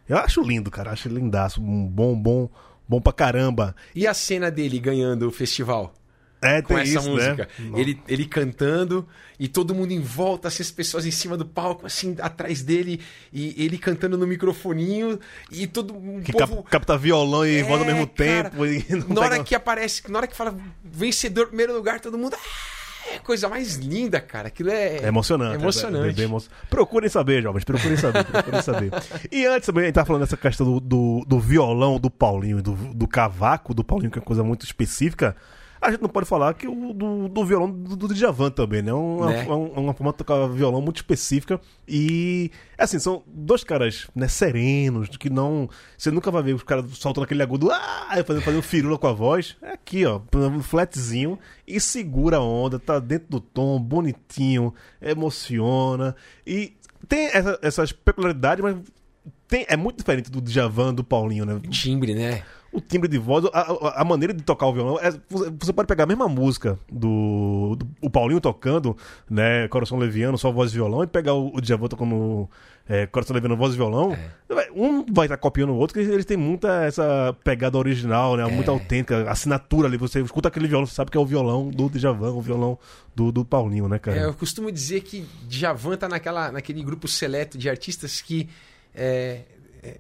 eu 0.10 0.18
acho 0.18 0.42
lindo, 0.42 0.70
cara. 0.70 0.92
Acho 0.92 1.08
lindaço. 1.08 1.62
Um 1.62 1.88
bom, 1.88 2.16
bom, 2.16 2.50
bom 2.88 3.00
pra 3.00 3.14
caramba. 3.14 3.76
E 3.96 4.06
a 4.06 4.14
cena 4.14 4.52
dele 4.52 4.80
ganhando 4.80 5.28
o 5.28 5.32
festival? 5.32 5.94
É, 6.42 6.62
Com 6.62 6.74
tem 6.74 6.84
essa 6.84 7.00
isso, 7.00 7.10
música. 7.10 7.48
né? 7.60 7.80
Ele, 7.80 8.02
ele 8.08 8.26
cantando 8.26 9.08
e 9.40 9.48
todo 9.48 9.76
mundo 9.76 9.92
em 9.92 10.00
volta, 10.00 10.48
assim, 10.48 10.64
as 10.64 10.72
pessoas 10.72 11.06
em 11.06 11.12
cima 11.12 11.38
do 11.38 11.46
palco, 11.46 11.86
assim, 11.86 12.16
atrás 12.20 12.62
dele, 12.64 13.00
e 13.32 13.56
ele 13.64 13.78
cantando 13.78 14.18
no 14.18 14.26
microfoninho, 14.26 15.20
e 15.52 15.68
todo 15.68 15.96
o 15.96 16.22
Que 16.22 16.32
povo... 16.32 16.58
cap- 16.58 16.70
capta 16.70 16.98
violão 16.98 17.46
e 17.46 17.58
É, 17.60 17.64
voz 17.64 17.80
ao 17.82 17.86
mesmo 17.86 18.08
cara, 18.08 18.50
tempo. 18.50 18.66
na 19.14 19.22
hora 19.22 19.30
pega- 19.32 19.44
que 19.44 19.54
aparece, 19.56 20.10
na 20.12 20.18
hora 20.20 20.28
que 20.28 20.36
fala 20.36 20.56
vencedor, 20.84 21.48
primeiro 21.48 21.74
lugar, 21.74 22.00
todo 22.00 22.18
mundo. 22.18 22.36
"Ah!" 22.36 22.82
É 23.14 23.18
coisa 23.20 23.50
mais 23.50 23.76
linda, 23.76 24.22
cara. 24.22 24.48
Aquilo 24.48 24.70
é. 24.70 24.98
É 25.00 25.08
emocionante. 25.08 25.56
É 25.58 25.60
emocionante. 25.60 26.22
é 26.22 26.24
emo- 26.24 26.42
Procurem 26.70 27.10
saber, 27.10 27.42
jovens. 27.42 27.64
Procurem 27.64 27.98
saber. 27.98 28.24
procurem 28.24 28.62
saber. 28.62 28.92
E 29.32 29.44
antes 29.46 29.66
também, 29.66 29.84
a 29.84 29.86
gente 29.88 29.96
tava 29.96 30.06
falando 30.06 30.22
dessa 30.22 30.38
questão 30.38 30.66
do, 30.66 30.80
do, 30.80 31.26
do 31.28 31.40
violão 31.40 32.00
do 32.00 32.10
Paulinho 32.12 32.62
do, 32.62 32.74
do 32.74 33.08
cavaco 33.08 33.74
do 33.74 33.84
Paulinho, 33.84 34.12
que 34.12 34.20
é 34.20 34.22
uma 34.22 34.26
coisa 34.26 34.44
muito 34.44 34.66
específica. 34.66 35.36
A 35.82 35.90
gente 35.90 36.02
não 36.02 36.10
pode 36.10 36.28
falar 36.28 36.54
que 36.54 36.68
o 36.68 36.94
do, 36.94 37.28
do 37.28 37.44
violão 37.44 37.72
do, 37.72 37.96
do 37.96 38.14
Djavan 38.14 38.52
também, 38.52 38.84
né? 38.84 38.94
Uma, 38.94 39.32
Né? 39.32 39.44
uma, 39.46 39.56
uma 39.58 39.94
forma 39.96 40.12
de 40.12 40.18
tocar 40.20 40.48
violão 40.48 40.80
muito 40.80 40.98
específica. 40.98 41.60
E, 41.88 42.52
assim, 42.78 43.00
são 43.00 43.24
dois 43.26 43.64
caras 43.64 44.06
né, 44.16 44.28
serenos, 44.28 45.10
que 45.18 45.28
não. 45.28 45.68
Você 45.98 46.12
nunca 46.12 46.30
vai 46.30 46.44
ver 46.44 46.54
os 46.54 46.62
caras 46.62 46.86
soltando 46.98 47.24
aquele 47.24 47.42
agudo, 47.42 47.72
ah, 47.72 48.10
fazendo, 48.28 48.44
fazendo 48.44 48.62
firula 48.62 48.96
com 49.00 49.08
a 49.08 49.12
voz. 49.14 49.58
É 49.60 49.72
aqui, 49.72 50.06
ó, 50.06 50.22
um 50.36 50.62
flatzinho 50.62 51.40
e 51.68 51.80
segura 51.80 52.38
a 52.38 52.42
onda, 52.42 52.78
tá 52.78 53.00
dentro 53.00 53.28
do 53.30 53.40
tom, 53.40 53.80
bonitinho, 53.82 54.74
emociona. 55.02 56.16
E 56.46 56.74
tem 57.08 57.28
essa- 57.34 57.60
essas 57.62 57.92
peculiaridades, 57.92 58.64
mas 58.64 58.78
tem, 59.48 59.66
é 59.68 59.76
muito 59.76 59.98
diferente 59.98 60.30
do 60.32 60.42
Djavan, 60.42 60.94
do 60.94 61.04
Paulinho, 61.04 61.46
né? 61.46 61.60
Timbre, 61.70 62.14
né? 62.14 62.44
O 62.74 62.80
timbre 62.80 63.10
de 63.10 63.18
voz, 63.18 63.46
a, 63.54 64.02
a- 64.02 64.06
maneira 64.06 64.34
de 64.34 64.44
tocar 64.44 64.66
o 64.68 64.74
violão. 64.74 65.00
é- 65.00 65.12
você- 65.30 65.74
pode 65.74 65.88
pegar 65.88 66.04
a 66.04 66.08
mesma 66.08 66.28
música 66.28 66.80
do, 66.92 67.76
do- 67.78 67.88
o 68.02 68.10
Paulinho 68.10 68.40
tocando, 68.42 68.96
né? 69.30 69.68
Coração 69.68 69.98
Leviano, 69.98 70.38
só 70.38 70.52
voz 70.52 70.72
e 70.72 70.76
violão, 70.76 71.04
e 71.04 71.08
pegar 71.08 71.34
o, 71.34 71.56
o 71.56 71.60
Djavan 71.62 71.88
tocando 71.88 72.50
é, 72.90 73.06
Coração 73.06 73.34
Leviano, 73.34 73.56
voz 73.56 73.74
e 73.74 73.78
violão. 73.78 74.18
Um 74.76 75.06
vai 75.14 75.26
estar 75.26 75.38
copiando 75.38 75.70
o 75.72 75.76
outro, 75.76 75.94
porque 75.94 76.10
eles 76.12 76.26
têm 76.26 76.36
muita 76.38 76.84
essa 76.84 77.36
pegada 77.44 77.78
original, 77.78 78.36
né? 78.38 78.46
Muito 78.46 78.70
autêntica, 78.72 79.30
assinatura 79.30 79.88
ali. 79.88 79.98
Você 79.98 80.22
escuta 80.22 80.48
aquele 80.50 80.68
violão, 80.68 80.86
você 80.86 80.96
sabe 80.96 81.12
que 81.12 81.18
é 81.18 81.20
o 81.22 81.26
violão 81.26 81.70
do 81.70 81.90
Djavan, 81.90 82.32
o 82.32 82.42
violão 82.42 82.78
do, 83.16 83.32
do 83.32 83.46
Paulinho, 83.46 83.88
né, 83.88 84.00
cara? 84.00 84.18
É, 84.18 84.26
eu 84.26 84.34
costumo 84.34 84.72
dizer 84.72 85.02
que 85.02 85.26
Djavan 85.48 85.96
tá 85.98 86.08
naquela, 86.10 86.52
naquele 86.52 86.84
grupo 86.84 87.08
seleto 87.08 87.58
de 87.58 87.70
artistas 87.70 88.20
que. 88.22 88.50
é, 88.96 89.42
é, 89.84 89.98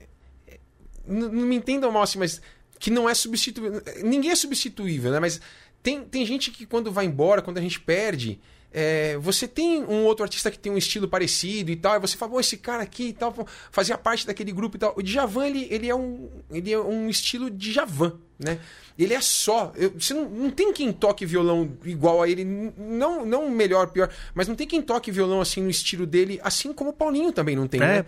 é, 0.47 0.59
não 1.07 1.29
me 1.31 1.55
entendam 1.55 1.91
mal 1.91 2.03
assim, 2.03 2.19
mas 2.19 2.41
que 2.81 2.89
não 2.91 3.07
é 3.07 3.13
substituível. 3.13 3.81
Ninguém 4.03 4.31
é 4.31 4.35
substituível, 4.35 5.11
né? 5.11 5.19
Mas 5.19 5.39
tem, 5.83 6.03
tem 6.03 6.25
gente 6.25 6.51
que 6.51 6.65
quando 6.65 6.91
vai 6.91 7.05
embora, 7.05 7.41
quando 7.41 7.57
a 7.59 7.61
gente 7.61 7.79
perde. 7.79 8.39
é, 8.73 9.17
você 9.17 9.47
tem 9.49 9.83
um 9.83 10.03
outro 10.05 10.23
artista 10.23 10.49
que 10.49 10.57
tem 10.57 10.71
um 10.71 10.77
estilo 10.77 11.05
parecido 11.07 11.69
e 11.71 11.75
tal, 11.75 11.97
e 11.97 11.99
você 11.99 12.15
fala, 12.15 12.39
esse 12.39 12.55
cara 12.55 12.81
aqui 12.83 13.07
e 13.09 13.13
tal, 13.13 13.35
fazia 13.69 13.97
parte 13.97 14.25
daquele 14.25 14.51
grupo 14.53 14.77
e 14.77 14.79
tal. 14.79 14.93
O 14.97 15.03
Djavan, 15.03 15.45
ele, 15.45 15.67
ele, 15.69 15.89
é, 15.89 15.93
um, 15.95 16.29
ele 16.49 16.71
é 16.71 16.79
um 16.79 17.09
estilo 17.09 17.49
Djavan, 17.51 18.13
né? 18.39 18.59
Ele 18.97 19.13
é 19.13 19.19
só. 19.21 19.73
eu- 19.75 19.91
você 19.99 20.13
não, 20.13 20.29
não 20.29 20.49
tem 20.51 20.71
quem 20.73 20.91
toque 20.93 21.25
violão 21.25 21.69
igual 21.83 22.21
a 22.23 22.29
ele, 22.29 22.45
não, 22.77 23.25
não 23.25 23.49
melhor, 23.49 23.87
pior, 23.87 24.09
mas 24.33 24.47
não 24.47 24.55
tem 24.55 24.65
quem 24.65 24.81
toque 24.81 25.11
violão 25.11 25.41
assim 25.41 25.61
no 25.61 25.69
estilo 25.69 26.05
dele, 26.07 26.39
assim 26.41 26.71
como 26.73 26.91
o 26.91 26.93
Paulinho 26.93 27.31
também 27.33 27.55
não 27.57 27.67
tem, 27.67 27.81
É. 27.81 27.85
né? 27.85 28.05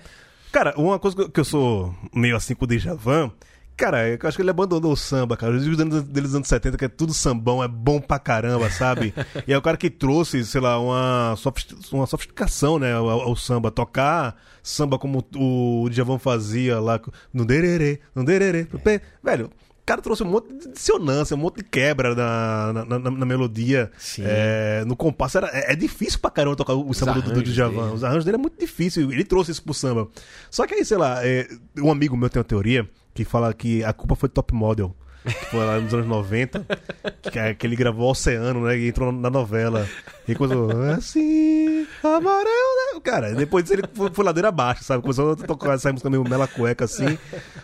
Cara, 0.51 0.73
uma 0.77 0.97
coisa 0.99 1.15
que 1.17 1.21
eu- 1.23 1.29
que 1.29 1.39
eu 1.41 1.45
sou 1.45 1.93
meio 2.13 2.35
assim 2.37 2.55
com 2.55 2.63
o 2.63 2.67
Djavan, 2.67 3.31
Cara, 3.75 4.07
eu 4.07 4.19
acho 4.23 4.37
que 4.37 4.41
ele 4.43 4.51
abandonou 4.51 4.91
o 4.93 4.95
samba, 4.95 5.35
cara. 5.35 5.53
Os 5.55 5.63
discos 5.63 5.77
deles 5.77 6.29
dos 6.29 6.35
anos 6.35 6.47
70, 6.47 6.77
que 6.77 6.85
é 6.85 6.87
tudo 6.87 7.13
sambão, 7.13 7.63
é 7.63 7.67
bom 7.67 7.99
pra 7.99 8.19
caramba, 8.19 8.69
sabe? 8.69 9.13
e 9.47 9.51
é 9.51 9.57
o 9.57 9.61
cara 9.61 9.77
que 9.77 9.89
trouxe, 9.89 10.45
sei 10.45 10.61
lá, 10.61 10.79
uma, 10.79 11.35
uma 11.91 12.05
sofisticação, 12.05 12.77
né, 12.77 12.93
ao, 12.93 13.09
ao 13.09 13.35
samba. 13.35 13.71
Tocar 13.71 14.35
samba 14.61 14.99
como 14.99 15.25
o 15.35 15.89
Djavan 15.89 16.19
fazia 16.19 16.79
lá, 16.79 16.99
no 17.33 17.45
dererê, 17.45 17.99
no 18.15 18.23
dererê. 18.23 18.65
pé. 18.83 19.01
Velho, 19.23 19.47
o 19.47 19.85
cara 19.85 20.01
trouxe 20.01 20.23
um 20.23 20.27
monte 20.27 20.53
de 20.53 20.71
dissonância, 20.71 21.35
um 21.35 21.39
monte 21.39 21.57
de 21.57 21.63
quebra 21.63 22.13
na, 22.15 22.73
na, 22.85 22.99
na- 22.99 23.11
na 23.11 23.25
melodia. 23.25 23.91
É, 24.19 24.83
no 24.85 24.95
compasso. 24.95 25.37
Era, 25.39 25.47
é, 25.51 25.73
é 25.73 25.75
difícil 25.75 26.19
pra 26.19 26.29
caramba 26.29 26.55
tocar 26.55 26.73
o 26.73 26.93
samba 26.93 27.13
do, 27.15 27.33
do, 27.33 27.43
Djavan. 27.43 27.83
dele. 27.85 27.95
Os 27.95 28.03
arranjos 28.03 28.23
dele 28.23 28.35
é 28.35 28.39
muito 28.39 28.57
difícil. 28.59 29.11
Ele 29.11 29.23
trouxe 29.25 29.51
isso 29.51 29.63
pro 29.63 29.73
samba. 29.73 30.07
Só 30.49 30.65
que 30.67 30.75
aí, 30.75 30.85
sei 30.85 30.95
lá, 30.97 31.25
é, 31.25 31.47
um 31.79 31.91
amigo 31.91 32.15
meu 32.15 32.29
tem 32.29 32.39
uma 32.39 32.45
teoria 32.45 32.87
que 33.13 33.23
fala 33.23 33.53
que 33.53 33.83
a 33.83 33.93
culpa 33.93 34.15
foi 34.15 34.29
do 34.29 34.33
Top 34.33 34.53
Model. 34.53 34.95
Que 35.23 35.45
foi 35.45 35.65
lá 35.65 35.79
nos 35.79 35.93
anos 35.93 36.07
90. 36.07 36.65
Que, 37.31 37.39
é, 37.39 37.53
que 37.53 37.65
ele 37.65 37.75
gravou 37.75 38.11
Oceano, 38.11 38.65
né? 38.65 38.77
E 38.77 38.89
entrou 38.89 39.11
na 39.11 39.29
novela. 39.29 39.87
E 40.27 40.35
começou. 40.35 40.71
Assim, 40.91 41.85
amarelo, 42.03 42.93
né? 42.93 42.99
Cara, 43.03 43.33
depois 43.33 43.69
ele 43.69 43.83
foi, 43.93 44.09
foi 44.13 44.25
ladeira 44.25 44.49
abaixo, 44.49 44.83
sabe? 44.83 45.01
Começou 45.01 45.31
a 45.31 45.35
tocar 45.35 45.73
essa 45.73 45.91
música 45.91 46.09
meio 46.09 46.23
mela 46.23 46.47
cueca 46.47 46.85
assim. 46.85 47.17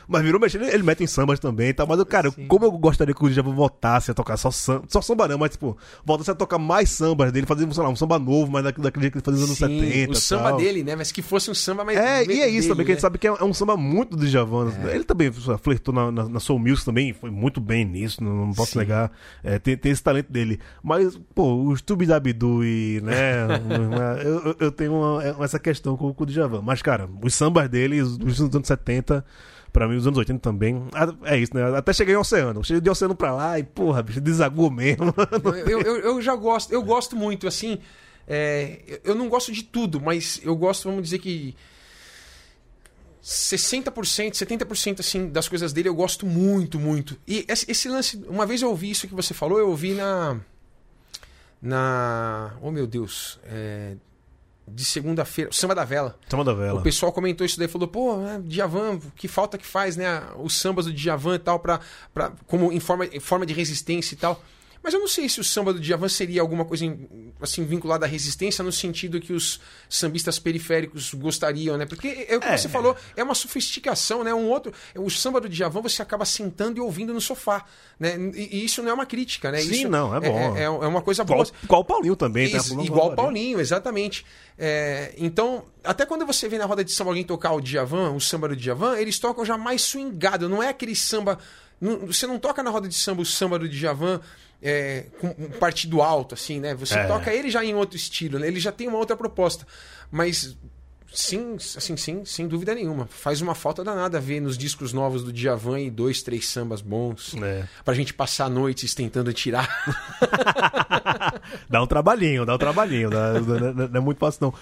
Mas 0.08 0.24
virou 0.24 0.42
mexendo, 0.42 0.66
ele, 0.66 0.84
mete 0.84 1.04
em 1.04 1.08
sambas 1.08 1.40
também 1.40 1.70
e 1.70 1.74
tal. 1.74 1.88
Mas, 1.88 2.04
cara, 2.04 2.32
como 2.48 2.66
eu 2.66 2.72
gostaria 2.72 3.14
que 3.14 3.24
o 3.24 3.30
Djavan 3.30 3.54
voltasse 3.54 4.12
a 4.12 4.14
tocar 4.14 4.36
só 4.38 4.52
samba. 4.52 4.84
Só 4.90 5.02
samba 5.02 5.28
não, 5.28 5.38
mas, 5.38 5.52
tipo, 5.52 5.78
voltasse 6.04 6.32
a 6.32 6.36
tocar 6.36 6.58
mais 6.58 6.90
sambas 6.90 7.32
dele, 7.32 7.46
fazer, 7.46 7.72
sei 7.74 7.84
lá, 7.84 7.90
um 7.90 7.96
samba 7.96 8.20
novo, 8.20 8.52
mas 8.52 8.64
daquele, 8.64 8.84
daquele 8.84 9.04
jeito 9.04 9.14
que 9.14 9.18
ele 9.20 9.26
fazia 9.26 9.48
nos 9.48 9.62
anos 9.62 9.80
Sim, 9.80 9.92
70. 9.92 10.12
o 10.12 10.16
samba 10.16 10.50
tal. 10.50 10.58
dele, 10.58 10.84
né? 10.84 10.96
Mas 10.96 11.12
que 11.12 11.22
fosse 11.22 11.50
um 11.50 11.56
samba 11.56 11.86
mais. 11.86 11.98
É, 11.98 12.26
e 12.26 12.42
é 12.42 12.48
isso 12.50 12.62
dele, 12.62 12.68
também, 12.70 12.86
que 12.86 12.92
a 12.92 12.96
gente 12.96 13.02
né? 13.04 13.08
sabe 13.08 13.18
que 13.18 13.28
é, 13.28 13.32
é 13.32 13.44
um 13.44 13.54
samba 13.54 13.78
muito 13.78 14.18
do 14.18 14.26
Djavan. 14.26 14.72
Ele 14.92 15.04
também 15.04 15.32
flertou 15.32 15.94
na, 15.94 16.12
na, 16.12 16.30
na 16.30 16.40
Soul 16.40 16.60
Music 16.60 16.84
também, 16.84 17.14
foi 17.14 17.30
muito 17.30 17.49
bem 17.62 17.86
nisso, 17.86 18.22
não, 18.24 18.48
não 18.48 18.54
posso 18.54 18.74
Sim. 18.74 18.80
negar. 18.80 19.12
É, 19.44 19.58
tem, 19.58 19.78
tem 19.78 19.92
esse 19.92 20.04
talento 20.04 20.30
dele. 20.32 20.60
Mas, 20.84 21.18
pô, 21.34 21.54
o 21.64 21.76
Stubidabidu 21.78 22.64
e, 22.64 23.00
né, 23.02 23.46
eu, 24.24 24.56
eu- 24.60 24.72
tenho 24.72 24.94
uma- 24.94 25.44
essa 25.46 25.58
questão 25.58 25.96
com, 25.96 26.14
com 26.14 26.24
o 26.24 26.28
Djavan. 26.28 26.62
Mas, 26.62 26.82
cara, 26.82 27.10
os 27.24 27.34
sambas 27.34 27.70
dele, 27.70 28.02
os 28.02 28.18
dos 28.18 28.40
anos 28.42 28.68
70... 28.68 29.26
Pra 29.72 29.88
mim, 29.88 29.98
os 29.98 30.08
anos 30.08 30.18
80 30.18 30.40
também. 30.40 30.84
É 31.26 31.38
isso, 31.38 31.56
né? 31.56 31.78
Até 31.78 31.94
cheguei 31.94 32.16
ao 32.16 32.22
oceano. 32.22 32.64
Cheguei 32.64 32.82
de 32.82 32.90
oceano 32.90 33.14
pra 33.14 33.32
lá 33.32 33.60
e, 33.60 33.64
porra, 33.64 34.02
bicho, 34.02 34.20
desagou 34.20 34.72
mesmo. 34.72 35.14
Eu, 35.68 35.80
eu, 35.82 35.96
eu 35.98 36.22
já 36.24 36.36
gosto, 36.36 36.74
eu 36.74 36.82
gosto 36.82 37.16
muito, 37.16 37.48
assim. 37.48 37.78
é, 38.28 39.00
eu 39.04 39.14
não 39.14 39.30
gosto 39.30 39.52
de 39.52 39.62
tudo, 39.64 40.02
mas 40.02 40.42
eu 40.44 40.56
gosto, 40.56 40.90
vamos 40.90 41.04
dizer 41.04 41.20
que. 41.20 41.56
60%, 43.24 43.92
70% 44.32 45.00
assim, 45.00 45.30
das 45.30 45.48
coisas 45.48 45.74
dele 45.74 45.90
eu 45.90 45.96
gosto 45.96 46.26
muito, 46.26 46.80
muito. 46.80 47.18
E 47.28 47.46
esse, 47.48 47.90
lance, 47.90 48.24
uma 48.28 48.46
vez 48.46 48.62
eu 48.62 48.70
ouvi 48.70 48.90
isso 48.90 49.08
que 49.08 49.16
você 49.16 49.34
falou, 49.34 49.60
eu 49.60 49.70
ouvi 49.70 49.94
na. 49.94 50.40
Na. 51.62 52.54
Oh 52.62 52.72
meu 52.72 52.88
Deus. 52.88 53.40
é, 53.44 53.96
de 54.74 54.86
segunda-feira, 54.86 55.52
Samba 55.52 55.74
da 55.74 55.84
Vela. 55.84 56.18
Samba 56.30 56.44
da 56.44 56.54
vela. 56.54 56.80
O 56.80 56.84
pessoal 56.84 57.12
comentou 57.12 57.46
isso 57.46 57.58
daí, 57.58 57.68
falou, 57.68 57.88
pô, 57.88 58.26
é, 58.26 58.40
Djavan, 58.40 59.00
que 59.16 59.28
falta 59.28 59.58
que 59.58 59.66
faz, 59.66 59.98
né? 59.98 60.22
Os 60.38 60.56
sambas 60.56 60.86
do 60.86 60.94
Djavan 60.94 61.36
e 61.36 61.40
tal, 61.40 61.60
pra, 61.60 61.80
pra, 62.14 62.32
como 62.48 62.72
em 62.72 62.80
forma, 62.80 63.06
em 63.06 63.20
forma 63.20 63.46
de 63.46 63.54
resistência 63.54 64.14
e 64.14 64.18
tal. 64.18 64.42
Mas 64.82 64.94
eu 64.94 65.00
não 65.00 65.08
sei 65.08 65.28
se 65.28 65.40
o 65.40 65.44
samba 65.44 65.74
do 65.74 65.80
Djavan 65.80 66.08
seria 66.08 66.40
alguma 66.42 66.64
coisa 66.64 66.86
assim 67.42 67.66
vinculada 67.66 68.06
à 68.06 68.10
resistência 68.10 68.64
no 68.64 68.72
sentido 68.72 69.20
que 69.20 69.34
os 69.34 69.60
sambistas 69.90 70.40
periféricos 70.40 71.14
gostariam, 71.14 71.76
né? 71.78 71.86
Porque 71.86 72.26
é 72.30 72.38
o 72.38 72.40
que 72.40 72.48
É. 72.48 72.58
você 72.58 72.70
falou, 72.70 72.96
é 73.16 73.22
uma 73.24 73.36
sofisticação, 73.36 74.24
né? 74.24 74.34
Um 74.34 74.48
outro, 74.48 74.74
o 74.96 75.10
samba 75.10 75.42
do 75.42 75.50
Djavan 75.50 75.82
você 75.82 76.02
acaba 76.02 76.24
sentando 76.26 76.78
e 76.78 76.82
ouvindo 76.82 77.14
no 77.14 77.20
sofá, 77.20 77.66
né? 78.00 78.16
E, 78.34 78.58
e 78.60 78.66
isso 78.66 78.82
não 78.82 78.90
é 78.92 78.94
uma 78.94 79.06
crítica, 79.06 79.52
né? 79.52 79.60
Sim, 79.62 79.72
isso 79.72 79.90
não, 79.90 80.16
é 80.16 80.20
bom. 80.22 80.58
É, 80.58 80.64
é 80.64 80.70
uma 80.70 81.02
coisa 81.02 81.24
boa. 81.24 81.46
Igual, 81.64 81.82
o 81.82 81.86
Paulinho 81.86 82.16
também, 82.16 82.50
tá? 82.50 82.58
Isso, 82.58 82.80
igual 82.82 83.12
o 83.12 83.16
Paulinho, 83.16 83.60
exatamente. 83.60 84.26
É, 84.58 85.14
então, 85.18 85.66
até 85.84 86.06
quando 86.06 86.26
você 86.26 86.48
vê 86.48 86.58
na 86.58 86.66
roda 86.66 86.84
de 86.84 86.92
samba 86.92 87.12
alguém 87.12 87.24
tocar 87.24 87.52
o 87.54 87.62
Djavan, 87.62 88.12
o 88.12 88.20
samba 88.22 88.48
do 88.48 88.56
Djavan, 88.56 88.98
eles 88.98 89.20
tocam 89.20 89.44
já 89.44 89.58
mais 89.58 89.82
swingado, 89.82 90.48
não 90.48 90.64
é 90.64 90.70
aquele 90.70 90.96
samba. 90.96 91.38
não- 91.82 92.08
você 92.08 92.28
não 92.28 92.38
toca 92.38 92.62
na 92.62 92.70
roda 92.70 92.88
de 92.90 92.94
samba 92.96 93.22
o 93.22 93.26
samba 93.26 93.58
do 93.58 93.68
Djavan 93.70 94.20
é, 94.62 95.06
com 95.20 95.28
um 95.28 95.50
partido 95.50 96.02
alto, 96.02 96.34
assim, 96.36 96.60
né? 96.60 96.74
Você 96.76 96.98
É. 96.98 97.06
toca 97.06 97.34
ele 97.34 97.50
já 97.50 97.64
em 97.64 97.74
outro 97.74 97.96
estilo, 97.96 98.40
né? 98.40 98.48
Ele 98.48 98.60
já 98.60 98.72
tem 98.72 98.88
uma 98.88 98.98
outra 98.98 99.16
proposta. 99.16 99.66
Mas. 100.12 100.58
Sim, 101.12 101.56
assim, 101.56 101.98
sim, 101.98 102.24
sem 102.24 102.48
dúvida 102.48 102.74
nenhuma. 102.76 103.08
Faz 103.08 103.42
uma 103.42 103.56
falta 103.56 103.84
danada 103.84 104.20
ver 104.20 104.40
nos 104.40 104.58
discos 104.58 104.94
novos 104.94 105.24
do 105.24 105.34
Djavan 105.34 105.80
e 105.80 105.90
dois, 105.90 106.22
três 106.22 106.48
sambas 106.48 106.82
bons. 106.82 107.36
É. 107.42 107.68
Pra 107.84 107.94
gente 107.94 108.14
passar 108.14 108.50
noites 108.50 108.94
tentando 108.94 109.34
tirar. 109.34 109.68
Dá 111.70 111.82
um 111.82 111.88
trabalhinho, 111.88 112.46
dá 112.46 112.56
um 112.56 112.58
trabalhinho. 112.58 113.10
dá- 113.10 113.34
não, 113.34 113.74
não- 113.74 113.88
não 113.88 113.98
é 113.98 114.00
muito 114.00 114.18
fácil, 114.20 114.40
não. 114.42 114.54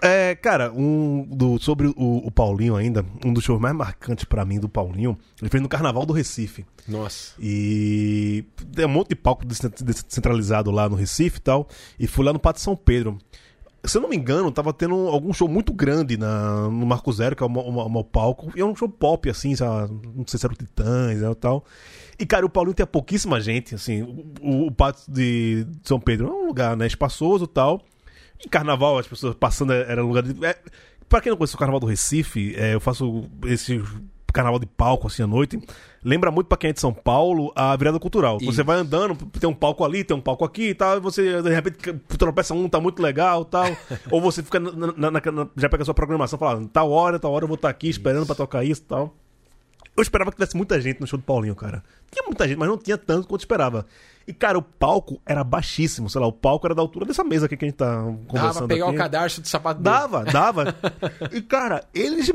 É, 0.00 0.34
cara, 0.34 0.72
um 0.72 1.26
do, 1.30 1.58
sobre 1.58 1.88
o, 1.88 1.94
o 2.26 2.30
Paulinho 2.30 2.76
ainda, 2.76 3.04
um 3.24 3.32
dos 3.32 3.44
shows 3.44 3.60
mais 3.60 3.74
marcantes 3.74 4.24
pra 4.24 4.44
mim 4.44 4.58
do 4.60 4.68
Paulinho, 4.68 5.18
ele 5.40 5.50
fez 5.50 5.62
no 5.62 5.68
Carnaval 5.68 6.04
do 6.06 6.12
Recife. 6.12 6.64
Nossa. 6.86 7.34
E 7.38 8.44
tem 8.74 8.84
um 8.86 8.88
monte 8.88 9.08
de 9.10 9.16
palco 9.16 9.44
descent- 9.44 9.82
descentralizado 9.82 10.70
lá 10.70 10.88
no 10.88 10.96
Recife 10.96 11.38
e 11.38 11.40
tal. 11.40 11.68
E 11.98 12.06
fui 12.06 12.24
lá 12.24 12.32
no 12.32 12.38
Pátio 12.38 12.62
São 12.62 12.76
Pedro. 12.76 13.18
Se 13.82 13.96
eu 13.96 14.02
não 14.02 14.08
me 14.10 14.16
engano, 14.16 14.50
tava 14.52 14.72
tendo 14.74 14.94
algum 15.08 15.32
show 15.32 15.48
muito 15.48 15.72
grande 15.72 16.16
na, 16.18 16.68
no 16.68 16.84
Marco 16.84 17.10
Zero, 17.12 17.34
que 17.34 17.42
é 17.42 17.46
o, 17.46 17.48
o, 17.48 17.88
mo- 17.88 18.04
palco. 18.04 18.52
E 18.54 18.60
é 18.60 18.64
um 18.64 18.76
show 18.76 18.88
pop, 18.88 19.28
assim, 19.30 19.56
sabe? 19.56 19.92
não 20.14 20.26
sei 20.26 20.38
se 20.38 20.44
era 20.46 20.52
o 20.52 20.56
Titãs 20.56 21.18
e 21.22 21.34
tal. 21.36 21.64
E, 22.18 22.26
cara, 22.26 22.44
o 22.44 22.50
Paulinho 22.50 22.74
tinha 22.74 22.86
pouquíssima 22.86 23.40
gente, 23.40 23.74
assim. 23.74 24.02
O, 24.42 24.66
o 24.66 24.70
Pátio 24.70 25.04
de 25.10 25.66
São 25.82 25.98
Pedro 25.98 26.28
é 26.28 26.30
um 26.30 26.46
lugar, 26.46 26.76
né, 26.76 26.86
espaçoso 26.86 27.44
e 27.44 27.48
tal. 27.48 27.80
Em 28.44 28.48
carnaval, 28.48 28.98
as 28.98 29.06
pessoas 29.06 29.34
passando, 29.34 29.72
era 29.72 30.02
lugar 30.02 30.22
de. 30.22 30.44
É, 30.44 30.58
pra 31.08 31.20
quem 31.22 31.30
não 31.30 31.36
conhece 31.38 31.54
o 31.54 31.58
carnaval 31.58 31.80
do 31.80 31.86
Recife, 31.86 32.54
é, 32.56 32.74
eu 32.74 32.80
faço 32.80 33.24
esse 33.46 33.82
carnaval 34.32 34.58
de 34.58 34.66
palco 34.66 35.06
assim 35.06 35.22
à 35.22 35.26
noite. 35.26 35.58
Lembra 36.02 36.30
muito 36.30 36.46
pra 36.46 36.56
quem 36.56 36.70
é 36.70 36.72
de 36.72 36.80
São 36.80 36.92
Paulo 36.92 37.52
a 37.54 37.76
virada 37.76 37.98
cultural. 37.98 38.38
Você 38.38 38.46
Isso. 38.50 38.64
vai 38.64 38.78
andando, 38.78 39.14
tem 39.38 39.48
um 39.48 39.54
palco 39.54 39.84
ali, 39.84 40.02
tem 40.02 40.16
um 40.16 40.20
palco 40.20 40.44
aqui 40.44 40.68
e 40.70 40.74
tal, 40.74 40.96
e 40.96 41.00
você 41.00 41.42
de 41.42 41.50
repente 41.50 41.92
tropeça 42.18 42.54
um, 42.54 42.68
tá 42.68 42.80
muito 42.80 43.02
legal 43.02 43.44
tal. 43.44 43.66
ou 44.10 44.20
você 44.20 44.42
fica 44.42 44.58
na- 44.58 44.92
na- 44.96 45.10
na- 45.10 45.48
já 45.56 45.68
pega 45.68 45.82
a 45.82 45.84
sua 45.84 45.94
programação 45.94 46.36
e 46.36 46.40
fala, 46.40 46.66
tal 46.72 46.90
hora, 46.90 47.18
tal 47.18 47.32
hora 47.32 47.44
eu 47.44 47.48
vou 47.48 47.56
estar 47.56 47.68
aqui 47.68 47.88
esperando 47.88 48.24
pra 48.26 48.34
tocar 48.34 48.64
isso 48.64 48.80
e 48.82 48.84
tal. 48.84 49.14
Eu 50.00 50.02
esperava 50.02 50.30
que 50.30 50.36
tivesse 50.36 50.56
muita 50.56 50.80
gente 50.80 51.00
no 51.00 51.06
show 51.06 51.18
do 51.18 51.22
Paulinho, 51.22 51.54
cara. 51.54 51.82
Tinha 52.10 52.24
muita 52.26 52.48
gente, 52.48 52.56
mas 52.58 52.68
não 52.68 52.78
tinha 52.78 52.96
tanto 52.96 53.28
quanto 53.28 53.40
esperava. 53.40 53.86
E, 54.26 54.32
cara, 54.32 54.58
o 54.58 54.62
palco 54.62 55.20
era 55.26 55.42
baixíssimo, 55.42 56.08
sei 56.08 56.20
lá, 56.20 56.26
o 56.26 56.32
palco 56.32 56.66
era 56.66 56.74
da 56.74 56.80
altura 56.80 57.04
dessa 57.04 57.24
mesa 57.24 57.46
aqui 57.46 57.56
que 57.56 57.64
a 57.64 57.68
gente 57.68 57.76
tá 57.76 57.96
Dava 57.96 58.16
conversando 58.26 58.58
pra 58.58 58.68
pegar 58.68 58.86
aqui. 58.86 58.94
o 58.94 58.98
cadarço 58.98 59.40
do 59.40 59.48
sapato 59.48 59.80
dele. 59.80 59.96
Dava, 59.96 60.24
dava. 60.24 60.74
E, 61.32 61.42
cara, 61.42 61.84
eles 61.92 62.30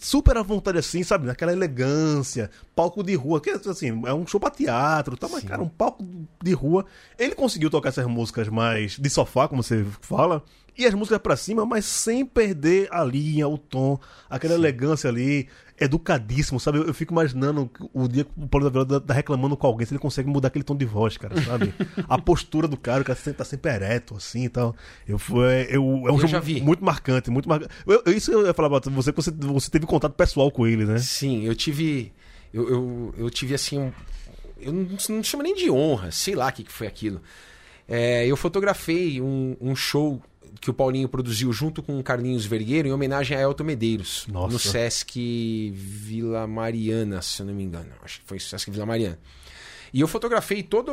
super 0.00 0.36
à 0.36 0.42
vontade 0.42 0.78
assim, 0.78 1.02
sabe? 1.02 1.26
Naquela 1.26 1.52
elegância, 1.52 2.50
palco 2.74 3.02
de 3.02 3.14
rua, 3.14 3.40
que 3.40 3.50
assim, 3.50 4.02
é 4.06 4.12
um 4.14 4.26
show 4.26 4.40
pra 4.40 4.50
teatro, 4.50 5.16
tá? 5.16 5.28
Mas, 5.30 5.44
cara, 5.44 5.62
um 5.62 5.68
palco 5.68 6.04
de 6.42 6.52
rua. 6.52 6.84
Ele 7.18 7.34
conseguiu 7.34 7.70
tocar 7.70 7.90
essas 7.90 8.06
músicas 8.06 8.48
mais 8.48 8.96
de 8.98 9.10
sofá, 9.10 9.46
como 9.48 9.62
você 9.62 9.84
fala, 10.00 10.42
e 10.76 10.86
as 10.86 10.94
músicas 10.94 11.18
pra 11.20 11.36
cima, 11.36 11.64
mas 11.66 11.84
sem 11.84 12.24
perder 12.24 12.88
a 12.90 13.04
linha, 13.04 13.46
o 13.46 13.58
tom, 13.58 13.98
aquela 14.30 14.54
elegância 14.54 15.08
ali, 15.10 15.46
educadíssimo, 15.78 16.58
sabe? 16.58 16.78
Eu, 16.78 16.84
eu 16.86 16.94
fico 16.94 17.12
imaginando 17.12 17.70
o 17.92 18.08
dia 18.08 18.24
que 18.24 18.30
o 18.36 18.46
Paulo 18.48 18.70
da 18.70 18.84
Vila 18.84 19.00
tá 19.00 19.12
reclamando 19.12 19.56
com 19.56 19.66
alguém, 19.66 19.86
se 19.86 19.92
ele 19.92 19.98
consegue 19.98 20.28
mudar 20.28 20.48
aquele 20.48 20.64
tom 20.64 20.76
de 20.76 20.84
voz, 20.84 21.16
cara, 21.16 21.40
sabe? 21.42 21.74
A 22.08 22.18
postura 22.18 22.66
do 22.68 22.76
cara, 22.76 23.02
o 23.02 23.04
cara 23.04 23.18
tá 23.34 23.44
sempre 23.44 23.70
ereto, 23.72 24.16
assim 24.16 24.44
e 24.44 24.48
tal. 24.48 24.74
Eu, 25.06 25.18
fui- 25.18 25.66
eu, 25.68 25.82
é 26.06 26.12
um 26.12 26.18
Eu 26.20 26.26
jogo 26.26 26.40
vi. 26.40 26.60
muito 26.60 26.84
marcante, 26.84 27.30
muito 27.30 27.48
marcante. 27.48 27.72
Eu, 27.86 28.02
eu- 28.06 28.12
isso 28.12 28.30
eu 28.32 28.46
ia 28.46 28.54
falar 28.54 28.68
pra 28.80 28.90
você, 28.90 29.12
você, 29.12 29.30
você 29.30 29.70
teve 29.70 29.84
contato 29.86 30.12
pessoal 30.14 30.50
com 30.50 30.66
ele, 30.66 30.84
né? 30.84 30.98
Sim, 30.98 31.44
eu 31.44 31.54
tive. 31.54 32.12
Eu, 32.52 32.68
eu, 32.68 33.14
eu 33.18 33.30
tive 33.30 33.54
assim. 33.54 33.78
Um, 33.78 33.92
eu 34.60 34.72
não, 34.72 34.86
não 35.16 35.22
chamo 35.24 35.42
nem 35.42 35.54
de 35.54 35.70
honra, 35.70 36.10
sei 36.12 36.34
lá 36.34 36.48
o 36.48 36.52
que, 36.52 36.62
que 36.64 36.72
foi 36.72 36.86
aquilo. 36.86 37.20
É, 37.88 38.24
eu 38.26 38.36
fotografei 38.36 39.20
um, 39.20 39.56
um 39.60 39.74
show 39.74 40.22
que 40.62 40.70
o 40.70 40.72
Paulinho 40.72 41.08
produziu 41.08 41.52
junto 41.52 41.82
com 41.82 41.98
o 41.98 42.02
Carlinhos 42.04 42.46
Vergueiro 42.46 42.86
em 42.86 42.92
homenagem 42.92 43.36
a 43.36 43.40
Elton 43.40 43.64
Medeiros. 43.64 44.24
Nossa. 44.28 44.52
No 44.52 44.58
Sesc 44.60 45.72
Vila 45.74 46.46
Mariana, 46.46 47.20
se 47.20 47.42
eu 47.42 47.46
não 47.46 47.52
me 47.52 47.64
engano. 47.64 47.90
Acho 48.00 48.20
que 48.20 48.26
foi 48.26 48.38
Sesc 48.38 48.70
Vila 48.70 48.86
Mariana. 48.86 49.18
E 49.92 50.00
eu 50.00 50.06
fotografei 50.06 50.62
todo. 50.62 50.92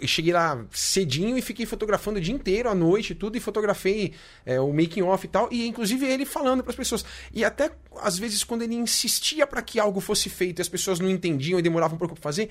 Eu 0.00 0.06
cheguei 0.06 0.32
lá 0.32 0.64
cedinho 0.70 1.36
e 1.36 1.42
fiquei 1.42 1.66
fotografando 1.66 2.20
o 2.20 2.22
dia 2.22 2.32
inteiro, 2.32 2.68
à 2.68 2.76
noite 2.76 3.10
e 3.10 3.14
tudo, 3.16 3.36
e 3.36 3.40
fotografei 3.40 4.14
é, 4.46 4.60
o 4.60 4.72
making 4.72 5.02
off 5.02 5.26
e 5.26 5.28
tal, 5.28 5.48
e 5.50 5.66
inclusive 5.66 6.06
ele 6.06 6.24
falando 6.24 6.62
para 6.62 6.70
as 6.70 6.76
pessoas. 6.76 7.04
E 7.34 7.44
até 7.44 7.72
às 8.00 8.16
vezes, 8.16 8.44
quando 8.44 8.62
ele 8.62 8.76
insistia 8.76 9.48
para 9.48 9.60
que 9.62 9.80
algo 9.80 9.98
fosse 10.00 10.30
feito 10.30 10.60
e 10.60 10.62
as 10.62 10.68
pessoas 10.68 11.00
não 11.00 11.10
entendiam 11.10 11.58
e 11.58 11.62
demoravam 11.62 11.96
um 11.96 11.98
pouco 11.98 12.14
para 12.14 12.22
fazer, 12.22 12.50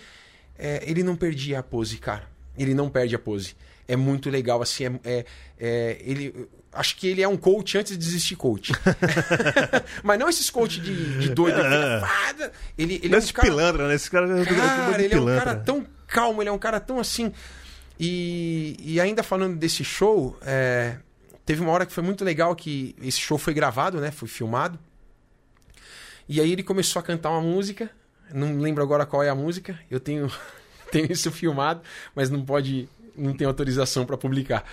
é, 0.60 0.84
ele 0.86 1.02
não 1.02 1.16
perdia 1.16 1.60
a 1.60 1.64
pose, 1.64 1.98
cara. 1.98 2.30
Ele 2.58 2.74
não 2.74 2.90
perde 2.90 3.16
a 3.16 3.20
pose. 3.20 3.56
É 3.94 3.96
muito 3.96 4.30
legal, 4.30 4.62
assim, 4.62 4.86
é, 4.86 4.92
é- 5.04 5.26
é- 5.60 5.98
ele... 6.02 6.48
Acho 6.74 6.96
que 6.96 7.06
ele 7.06 7.22
é 7.22 7.28
um 7.28 7.36
coach 7.36 7.78
antes 7.78 7.92
de 7.92 7.98
desistir 7.98 8.38
coach. 8.38 8.72
Mas 10.04 10.18
não 10.18 10.30
esses 10.30 10.50
coach 10.50 10.80
de, 10.80 11.20
de 11.20 11.30
doido. 11.30 11.58
"Fada". 11.58 12.54
Ele, 12.78 12.96
ele 12.96 13.08
é 13.14 13.18
um 13.18 13.20
Nesse 13.20 13.34
cara... 13.34 13.48
pilantra, 13.50 13.88
né? 13.90 13.96
Esse 13.96 14.10
cara, 14.10 14.28
Cara, 14.46 15.02
ele 15.04 15.14
é 15.14 15.20
um 15.20 15.26
cara 15.26 15.56
tão 15.58 15.86
calmo, 16.08 16.42
ele 16.42 16.48
é 16.48 16.52
um 16.52 16.58
cara 16.58 16.80
tão 16.80 16.98
assim. 16.98 17.34
E, 18.00 18.78
e 18.80 19.02
ainda 19.02 19.22
falando 19.22 19.58
desse 19.58 19.84
show, 19.84 20.38
é, 20.44 20.96
teve 21.46 21.62
uma 21.62 21.72
hora 21.74 21.86
que 21.86 21.92
foi 21.92 22.04
muito 22.04 22.24
legal 22.24 22.56
que 22.56 22.96
esse 23.02 23.20
show 23.20 23.38
foi 23.38 23.54
gravado, 23.54 24.00
né? 24.00 24.10
Foi 24.10 24.30
filmado. 24.30 24.80
E 26.28 26.40
aí 26.40 26.54
ele 26.54 26.64
começou 26.64 27.02
a 27.02 27.04
cantar 27.04 27.32
uma 27.32 27.42
música. 27.42 27.90
Não 28.34 28.58
lembro 28.60 28.82
agora 28.82 29.06
qual 29.06 29.22
é 29.22 29.30
a 29.30 29.36
música. 29.36 29.78
Eu 29.90 30.00
tenho, 30.00 30.32
tenho 30.90 31.12
isso 31.12 31.30
filmado, 31.32 31.82
mas 32.16 32.30
não 32.30 32.46
pode. 32.46 32.88
Não 33.18 33.34
tem 33.34 33.46
autorização 33.48 34.06
para 34.06 34.18
publicar. 34.18 34.66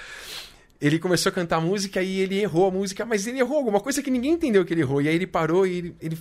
Ele 0.80 0.98
começou 0.98 1.30
a 1.30 1.32
cantar 1.32 1.56
a 1.56 1.60
música 1.60 2.02
e 2.02 2.20
ele 2.20 2.40
errou 2.40 2.68
a 2.68 2.70
música, 2.70 3.04
mas 3.04 3.26
ele 3.26 3.40
errou 3.40 3.58
alguma 3.58 3.80
coisa 3.80 4.02
que 4.02 4.10
ninguém 4.10 4.32
entendeu 4.32 4.64
que 4.64 4.72
ele 4.72 4.82
errou. 4.82 5.02
E 5.02 5.08
aí 5.08 5.14
ele 5.14 5.26
parou 5.26 5.66
e 5.66 5.76
ele, 5.76 5.96
ele 6.00 6.18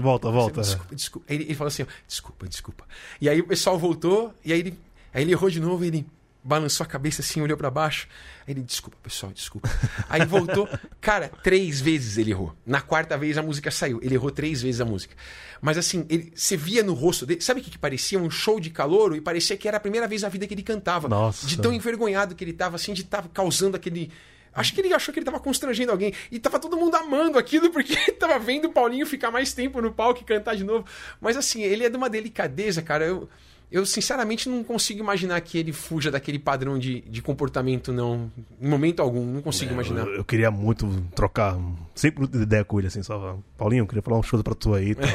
Volta, 0.00 0.30
volta. 0.30 0.60
Desculpa, 0.60 0.94
desculpa. 0.94 1.26
Ele, 1.32 1.44
ele 1.44 1.54
falou 1.54 1.68
assim, 1.68 1.82
ó, 1.82 1.86
desculpa, 2.06 2.48
desculpa. 2.48 2.84
E 3.20 3.28
aí 3.28 3.40
o 3.40 3.46
pessoal 3.46 3.76
voltou, 3.76 4.32
e 4.44 4.52
aí 4.52 4.60
ele, 4.60 4.78
aí 5.12 5.22
ele 5.24 5.32
errou 5.32 5.50
de 5.50 5.58
novo, 5.60 5.84
ele 5.84 6.06
balançou 6.42 6.84
a 6.84 6.86
cabeça 6.86 7.20
assim, 7.20 7.40
olhou 7.40 7.56
pra 7.56 7.70
baixo. 7.70 8.08
Aí 8.46 8.54
ele, 8.54 8.62
desculpa, 8.62 8.96
pessoal, 9.02 9.32
desculpa. 9.32 9.68
Aí 10.08 10.24
voltou. 10.24 10.68
Cara, 11.00 11.30
três 11.42 11.80
vezes 11.80 12.16
ele 12.16 12.30
errou. 12.30 12.54
Na 12.64 12.80
quarta 12.80 13.16
vez 13.18 13.36
a 13.36 13.42
música 13.42 13.70
saiu. 13.70 14.00
Ele 14.02 14.14
errou 14.14 14.30
três 14.30 14.62
vezes 14.62 14.80
a 14.80 14.84
música. 14.84 15.14
Mas 15.60 15.76
assim, 15.76 16.06
ele, 16.08 16.32
você 16.34 16.56
via 16.56 16.82
no 16.82 16.94
rosto 16.94 17.26
dele, 17.26 17.40
sabe 17.40 17.60
o 17.60 17.64
que, 17.64 17.70
que 17.70 17.78
parecia? 17.78 18.18
Um 18.18 18.30
show 18.30 18.60
de 18.60 18.70
calouro 18.70 19.16
e 19.16 19.20
parecia 19.20 19.56
que 19.56 19.66
era 19.66 19.76
a 19.76 19.80
primeira 19.80 20.06
vez 20.06 20.22
na 20.22 20.28
vida 20.28 20.46
que 20.46 20.54
ele 20.54 20.62
cantava. 20.62 21.08
Nossa. 21.08 21.46
De 21.46 21.58
tão 21.58 21.72
envergonhado 21.72 22.34
que 22.34 22.44
ele 22.44 22.52
tava, 22.52 22.76
assim, 22.76 22.92
de 22.92 23.02
estar 23.02 23.26
causando 23.28 23.76
aquele. 23.76 24.10
Acho 24.54 24.72
que 24.72 24.80
ele 24.80 24.92
achou 24.94 25.12
que 25.12 25.20
ele 25.20 25.26
tava 25.26 25.38
constrangendo 25.38 25.92
alguém. 25.92 26.12
E 26.30 26.38
tava 26.38 26.58
todo 26.58 26.76
mundo 26.76 26.94
amando 26.96 27.38
aquilo 27.38 27.70
porque 27.70 27.94
tava 28.12 28.38
vendo 28.38 28.66
o 28.66 28.72
Paulinho 28.72 29.06
ficar 29.06 29.30
mais 29.30 29.52
tempo 29.52 29.80
no 29.82 29.92
palco 29.92 30.20
e 30.20 30.24
cantar 30.24 30.56
de 30.56 30.64
novo. 30.64 30.86
Mas 31.20 31.36
assim, 31.36 31.62
ele 31.62 31.84
é 31.84 31.90
de 31.90 31.96
uma 31.96 32.08
delicadeza, 32.08 32.80
cara. 32.80 33.04
Eu, 33.04 33.28
eu 33.70 33.84
sinceramente 33.84 34.48
não 34.48 34.64
consigo 34.64 35.00
imaginar 35.00 35.40
que 35.42 35.58
ele 35.58 35.72
fuja 35.72 36.10
daquele 36.10 36.38
padrão 36.38 36.78
de, 36.78 37.02
de 37.02 37.20
comportamento, 37.20 37.92
não. 37.92 38.30
Em 38.60 38.68
momento 38.68 39.00
algum, 39.02 39.24
não 39.24 39.42
consigo 39.42 39.72
imaginar. 39.72 40.06
Eu, 40.06 40.14
eu 40.16 40.24
queria 40.24 40.50
muito 40.50 40.88
trocar 41.14 41.56
sempre 41.94 42.26
de 42.26 42.42
ideia 42.42 42.64
com 42.64 42.78
ele, 42.78 42.88
assim, 42.88 43.02
só. 43.02 43.38
Paulinho, 43.56 43.82
eu 43.82 43.86
queria 43.86 44.02
falar 44.02 44.18
um 44.18 44.22
show 44.22 44.42
pra 44.42 44.54
tu 44.54 44.74
aí 44.74 44.90
e 44.90 44.94
tal. 44.94 45.08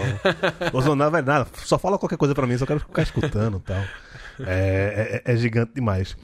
Não 0.96 1.10
vai 1.12 1.22
nada, 1.22 1.48
só 1.64 1.78
fala 1.80 1.98
qualquer 1.98 2.18
coisa 2.18 2.36
pra 2.36 2.46
mim, 2.46 2.58
só 2.58 2.66
quero 2.66 2.80
ficar 2.80 3.02
escutando 3.04 3.58
e 3.58 3.62
tal. 3.62 3.84
É, 4.42 5.22
é- 5.26 5.32
é 5.34 5.36
gigante 5.36 5.72
demais. 5.76 6.16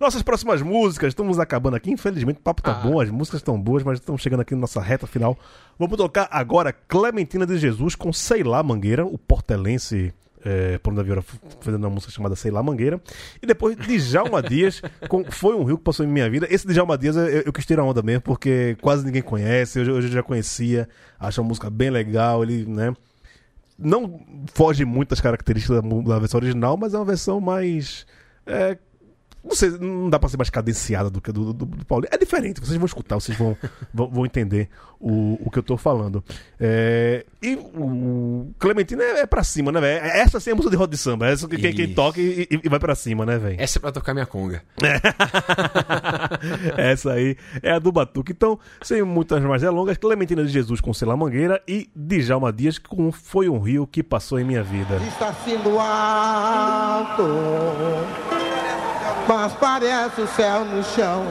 Nossas 0.00 0.22
próximas 0.22 0.62
músicas, 0.62 1.08
estamos 1.08 1.38
acabando 1.40 1.74
aqui. 1.76 1.90
Infelizmente, 1.90 2.36
o 2.38 2.42
papo 2.42 2.62
tá 2.62 2.70
Ah. 2.72 2.74
bom, 2.74 3.00
as 3.00 3.10
músicas 3.10 3.40
estão 3.40 3.60
boas, 3.60 3.82
mas 3.82 3.98
estamos 3.98 4.22
chegando 4.22 4.40
aqui 4.40 4.54
na 4.54 4.60
nossa 4.60 4.80
reta 4.80 5.06
final. 5.08 5.36
Vamos 5.78 5.96
tocar 5.96 6.28
agora 6.30 6.72
Clementina 6.72 7.44
de 7.44 7.58
Jesus 7.58 7.94
com 7.96 8.12
Sei 8.12 8.44
Lá 8.44 8.62
Mangueira, 8.62 9.04
o 9.04 9.18
portelense. 9.18 10.12
É, 10.44 10.78
Paulo 10.78 11.02
da 11.02 11.20
f- 11.20 11.38
fazendo 11.60 11.84
uma 11.84 11.90
música 11.90 12.12
chamada 12.12 12.36
Sei 12.36 12.50
Lá 12.50 12.62
Mangueira. 12.62 13.00
E 13.42 13.46
depois 13.46 13.76
Djalma 13.76 14.42
Dias 14.42 14.80
com 15.08 15.24
Foi 15.30 15.54
um 15.54 15.64
Rio 15.64 15.78
que 15.78 15.84
Passou 15.84 16.04
em 16.06 16.08
Minha 16.08 16.28
Vida. 16.30 16.46
Esse 16.50 16.66
Djalma 16.66 16.96
Dias 16.96 17.16
eu, 17.16 17.26
eu 17.26 17.52
quis 17.52 17.66
tirar 17.66 17.82
onda 17.84 18.02
mesmo, 18.02 18.22
porque 18.22 18.76
quase 18.80 19.04
ninguém 19.04 19.22
conhece. 19.22 19.80
Hoje 19.80 19.90
eu 19.90 20.02
já 20.02 20.22
conhecia. 20.22 20.88
Acho 21.18 21.40
uma 21.40 21.48
música 21.48 21.68
bem 21.70 21.90
legal. 21.90 22.42
Ele, 22.42 22.64
né? 22.66 22.94
Não 23.78 24.20
foge 24.52 24.84
muito 24.84 25.10
das 25.10 25.20
características 25.20 25.82
da, 25.82 25.88
da 25.88 26.18
versão 26.18 26.38
original, 26.38 26.76
mas 26.76 26.94
é 26.94 26.98
uma 26.98 27.04
versão 27.04 27.40
mais. 27.40 28.06
é, 28.46 28.76
não 29.48 29.56
sei, 29.56 29.70
não 29.70 30.08
dá 30.10 30.18
pra 30.18 30.28
ser 30.28 30.36
mais 30.36 30.50
cadenciada 30.50 31.08
do 31.10 31.20
que 31.20 31.32
do, 31.32 31.52
do, 31.52 31.64
do 31.66 31.84
Paulinho. 31.86 32.10
É 32.12 32.18
diferente, 32.18 32.60
vocês 32.60 32.76
vão 32.76 32.86
escutar, 32.86 33.16
vocês 33.16 33.36
vão, 33.36 33.56
vão, 33.92 34.08
vão 34.10 34.26
entender 34.26 34.68
o, 35.00 35.38
o 35.46 35.50
que 35.50 35.58
eu 35.58 35.62
tô 35.62 35.76
falando. 35.76 36.22
É, 36.60 37.24
e 37.42 37.54
o 37.56 38.50
Clementina 38.58 39.02
é, 39.02 39.20
é 39.20 39.26
pra 39.26 39.42
cima, 39.44 39.72
né, 39.72 39.80
velho? 39.80 40.04
Essa 40.04 40.38
sim 40.40 40.50
é 40.50 40.52
a 40.52 40.56
música 40.56 40.70
de 40.70 40.76
roda 40.76 40.90
de 40.90 40.98
samba. 40.98 41.26
Essa 41.28 41.48
que 41.48 41.56
quem, 41.56 41.72
quem 41.74 41.94
toca 41.94 42.20
e, 42.20 42.42
e- 42.50 42.60
e 42.64 42.68
vai 42.68 42.78
pra 42.78 42.94
cima, 42.94 43.24
né, 43.24 43.38
velho? 43.38 43.56
Essa 43.60 43.78
é 43.78 43.80
pra 43.80 43.92
tocar 43.92 44.12
minha 44.14 44.26
conga. 44.26 44.62
Essa 46.76 47.12
aí 47.12 47.36
é 47.62 47.72
a 47.72 47.78
do 47.78 47.90
Batuque. 47.92 48.32
Então, 48.32 48.58
sem 48.82 49.02
muitas 49.02 49.42
mais 49.42 49.62
delongas, 49.62 49.96
Clementina 49.96 50.44
de 50.44 50.50
Jesus 50.52 50.80
com 50.80 50.92
Sela 50.92 51.16
Mangueira 51.16 51.62
e 51.66 51.88
Djalma 51.94 52.52
Dias 52.52 52.78
com 52.78 53.10
Foi 53.12 53.48
um 53.48 53.58
Rio 53.60 53.86
que 53.86 54.02
Passou 54.02 54.38
em 54.38 54.44
Minha 54.44 54.62
Vida. 54.62 54.96
Está 55.06 55.32
sendo 55.44 55.78
alto, 55.78 57.22
mas 59.28 59.52
parece 59.52 60.22
o 60.22 60.26
céu 60.26 60.64
no 60.64 60.82
chão. 60.82 61.26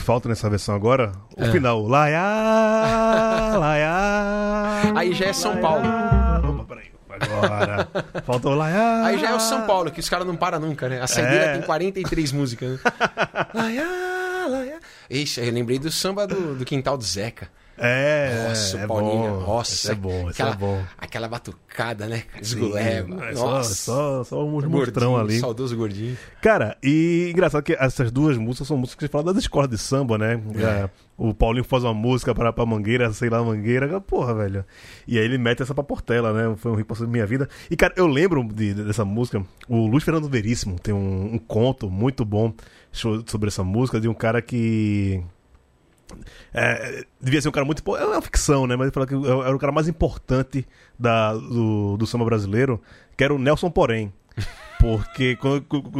Falta 0.00 0.28
nessa 0.28 0.48
versão 0.50 0.74
agora? 0.74 1.12
O 1.36 1.44
É. 1.44 1.50
final. 1.52 1.82
Laiá, 1.86 3.56
laiá. 3.58 4.82
Aí 4.96 5.12
já 5.14 5.26
é 5.26 5.32
São 5.32 5.52
laiá. 5.52 5.62
Paulo. 5.62 6.50
Opa, 6.54 6.64
peraí. 6.64 6.90
Agora. 7.20 7.88
Faltou 8.24 8.54
laiá. 8.54 9.02
Aí 9.04 9.18
já 9.18 9.30
é 9.30 9.34
o 9.34 9.40
São 9.40 9.62
Paulo, 9.66 9.90
que 9.90 10.00
os 10.00 10.08
caras 10.08 10.26
não 10.26 10.36
param 10.36 10.58
nunca, 10.60 10.88
né? 10.88 11.00
A 11.02 11.06
saideira 11.06 11.44
É. 11.46 11.52
tem 11.54 11.62
43 11.62 12.32
músicas, 12.32 12.70
né? 12.70 12.78
Laiá, 13.54 14.46
laiá. 14.48 14.76
Ixi, 15.10 15.40
eu 15.46 15.52
lembrei 15.52 15.78
do 15.78 15.90
samba 15.90 16.26
do, 16.26 16.54
do 16.54 16.64
quintal 16.64 16.96
do 16.96 17.04
Zeca. 17.04 17.48
É, 17.82 18.46
Nossa, 18.48 18.78
é 18.78 18.86
Paulinho. 18.86 19.40
bom. 19.40 19.54
Nossa, 19.54 19.92
é 19.92 19.94
bom, 19.94 20.20
esse 20.20 20.42
aquela, 20.42 20.50
é 20.50 20.54
bom. 20.54 20.82
Aquela 21.20 21.28
batucada, 21.28 22.06
né? 22.06 22.22
Esguleba. 22.40 23.26
é 23.26 23.34
só, 23.34 23.50
Nossa. 23.50 23.74
só, 23.74 24.24
só 24.24 24.42
uns 24.44 24.50
Gordinho, 24.64 24.70
monstrão 24.78 25.16
ali. 25.16 25.38
Saudoso 25.38 25.76
gordinho. 25.76 26.16
Cara, 26.40 26.76
e 26.82 27.28
engraçado 27.30 27.62
que 27.62 27.74
essas 27.74 28.10
duas 28.10 28.38
músicas 28.38 28.68
são 28.68 28.76
músicas 28.78 29.06
que 29.06 29.12
falam 29.12 29.26
das 29.26 29.36
escolas 29.42 29.68
de 29.68 29.76
samba, 29.76 30.16
né? 30.16 30.40
É, 30.56 30.88
o 31.18 31.34
Paulinho 31.34 31.62
faz 31.64 31.84
uma 31.84 31.92
música 31.92 32.34
para 32.34 32.52
pra 32.52 32.64
Mangueira, 32.64 33.12
sei 33.12 33.28
lá, 33.28 33.42
Mangueira, 33.44 34.00
porra, 34.00 34.34
velho. 34.34 34.64
E 35.06 35.18
aí 35.18 35.24
ele 35.24 35.36
mete 35.36 35.62
essa 35.62 35.74
pra 35.74 35.84
Portela, 35.84 36.32
né? 36.32 36.56
Foi 36.56 36.72
um 36.72 36.74
rico 36.74 36.88
passado 36.88 37.06
da 37.06 37.12
minha 37.12 37.26
vida. 37.26 37.46
E, 37.70 37.76
cara, 37.76 37.92
eu 37.96 38.06
lembro 38.06 38.42
de- 38.42 38.72
dessa 38.72 39.04
música, 39.04 39.44
o 39.68 39.86
Luiz 39.86 40.02
Fernando 40.02 40.28
Veríssimo 40.28 40.78
tem 40.80 40.94
um, 40.94 41.34
um 41.34 41.38
conto 41.38 41.90
muito 41.90 42.24
bom 42.24 42.52
so- 42.90 43.22
sobre 43.26 43.48
essa 43.48 43.62
música 43.62 44.00
de 44.00 44.08
um 44.08 44.14
cara 44.14 44.40
que. 44.40 45.22
É, 46.52 47.04
devia 47.20 47.40
ser 47.40 47.48
um 47.48 47.52
cara 47.52 47.64
muito. 47.64 47.82
É 47.96 48.04
uma 48.04 48.22
ficção, 48.22 48.66
né? 48.66 48.76
Mas 48.76 48.86
ele 48.86 48.92
que 49.06 49.14
era 49.14 49.54
o 49.54 49.58
cara 49.58 49.72
mais 49.72 49.88
importante 49.88 50.66
da, 50.98 51.34
do, 51.34 51.96
do 51.96 52.06
samba 52.06 52.24
brasileiro, 52.24 52.80
que 53.16 53.24
era 53.24 53.34
o 53.34 53.38
Nelson 53.38 53.70
Porém. 53.70 54.12
Porque 54.80 55.36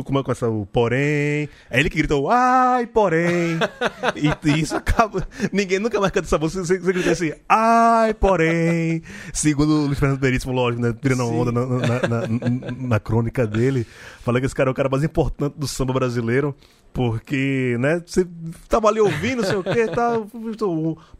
começa 0.05 0.49
o 0.49 0.65
porém, 0.65 1.49
é 1.71 1.79
ele 1.79 1.91
que 1.91 1.99
grita 1.99 2.17
o 2.17 2.31
ai, 2.31 2.87
porém. 2.87 3.59
E, 4.17 4.49
e 4.51 4.61
isso 4.61 4.75
acaba. 4.75 5.27
Ninguém 5.53 5.79
nunca 5.79 6.01
mais 6.01 6.11
canta 6.13 6.27
essa 6.27 6.39
música. 6.39 6.65
Você, 6.65 6.79
você 6.79 6.93
grita 6.93 7.11
assim, 7.11 7.33
ai, 7.49 8.15
porém. 8.15 9.03
Segundo 9.33 9.71
o 9.71 9.87
Luiz 9.87 9.99
Fernando 9.99 10.19
Veríssimo, 10.21 10.53
lógico, 10.53 10.83
né? 10.83 10.95
Virando 11.03 11.25
uma 11.27 11.33
onda 11.43 11.53
na, 11.53 11.67
na, 11.67 12.09
na- 12.09 12.71
na 12.89 13.01
crônica 13.01 13.47
dele. 13.47 13.87
Falando 14.23 14.41
que 14.41 14.47
esse 14.47 14.55
cara 14.55 14.71
é 14.71 14.73
o 14.73 14.75
cara 14.75 14.89
mais 14.89 15.05
importante 15.05 15.55
do 15.59 15.69
samba 15.69 15.93
brasileiro. 15.93 16.55
Porque, 16.93 17.77
né, 17.79 18.03
você 18.05 18.27
tava 18.69 18.89
ali 18.89 18.99
ouvindo, 19.01 19.43
não 19.43 19.49
sei 19.49 19.57
o 19.57 19.63
que, 19.63 19.87
tal. 19.95 20.27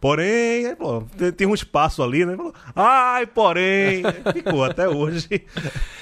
Porém, 0.01 0.67
aí, 0.67 0.75
pô, 0.75 1.03
tem, 1.17 1.31
tem 1.31 1.47
um 1.47 1.55
espaço 1.55 2.03
ali, 2.03 2.27
né? 2.27 2.37
Falou, 2.37 2.53
ai, 2.75 3.25
porém. 3.27 4.03
Ficou 4.33 4.65
até 4.65 4.89
hoje. 4.89 5.29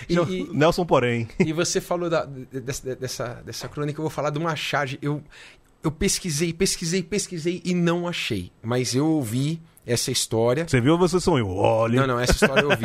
E- 0.09 0.15
e- 0.15 0.49
Nelson, 0.55 0.87
porém. 0.87 1.29
E 1.39 1.48
você 1.53 1.81
falou 1.81 2.09
da- 2.11 2.25
dessa, 2.25 2.95
dessa, 2.97 3.43
dessa 3.45 3.69
crônica, 3.69 3.99
eu 3.99 4.03
vou 4.05 4.11
falar 4.11 4.31
de 4.31 4.39
uma 4.39 4.55
charge. 4.57 4.99
Eu, 5.03 5.23
eu 5.83 5.91
pesquisei, 5.91 6.53
pesquisei, 6.53 7.03
pesquisei 7.03 7.61
e 7.65 7.75
não 7.75 8.07
achei. 8.09 8.51
Mas 8.63 8.95
eu 8.95 9.07
ouvi 9.07 9.61
essa 9.87 10.11
história. 10.11 10.67
Você 10.69 10.81
viu 10.81 10.93
ou 10.93 10.99
você 10.99 11.19
sonhou? 11.21 11.57
Olha. 11.57 12.01
Não, 12.01 12.07
não, 12.15 12.21
essa 12.21 12.33
história 12.33 12.61
eu 12.63 12.71
ouvi. 12.71 12.85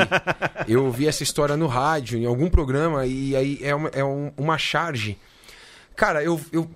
eu 0.68 0.86
ouvi 0.86 1.08
essa 1.08 1.24
história 1.24 1.58
no 1.58 1.68
rádio, 1.68 2.18
em 2.18 2.26
algum 2.26 2.50
programa, 2.50 3.06
e 3.06 3.36
aí 3.36 3.60
é 3.62 3.76
uma, 3.76 3.90
é 3.90 4.04
um- 4.04 4.32
uma 4.38 4.58
charge. 4.58 5.18
Cara, 5.96 6.24
eu, 6.24 6.40
eu, 6.52 6.70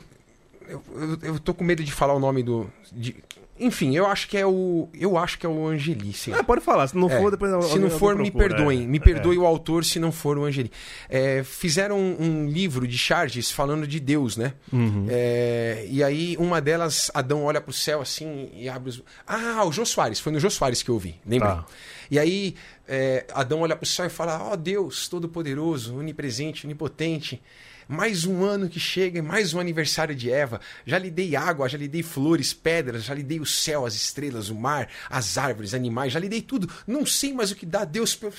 eu, 0.68 0.84
eu, 0.96 1.18
eu 1.24 1.40
tô 1.40 1.54
com 1.54 1.64
medo 1.64 1.84
de 1.84 1.92
falar 1.92 2.14
o 2.14 2.20
nome 2.20 2.44
do. 2.44 2.70
de- 2.92 3.16
enfim, 3.60 3.95
eu 3.95 4.05
acho 4.08 4.28
que 4.28 4.38
é 4.38 4.45
o. 4.45 4.88
Eu 4.93 5.18
acho 5.18 5.38
que 5.39 5.45
é 5.45 5.49
o 5.49 5.68
Angeli, 5.68 6.14
sim. 6.14 6.34
É, 6.34 6.41
pode 6.43 6.62
falar. 6.62 6.88
Se 6.88 6.97
não 6.97 7.10
É, 7.10 7.18
for, 7.20 7.32
depois 7.32 7.51
se 7.51 7.55
alguém- 7.72 7.80
não 7.80 7.89
for, 7.99 8.16
me 8.16 8.30
perdoem. 8.32 8.84
é. 8.84 8.88
Me 8.88 8.99
perdoe 8.99 9.38
o 9.38 9.45
autor 9.45 9.84
se 9.86 9.99
não 9.99 10.12
for 10.12 10.38
o 10.38 10.45
Angeli. 10.45 10.72
É, 11.10 11.43
fizeram 11.43 11.97
um, 11.99 12.18
um 12.22 12.49
livro 12.49 12.88
de 12.88 12.97
charges 12.97 13.51
falando 13.51 13.88
de 13.88 13.99
Deus, 13.99 14.38
né? 14.38 14.53
Uhum. 14.72 15.05
É, 15.10 15.86
e 15.89 16.03
aí, 16.03 16.36
uma 16.38 16.60
delas, 16.62 17.10
Adão 17.14 17.43
olha 17.43 17.60
pro 17.62 17.74
céu 17.74 18.01
assim 18.01 18.49
e 18.53 18.68
abre 18.70 18.89
os. 18.89 19.03
Ah, 19.26 19.64
o 19.66 19.72
Jô 19.72 19.86
Soares. 19.86 20.20
Foi 20.20 20.32
no 20.32 20.39
Jô 20.39 20.49
Soares 20.49 20.82
que 20.84 20.89
eu 20.89 20.97
vi, 20.99 21.16
lembrei. 21.26 21.51
Tá. 21.51 21.66
E 22.10 22.18
aí, 22.18 22.55
é, 22.88 23.26
Adão 23.34 23.62
olha 23.62 23.76
pro 23.76 23.86
céu 23.86 24.05
e 24.05 24.10
fala: 24.10 24.41
Ó 24.51 24.55
Deus, 24.55 25.08
todo-poderoso, 25.08 25.97
onipresente, 25.97 26.66
onipotente. 26.66 27.41
Mais 27.88 28.26
um 28.26 28.44
ano 28.44 28.68
que 28.70 28.80
chega, 28.80 29.20
e 29.20 29.22
mais 29.22 29.54
um 29.54 29.60
aniversário 29.60 30.14
de 30.16 30.30
Eva. 30.32 30.60
Já 30.86 30.98
lhe 30.98 31.10
dei 31.10 31.36
água, 31.36 31.70
já 31.70 31.78
lhe 31.78 31.88
dei 31.88 32.04
flores, 32.04 32.54
pedras, 32.54 33.04
já 33.06 33.14
lhe 33.14 33.24
dei 33.24 33.40
o 33.40 33.46
céu, 33.46 33.86
as 33.86 33.96
estrelas, 33.96 34.50
o 34.50 34.56
mar, 34.56 34.88
as 35.10 35.38
árvores, 35.38 35.74
animais, 35.74 36.11
já 36.14 36.20
lhe 36.20 36.28
dei 36.30 36.41
tudo. 36.41 36.70
Não 36.86 37.06
sei 37.06 37.34
mais 37.34 37.52
o 37.52 37.56
que 37.56 37.66
dá. 37.66 37.86
Deus, 37.86 38.16
por, 38.16 38.34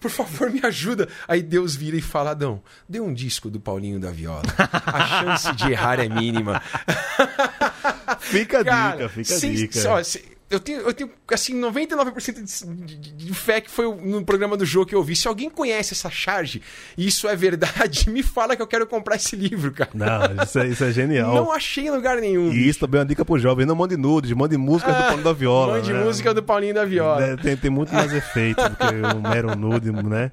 por 0.00 0.10
favor, 0.10 0.50
me 0.50 0.60
ajuda. 0.64 1.08
Aí 1.28 1.42
Deus 1.42 1.74
vira 1.76 1.96
e 1.96 2.02
fala: 2.02 2.30
Adão, 2.30 2.62
dê 2.88 3.00
um 3.00 3.12
disco 3.12 3.50
do 3.50 3.60
Paulinho 3.60 4.00
da 4.00 4.10
Viola. 4.10 4.42
A 4.86 5.06
chance 5.20 5.52
de 5.54 5.70
errar 5.70 5.98
é 6.00 6.08
mínima. 6.08 6.62
Fica 8.20 8.60
a 8.60 8.64
Cara, 8.64 8.96
dica, 8.96 9.08
fica 9.08 9.34
a 9.34 9.38
sem- 9.38 9.54
dica. 9.54 9.90
ó, 9.90 10.02
se- 10.02 10.24
eu 10.50 10.60
tenho, 10.60 10.80
eu 10.80 10.92
tenho, 10.92 11.10
assim, 11.32 11.58
99% 11.60 12.42
de, 12.42 12.96
de, 12.96 13.12
de 13.12 13.34
fé 13.34 13.60
que 13.60 13.70
foi 13.70 13.92
no 13.96 14.24
programa 14.24 14.56
do 14.56 14.64
jogo 14.64 14.86
que 14.86 14.94
eu 14.94 15.02
vi. 15.02 15.16
Se 15.16 15.26
alguém 15.26 15.50
conhece 15.50 15.94
essa 15.94 16.10
charge 16.10 16.62
e 16.96 17.06
isso 17.06 17.28
é 17.28 17.34
verdade, 17.34 18.08
me 18.10 18.22
fala 18.22 18.54
que 18.54 18.62
eu 18.62 18.66
quero 18.66 18.86
comprar 18.86 19.16
esse 19.16 19.34
livro, 19.34 19.72
cara. 19.72 19.90
Não, 19.94 20.42
isso 20.44 20.58
é, 20.58 20.66
isso 20.68 20.84
é 20.84 20.92
genial. 20.92 21.34
Não 21.34 21.52
achei 21.52 21.86
em 21.86 21.90
lugar 21.90 22.18
nenhum. 22.18 22.52
E 22.52 22.68
isso 22.68 22.80
também 22.80 22.98
é 22.98 23.02
uma 23.02 23.08
dica 23.08 23.24
pro 23.24 23.38
jovem. 23.38 23.66
Não 23.66 23.74
mande 23.74 23.96
nudes, 23.96 24.30
mande 24.32 24.56
música 24.56 24.92
do 24.92 25.02
Paulo 25.02 25.22
da 25.22 25.32
Viola. 25.32 25.74
Mande 25.74 25.92
né? 25.92 26.04
música 26.04 26.34
do 26.34 26.42
Paulinho 26.42 26.74
da 26.74 26.84
Viola. 26.84 27.22
É, 27.22 27.36
tem, 27.36 27.56
tem 27.56 27.70
muito 27.70 27.92
mais 27.92 28.12
efeito 28.12 28.62
do 28.68 28.76
que 28.76 29.16
um 29.16 29.20
mero 29.28 29.56
nude, 29.56 29.90
né? 29.90 30.30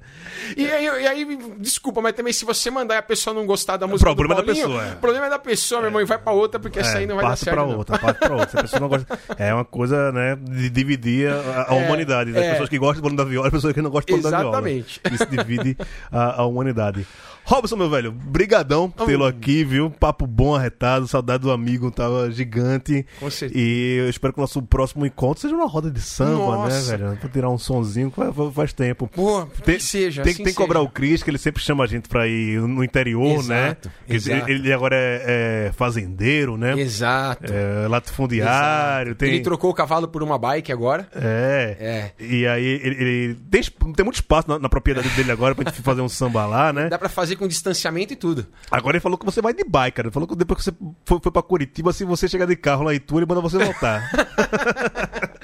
E, 0.56 0.66
aí, 0.66 0.84
e 0.84 1.06
aí, 1.06 1.38
desculpa, 1.58 2.00
mas 2.00 2.12
também 2.14 2.32
se 2.32 2.44
você 2.44 2.70
mandar 2.70 2.94
e 2.94 2.98
a 2.98 3.02
pessoa 3.02 3.34
não 3.34 3.46
gostar 3.46 3.76
da 3.76 3.86
música 3.86 4.12
problema 4.14 4.34
do 4.34 4.40
é 4.40 4.44
da 4.44 4.52
Paulinho, 4.52 4.66
pessoa, 4.66 4.86
é. 4.86 4.92
o 4.92 4.96
problema 4.96 5.26
é 5.26 5.30
da 5.30 5.38
pessoa, 5.38 5.80
meu 5.80 5.88
irmão, 5.88 6.02
e 6.02 6.04
vai 6.04 6.18
pra 6.18 6.32
outra, 6.32 6.60
porque 6.60 6.78
essa 6.78 6.98
aí 6.98 7.06
não 7.06 7.16
vai 7.16 7.24
dar 7.24 7.36
certo. 7.36 7.56
pra 7.56 7.66
não. 7.66 7.76
outra, 7.76 7.98
parte 7.98 8.18
pra 8.18 8.32
outra. 8.34 8.50
Se 8.50 8.58
a 8.58 8.62
pessoa 8.62 8.80
não 8.80 8.88
gosta. 8.88 9.18
É 9.38 9.52
uma 9.52 9.64
coisa, 9.64 10.01
né, 10.10 10.36
de 10.36 10.70
dividir 10.70 11.30
a, 11.30 11.66
a 11.70 11.76
É, 11.76 11.86
humanidade. 11.86 12.30
As 12.30 12.36
é. 12.36 12.50
pessoas 12.52 12.68
que 12.68 12.78
gostam 12.78 13.00
do 13.00 13.02
Paulo 13.02 13.16
da 13.16 13.24
Viola 13.24 13.46
e 13.46 13.48
as 13.48 13.52
pessoas 13.52 13.74
que 13.74 13.82
não 13.82 13.90
gostam 13.90 14.16
do 14.16 14.22
Paulo 14.22 14.32
da 14.32 14.38
Viola. 14.42 14.56
Exatamente. 14.70 15.00
Isso 15.12 15.26
divide 15.26 15.76
a, 16.10 16.40
a 16.40 16.46
humanidade. 16.46 17.06
Robson, 17.44 17.74
meu 17.74 17.90
velho, 17.90 18.12
brigadão 18.12 18.88
por 18.88 19.04
tê-lo 19.04 19.24
aqui, 19.26 19.64
viu? 19.64 19.90
Papo 19.90 20.28
bom, 20.28 20.54
arretado, 20.54 21.08
saudade 21.08 21.42
do 21.42 21.50
amigo, 21.50 21.90
tava 21.90 22.30
gigante. 22.30 23.04
Com 23.18 23.28
certeza. 23.28 23.60
E 23.60 23.96
eu 23.98 24.08
espero 24.08 24.32
que 24.32 24.38
o 24.38 24.42
nosso 24.42 24.62
próximo 24.62 25.04
encontro 25.04 25.40
seja 25.42 25.54
uma 25.56 25.66
roda 25.66 25.90
de 25.90 26.00
samba, 26.00 26.38
Nossa. 26.38 26.92
né, 26.92 26.98
velho? 27.04 27.16
Pra 27.16 27.28
tirar 27.28 27.50
um 27.50 27.58
sonzinho, 27.58 28.12
faz, 28.54 28.72
tempo. 28.72 29.08
Pô, 29.08 29.44
Tem, 29.64 29.76
que 29.76 29.82
seja. 29.82 30.22
tem, 30.22 30.32
assim 30.34 30.44
tem 30.44 30.52
que 30.52 30.56
cobrar 30.56 30.82
o 30.82 30.88
Cris, 30.88 31.20
que 31.24 31.30
ele 31.30 31.36
sempre 31.38 31.60
chama 31.60 31.82
a 31.82 31.86
gente 31.88 32.08
pra 32.08 32.28
ir 32.28 32.60
no 32.60 32.84
interior, 32.84 33.34
Exato, 33.40 33.48
né? 33.88 33.94
Ele- 34.08 34.16
exato. 34.16 34.50
Ele, 34.50 34.72
agora 34.72 34.94
é, 34.96 35.66
é 35.68 35.72
fazendeiro, 35.72 36.56
né? 36.56 36.78
Exato. 36.78 37.52
É, 37.52 37.88
latifundiário, 37.88 39.10
Exato. 39.10 39.18
tem... 39.18 39.30
Ele 39.34 39.40
trocou 39.42 39.68
o 39.72 39.74
cavalo 39.74 39.91
por 40.08 40.22
uma 40.22 40.38
bike 40.38 40.72
agora. 40.72 41.08
É. 41.14 42.12
É. 42.18 42.24
E 42.24 42.46
aí 42.46 42.64
ele, 42.64 42.96
ele 43.02 43.34
tem, 43.50 43.62
tem 43.62 44.04
muito 44.04 44.16
espaço 44.16 44.48
na, 44.48 44.58
na 44.58 44.68
propriedade 44.68 45.08
dele 45.10 45.32
agora 45.32 45.54
pra 45.54 45.64
gente 45.68 45.80
fazer 45.82 46.00
um 46.00 46.08
samba 46.08 46.46
lá, 46.46 46.72
né? 46.72 46.88
Dá 46.88 46.98
pra 46.98 47.08
fazer 47.08 47.36
com 47.36 47.46
distanciamento 47.46 48.12
e 48.12 48.16
tudo. 48.16 48.46
Agora 48.70 48.96
ele 48.96 49.02
falou 49.02 49.18
que 49.18 49.24
você 49.24 49.40
vai 49.40 49.52
de 49.52 49.64
bike, 49.64 49.96
cara. 49.96 50.08
Ele 50.08 50.12
falou 50.12 50.28
que 50.28 50.36
depois 50.36 50.58
que 50.58 50.64
você 50.64 50.76
foi, 51.04 51.20
foi 51.22 51.32
pra 51.32 51.42
Curitiba, 51.42 51.92
se 51.92 52.04
você 52.04 52.28
chegar 52.28 52.46
de 52.46 52.56
carro 52.56 52.84
lá 52.84 52.92
em 52.92 52.96
Itu, 52.96 53.18
ele 53.18 53.26
manda 53.26 53.40
você 53.40 53.58
voltar. 53.58 54.10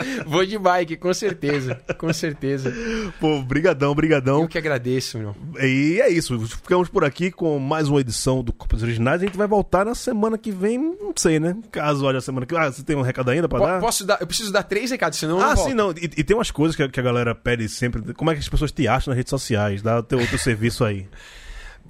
Vou 0.27 0.45
de 0.45 0.59
bike, 0.59 0.97
com 0.97 1.13
certeza. 1.13 1.81
Com 1.99 2.13
certeza. 2.13 2.73
Pô, 3.21 3.41
brigadão, 3.43 3.95
brigadão. 3.95 4.43
Eu 4.43 4.49
que 4.49 4.59
agradeço, 4.59 5.19
meu. 5.19 5.35
E 5.61 6.01
é 6.01 6.09
isso. 6.11 6.39
Ficamos 6.47 6.89
por 6.89 7.05
aqui 7.05 7.31
com 7.31 7.59
mais 7.59 7.89
uma 7.89 8.01
edição 8.01 8.43
do 8.43 8.53
Copas 8.53 8.83
Originais. 8.83 9.23
A 9.23 9.25
gente 9.25 9.37
vai 9.37 9.47
voltar 9.47 9.85
na 9.85 9.95
semana 9.95 10.37
que 10.39 10.51
vem, 10.51 10.79
não 10.79 11.13
sei, 11.17 11.39
né? 11.41 11.57
Caso 11.71 12.05
olhe 12.05 12.19
a 12.19 12.21
semana 12.21 12.47
que 12.47 12.55
vem. 12.55 12.63
Ah, 12.63 12.71
você 12.73 12.83
tem 12.83 12.97
um 12.97 13.03
recado 13.03 13.31
ainda 13.31 13.49
pra 13.49 13.59
dar? 13.59 13.81
Posso 13.81 14.05
dar? 14.05 14.19
Eu 14.21 14.27
preciso 14.27 14.53
dar 14.53 14.63
três 14.63 14.91
recados, 14.91 15.19
senão 15.19 15.39
eu 15.39 15.45
Ah, 15.45 15.55
não 15.55 15.65
sim, 15.65 15.75
não. 15.75 15.91
E, 15.93 16.05
e 16.17 16.25
tem 16.25 16.37
umas 16.37 16.51
coisas 16.51 16.75
que 16.77 16.83
a, 16.83 16.89
que 16.89 17.01
a 17.01 17.03
galera 17.03 17.35
pede 17.35 17.69
sempre. 17.69 18.15
Como 18.15 18.31
é 18.31 18.35
que 18.35 18.41
as 18.41 18.49
pessoas 18.49 18.73
te 18.73 18.87
acham 18.89 19.11
nas 19.11 19.17
redes 19.17 19.31
sociais? 19.31 19.83
Dá 19.83 19.99
o 19.99 20.03
teu, 20.03 20.19
serviço 20.39 20.85
aí. 20.85 21.07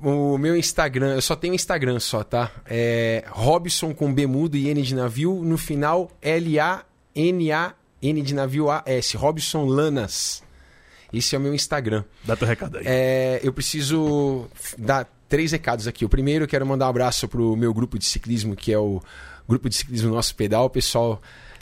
O 0.03 0.39
meu 0.39 0.57
Instagram, 0.57 1.15
eu 1.15 1.21
só 1.21 1.35
tenho 1.35 1.55
Instagram 1.55 1.99
só, 1.99 2.23
tá? 2.23 2.53
É 2.67 3.25
Robson 3.29 3.93
com 3.93 4.13
B 4.15 4.27
mudo 4.29 4.57
e 4.57 4.69
N 4.69 4.81
de 4.81 4.95
navio. 4.95 5.43
No 5.45 5.59
final, 5.59 6.09
L-A-N-A, 6.23 7.73
N 8.03 8.23
de 8.23 8.35
navio 8.35 8.71
A-S. 8.71 9.17
Robson 9.17 9.65
Lanas. 9.65 10.43
Esse 11.13 11.35
é 11.35 11.39
o 11.39 11.41
meu 11.41 11.55
Instagram. 11.55 12.05
Dá 12.25 12.37
teu 12.37 12.47
recado 12.47 12.79
aí. 12.79 12.85
É, 12.87 13.41
eu 13.43 13.53
preciso 13.53 14.47
dar 14.77 15.09
três 15.29 15.53
recados 15.53 15.87
aqui. 15.87 16.05
O 16.05 16.09
primeiro, 16.09 16.45
eu 16.45 16.49
quero 16.49 16.67
mandar 16.67 16.87
um 16.87 16.91
abraço 16.91 17.27
pro 17.29 17.57
meu 17.57 17.73
grupo 17.73 17.99
de 17.99 18.05
ciclismo, 18.05 18.55
que 18.55 18.73
é 18.73 18.79
o 18.79 19.01
grupo 19.49 19.69
de 19.69 19.77
ciclismo 19.77 20.13
Nosso 20.13 20.35
Pedal. 20.35 20.67
O 20.67 20.71
pessoal 20.71 21.21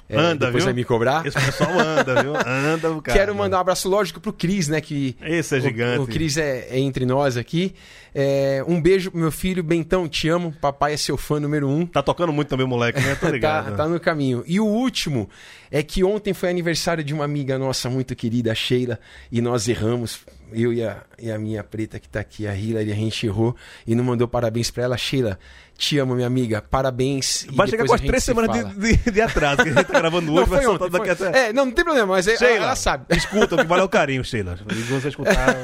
é, 0.09 0.17
Anda, 0.17 0.47
depois 0.47 0.63
viu? 0.63 0.65
vai 0.65 0.73
me 0.73 0.85
cobrar. 0.85 1.27
Esse 1.27 1.41
pessoal 1.41 1.71
anda, 1.79 2.23
viu? 2.23 2.35
Anda, 2.37 2.89
cara. 3.03 3.19
Quero 3.19 3.35
mandar 3.35 3.59
um 3.59 3.61
abraço, 3.61 3.89
lógico, 3.89 4.21
pro 4.21 4.33
Cris, 4.33 4.69
né? 4.69 4.81
Que 4.81 5.17
Esse 5.21 5.57
é 5.57 5.61
gigante. 5.61 5.99
O, 5.99 6.03
o 6.05 6.07
Cris 6.07 6.37
é, 6.37 6.69
é 6.71 6.79
entre 6.79 7.05
nós 7.05 7.37
aqui. 7.37 7.75
É, 8.15 8.65
um 8.67 8.81
beijo 8.81 9.11
pro 9.11 9.21
meu 9.21 9.33
filho, 9.33 9.63
Bentão, 9.65 10.09
te 10.09 10.29
amo. 10.29 10.53
Papai 10.61 10.95
é 10.95 10.97
seu 10.97 11.17
fã 11.17 11.41
número 11.41 11.69
um. 11.69 11.85
Tá 11.85 12.03
tocando 12.03 12.33
muito 12.33 12.49
também, 12.49 12.67
moleque, 12.67 13.01
né? 13.01 13.17
Tô 13.21 13.29
ligado. 13.29 13.71
Tá, 13.71 13.85
tá 13.85 13.89
no 13.89 13.99
caminho. 13.99 14.45
E 14.47 14.61
o 14.61 14.65
último 14.65 15.29
é 15.71 15.83
que 15.83 16.05
ontem 16.05 16.33
foi 16.33 16.49
aniversário 16.51 17.03
de 17.03 17.13
uma 17.13 17.25
amiga 17.25 17.59
nossa 17.59 17.91
muito 17.91 18.15
querida, 18.15 18.53
a 18.53 18.55
Sheila, 18.55 19.01
e 19.31 19.41
nós 19.41 19.69
erramos. 19.69 20.21
Eu 20.53 20.73
e 20.73 20.83
a, 20.83 21.03
e 21.19 21.31
a 21.31 21.39
minha 21.39 21.63
preta 21.65 21.99
que 21.99 22.09
tá 22.09 22.21
aqui, 22.21 22.47
a 22.47 22.55
Hilary, 22.55 22.93
a 22.93 22.95
gente 22.95 23.27
errou 23.27 23.55
e 23.87 23.95
não 23.95 24.05
mandou 24.05 24.29
parabéns 24.29 24.71
pra 24.71 24.85
ela. 24.85 24.97
Sheila, 24.97 25.39
te 25.77 25.99
amo, 25.99 26.15
minha 26.15 26.27
amiga. 26.27 26.63
Parabéns. 26.63 27.47
Vai 27.53 27.67
chegar 27.69 27.85
com 27.85 27.93
as 27.95 28.01
três 28.01 28.23
se 28.23 28.33
semanas 28.33 28.75
de, 28.75 28.97
de, 28.97 29.11
de 29.11 29.21
atraso, 29.21 29.63
que 29.63 29.69
a 29.69 29.73
gente 29.73 29.85
tá 29.85 29.99
gravando 30.01 30.33
hoje, 30.33 30.41
Não, 30.43 30.47
vai 30.47 30.63
soltar 30.65 30.89
daqui 30.89 31.15
foi- 31.15 31.27
até. 31.29 31.49
É, 31.49 31.53
não, 31.53 31.67
não 31.67 31.73
tem 31.73 31.85
problema, 31.85 32.07
mas 32.15 32.27
é- 32.29 32.37
Sheila, 32.37 32.65
ela 32.67 32.77
sabe. 32.77 33.05
Escuta, 33.17 33.57
o 33.57 33.59
que 33.59 33.65
vale 33.65 33.83
é 33.83 33.85
o 33.85 33.89
carinho, 33.89 34.25
Sheila. 34.25 34.59
E 34.71 34.75
você 34.83 35.09
escutar, 35.09 35.57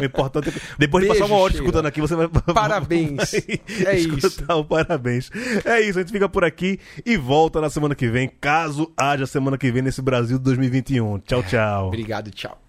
o 0.00 0.04
importante 0.04 0.48
é 0.48 0.52
que 0.52 0.60
depois 0.78 1.02
de 1.04 1.08
Beijo, 1.10 1.22
passar 1.22 1.32
uma 1.32 1.40
hora 1.42 1.52
Sheila. 1.52 1.64
escutando 1.66 1.86
aqui, 1.86 2.00
você 2.00 2.14
vai. 2.16 2.28
Parabéns. 2.28 3.16
vai 3.84 3.94
É 3.94 3.98
isso. 3.98 4.44
o 4.48 4.64
parabéns. 4.64 5.30
É 5.64 5.80
isso, 5.80 5.98
a 5.98 6.02
gente 6.02 6.12
fica 6.12 6.28
por 6.28 6.44
aqui 6.44 6.78
e 7.04 7.16
volta 7.16 7.60
na 7.60 7.68
semana 7.70 7.94
que 7.94 8.08
vem, 8.08 8.28
caso 8.40 8.92
haja 8.96 9.26
semana 9.26 9.58
que 9.58 9.70
vem 9.70 9.82
nesse 9.82 10.00
Brasil 10.02 10.38
2021. 10.38 11.18
Tchau, 11.20 11.42
tchau. 11.42 11.88
Obrigado, 11.88 12.30
tchau. 12.30 12.65